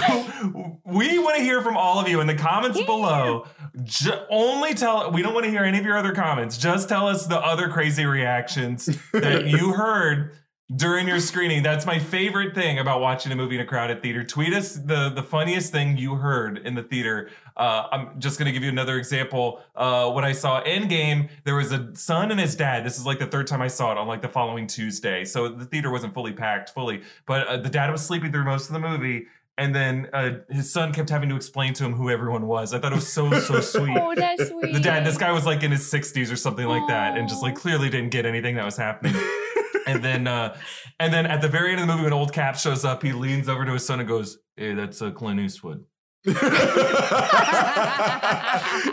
we 0.84 1.18
want 1.18 1.36
to 1.36 1.42
hear 1.42 1.61
from 1.62 1.76
all 1.76 1.99
of 2.01 2.09
you 2.09 2.20
in 2.20 2.26
the 2.26 2.34
comments 2.34 2.78
Yeah. 2.78 2.86
below. 2.86 3.47
Ju- 3.82 4.12
only 4.30 4.74
tell 4.74 5.11
we 5.11 5.22
don't 5.22 5.34
want 5.34 5.45
to 5.45 5.51
hear 5.51 5.64
any 5.64 5.78
of 5.78 5.84
your 5.84 5.99
other 5.99 6.12
comments. 6.12 6.57
Just 6.57 6.88
tell 6.88 7.07
us 7.09 7.26
the 7.26 7.38
other 7.38 7.68
crazy 7.68 8.07
reactions 8.07 8.86
that 9.12 9.47
you 9.47 9.72
heard 9.72 10.32
during 10.74 11.06
your 11.06 11.20
screening. 11.20 11.62
That's 11.62 11.84
my 11.84 11.98
favorite 11.98 12.54
thing 12.54 12.78
about 12.78 13.00
watching 13.00 13.30
a 13.32 13.36
movie 13.36 13.56
in 13.56 13.60
a 13.60 13.66
crowded 13.66 14.02
theater. 14.02 14.24
Tweet 14.24 14.54
us 14.54 14.74
the 14.74 15.10
the 15.10 15.22
funniest 15.22 15.72
thing 15.72 15.96
you 15.96 16.14
heard 16.14 16.58
in 16.58 16.74
the 16.74 16.82
theater. 16.82 17.30
Uh, 17.56 17.86
I'm 17.92 18.20
just 18.20 18.38
going 18.38 18.46
to 18.46 18.52
give 18.52 18.62
you 18.62 18.70
another 18.70 18.96
example. 18.96 19.60
Uh, 19.76 20.10
when 20.10 20.24
I 20.24 20.32
saw 20.32 20.62
Endgame, 20.62 21.28
there 21.44 21.54
was 21.54 21.70
a 21.70 21.94
son 21.94 22.30
and 22.30 22.40
his 22.40 22.56
dad. 22.56 22.84
This 22.84 22.98
is 22.98 23.06
like 23.06 23.18
the 23.18 23.26
third 23.26 23.46
time 23.46 23.62
I 23.62 23.68
saw 23.68 23.92
it 23.92 23.98
on 23.98 24.08
like 24.08 24.22
the 24.22 24.28
following 24.28 24.66
Tuesday. 24.66 25.24
So 25.24 25.48
the 25.48 25.64
theater 25.66 25.90
wasn't 25.90 26.14
fully 26.14 26.32
packed 26.32 26.70
fully, 26.70 27.02
but 27.26 27.46
uh, 27.46 27.56
the 27.58 27.70
dad 27.70 27.90
was 27.90 28.04
sleeping 28.04 28.32
through 28.32 28.44
most 28.44 28.68
of 28.68 28.72
the 28.72 28.80
movie. 28.80 29.26
And 29.56 29.72
then 29.72 30.08
uh, 30.12 30.38
his 30.50 30.72
son 30.72 30.92
kept 30.92 31.10
having 31.10 31.28
to 31.28 31.36
explain 31.36 31.74
to 31.74 31.84
him 31.84 31.92
who 31.92 32.10
everyone 32.10 32.48
was. 32.48 32.74
I 32.74 32.80
thought 32.80 32.90
it 32.90 32.96
was 32.96 33.12
so 33.12 33.30
so 33.38 33.60
sweet. 33.60 33.96
Oh, 33.96 34.12
that's 34.16 34.48
sweet. 34.48 34.72
The 34.72 34.80
dad, 34.80 35.06
this 35.06 35.16
guy 35.16 35.30
was 35.30 35.46
like 35.46 35.62
in 35.62 35.70
his 35.70 35.82
60s 35.82 36.32
or 36.32 36.36
something 36.36 36.66
like 36.66 36.88
that, 36.88 37.16
and 37.16 37.28
just 37.28 37.40
like 37.40 37.54
clearly 37.54 37.88
didn't 37.88 38.10
get 38.10 38.26
anything 38.26 38.56
that 38.56 38.64
was 38.64 38.76
happening. 38.76 39.14
And 39.87 40.03
then, 40.03 40.26
uh, 40.26 40.57
and 40.99 41.12
then 41.12 41.26
at 41.26 41.41
the 41.41 41.49
very 41.49 41.72
end 41.72 41.80
of 41.80 41.87
the 41.87 41.93
movie, 41.93 42.05
when 42.05 42.12
Old 42.12 42.32
Cap 42.32 42.57
shows 42.57 42.85
up, 42.85 43.03
he 43.03 43.12
leans 43.12 43.49
over 43.49 43.64
to 43.64 43.72
his 43.72 43.85
son 43.85 44.01
and 44.01 44.09
goes, 44.09 44.39
"Hey, 44.57 44.74
that's 44.74 45.03
uh, 45.03 45.11
Clint 45.11 45.41
Eastwood." 45.41 45.85
yeah, 46.26 46.35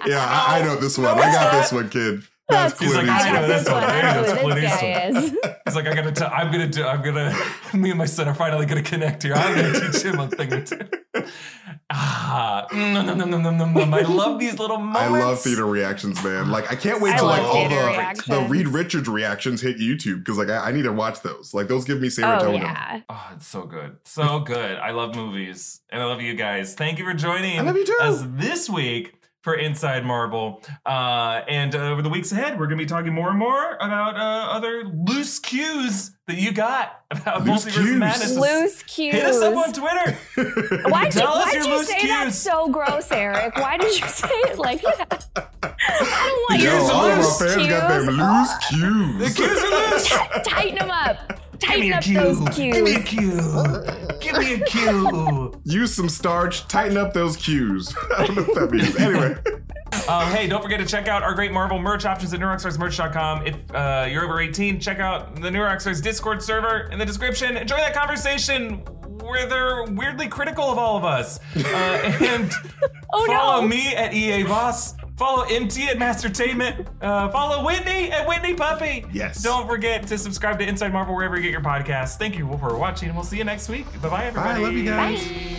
I, 0.05 0.59
I 0.59 0.61
know 0.63 0.75
this 0.75 0.97
one. 0.97 1.07
I 1.07 1.31
got 1.31 1.51
this 1.53 1.71
one, 1.71 1.89
kid. 1.89 2.23
That's 2.49 2.73
That's 2.73 2.79
He's 2.81 2.95
like, 2.95 3.07
I 3.07 3.29
I 3.29 3.31
know 3.31 3.47
got 3.47 3.49
Eastwood. 3.49 3.49
this 3.49 3.63
this 3.63 3.71
one. 3.73 3.81
one. 3.81 3.91
I 3.91 4.01
know 4.01 4.21
That's 4.23 4.31
who 4.31 4.39
Clint 4.39 4.61
this 4.61 4.81
guy 4.81 5.07
is. 5.07 5.55
He's 5.65 5.75
like, 5.75 5.87
I 5.87 5.93
gotta, 5.95 6.11
t- 6.11 6.25
I'm 6.25 6.51
gonna 6.51 6.67
do, 6.67 6.85
I'm 6.85 7.01
gonna, 7.01 7.37
me 7.73 7.89
and 7.91 7.97
my 7.99 8.05
son 8.05 8.27
are 8.27 8.33
finally 8.35 8.65
gonna 8.65 8.81
connect 8.81 9.23
here. 9.23 9.33
I'm 9.35 9.55
gonna 9.55 9.91
teach 9.91 10.01
him 10.03 10.19
a 10.19 10.27
thing 10.27 10.53
or 10.53 10.61
two. 10.63 10.79
Ah, 11.93 12.67
mm, 12.71 12.93
nom, 12.93 13.05
nom, 13.05 13.29
nom, 13.29 13.41
nom, 13.41 13.57
nom, 13.57 13.73
nom. 13.73 13.93
I 13.93 14.01
love 14.01 14.39
these 14.39 14.57
little 14.57 14.77
moments. 14.77 14.99
I 15.01 15.07
love 15.09 15.41
theater 15.41 15.65
reactions, 15.65 16.23
man. 16.23 16.49
Like 16.49 16.71
I 16.71 16.75
can't 16.75 17.01
wait 17.01 17.15
I 17.15 17.17
till 17.17 17.25
like 17.25 17.41
all 17.41 17.67
the 17.67 17.75
reactions. 17.75 18.25
the 18.27 18.41
Reed 18.43 18.67
Richards 18.69 19.09
reactions 19.09 19.61
hit 19.61 19.77
YouTube 19.77 20.19
because 20.19 20.37
like 20.37 20.49
I, 20.49 20.69
I 20.69 20.71
need 20.71 20.83
to 20.83 20.93
watch 20.93 21.19
those. 21.21 21.53
Like 21.53 21.67
those 21.67 21.83
give 21.83 21.99
me 21.99 22.07
serotonin. 22.07 22.43
Oh 22.43 22.53
yeah. 22.53 23.01
Oh, 23.09 23.31
it's 23.35 23.45
so 23.47 23.63
good. 23.63 23.97
So 24.05 24.39
good. 24.39 24.77
I 24.77 24.91
love 24.91 25.15
movies. 25.15 25.81
And 25.89 26.01
I 26.01 26.05
love 26.05 26.21
you 26.21 26.33
guys. 26.33 26.75
Thank 26.75 26.97
you 26.97 27.03
for 27.03 27.13
joining 27.13 27.59
I 27.59 27.63
love 27.63 27.75
you 27.75 27.85
too. 27.85 27.97
us 27.99 28.23
this 28.25 28.69
week 28.69 29.13
for 29.41 29.55
Inside 29.55 30.05
Marvel. 30.05 30.61
Uh, 30.85 31.41
and 31.47 31.75
uh, 31.75 31.79
over 31.89 32.01
the 32.01 32.09
weeks 32.09 32.31
ahead, 32.31 32.59
we're 32.59 32.67
going 32.67 32.77
to 32.77 32.83
be 32.83 32.87
talking 32.87 33.13
more 33.13 33.29
and 33.29 33.39
more 33.39 33.75
about 33.75 34.15
uh, 34.15 34.51
other 34.51 34.83
loose 34.85 35.39
cues 35.39 36.11
that 36.27 36.37
you 36.37 36.51
got 36.51 37.01
about 37.09 37.43
Loose 37.45 37.65
Multiverse 37.65 37.73
cues. 37.73 37.95
Madness. 37.97 38.37
Loose 38.37 38.83
cues. 38.83 39.13
Hit 39.15 39.25
us 39.25 39.41
up 39.41 39.55
on 39.55 39.73
Twitter. 39.73 40.17
Why'd 40.89 41.15
you, 41.15 41.21
why'd 41.21 41.53
you 41.53 41.67
loose 41.75 41.87
say 41.87 42.07
that 42.07 42.33
so 42.33 42.69
gross, 42.69 43.11
Erik? 43.11 43.55
Why 43.57 43.77
did 43.77 43.99
you 43.99 44.07
say 44.07 44.27
it 44.29 44.57
like 44.59 44.81
that? 44.83 45.27
I 45.63 46.27
don't 46.27 46.49
want 46.49 46.61
Yo, 46.61 46.71
your 46.71 46.79
Cues 46.79 46.89
all 46.91 47.05
of 47.05 47.11
our 47.11 47.17
loose 47.17 47.39
fans 47.39 47.67
got 47.67 47.87
them 47.89 48.05
cues. 48.05 48.17
loose 49.19 49.33
The 49.33 49.41
cues. 49.41 49.49
cues 49.49 49.63
are 49.63 49.91
loose. 49.91 50.07
Tighten 50.45 50.75
them 50.75 50.91
up. 50.91 51.40
Give 51.61 51.79
me 51.79 51.91
Tighten 51.91 51.93
a 51.93 51.95
up 51.97 52.03
cue. 52.03 52.19
those 52.19 52.57
Give 52.57 52.83
me 52.83 52.95
a 52.95 53.03
cue. 53.03 54.19
Give 54.19 54.37
me 54.37 54.53
a 54.55 54.65
cue. 54.65 55.61
Use 55.63 55.93
some 55.93 56.09
starch, 56.09 56.67
tighten 56.67 56.97
up 56.97 57.13
those 57.13 57.37
cues. 57.37 57.93
I 58.17 58.25
don't 58.25 58.35
know 58.35 58.43
what 58.43 58.55
that 58.55 58.71
means. 58.71 58.95
Anyway, 58.97 59.35
Um, 60.07 60.31
hey, 60.31 60.47
don't 60.47 60.61
forget 60.63 60.79
to 60.79 60.85
check 60.85 61.07
out 61.07 61.21
our 61.21 61.33
great 61.33 61.51
Marvel 61.51 61.77
merch 61.77 62.05
options 62.05 62.33
at 62.33 62.39
NewRockstarsMerch.com. 62.39 63.45
If 63.45 63.55
uh, 63.75 64.07
you're 64.09 64.23
over 64.25 64.39
18, 64.39 64.79
check 64.79 64.99
out 64.99 65.35
the 65.39 65.51
New 65.51 65.59
Rockstars 65.59 66.01
Discord 66.01 66.41
server 66.41 66.89
in 66.91 66.97
the 66.97 67.05
description. 67.05 67.57
Enjoy 67.57 67.75
that 67.77 67.93
conversation 67.93 68.77
where 69.21 69.45
they're 69.47 69.83
weirdly 69.93 70.27
critical 70.27 70.63
of 70.63 70.77
all 70.77 70.97
of 70.97 71.03
us. 71.03 71.39
Uh, 71.55 71.61
and 72.21 72.51
Oh 73.13 73.25
follow 73.27 73.61
no. 73.61 73.67
me 73.67 73.93
at 73.93 74.13
Erik 74.13 74.47
Voss. 74.47 74.95
Follow 75.21 75.43
MT 75.43 75.87
at 75.87 75.97
Mastertainment. 75.99 76.87
Uh, 76.99 77.29
follow 77.29 77.63
Whitney 77.63 78.11
at 78.11 78.27
Whitney 78.27 78.55
Puppy. 78.55 79.05
Yes. 79.13 79.43
Don't 79.43 79.67
forget 79.67 80.07
to 80.07 80.17
subscribe 80.17 80.57
to 80.57 80.67
Inside 80.67 80.91
Marvel 80.91 81.13
wherever 81.13 81.35
you 81.35 81.43
get 81.43 81.51
your 81.51 81.61
podcasts. 81.61 82.17
Thank 82.17 82.39
you 82.39 82.51
for 82.57 82.75
watching, 82.75 83.09
and 83.09 83.15
we'll 83.15 83.23
see 83.23 83.37
you 83.37 83.43
next 83.43 83.69
week. 83.69 83.85
Bye 84.01 84.09
bye, 84.09 84.25
everybody. 84.25 84.61
bye. 84.61 84.65
Love 84.65 84.73
you 84.73 84.85
guys. 84.85 85.23
Bye. 85.23 85.57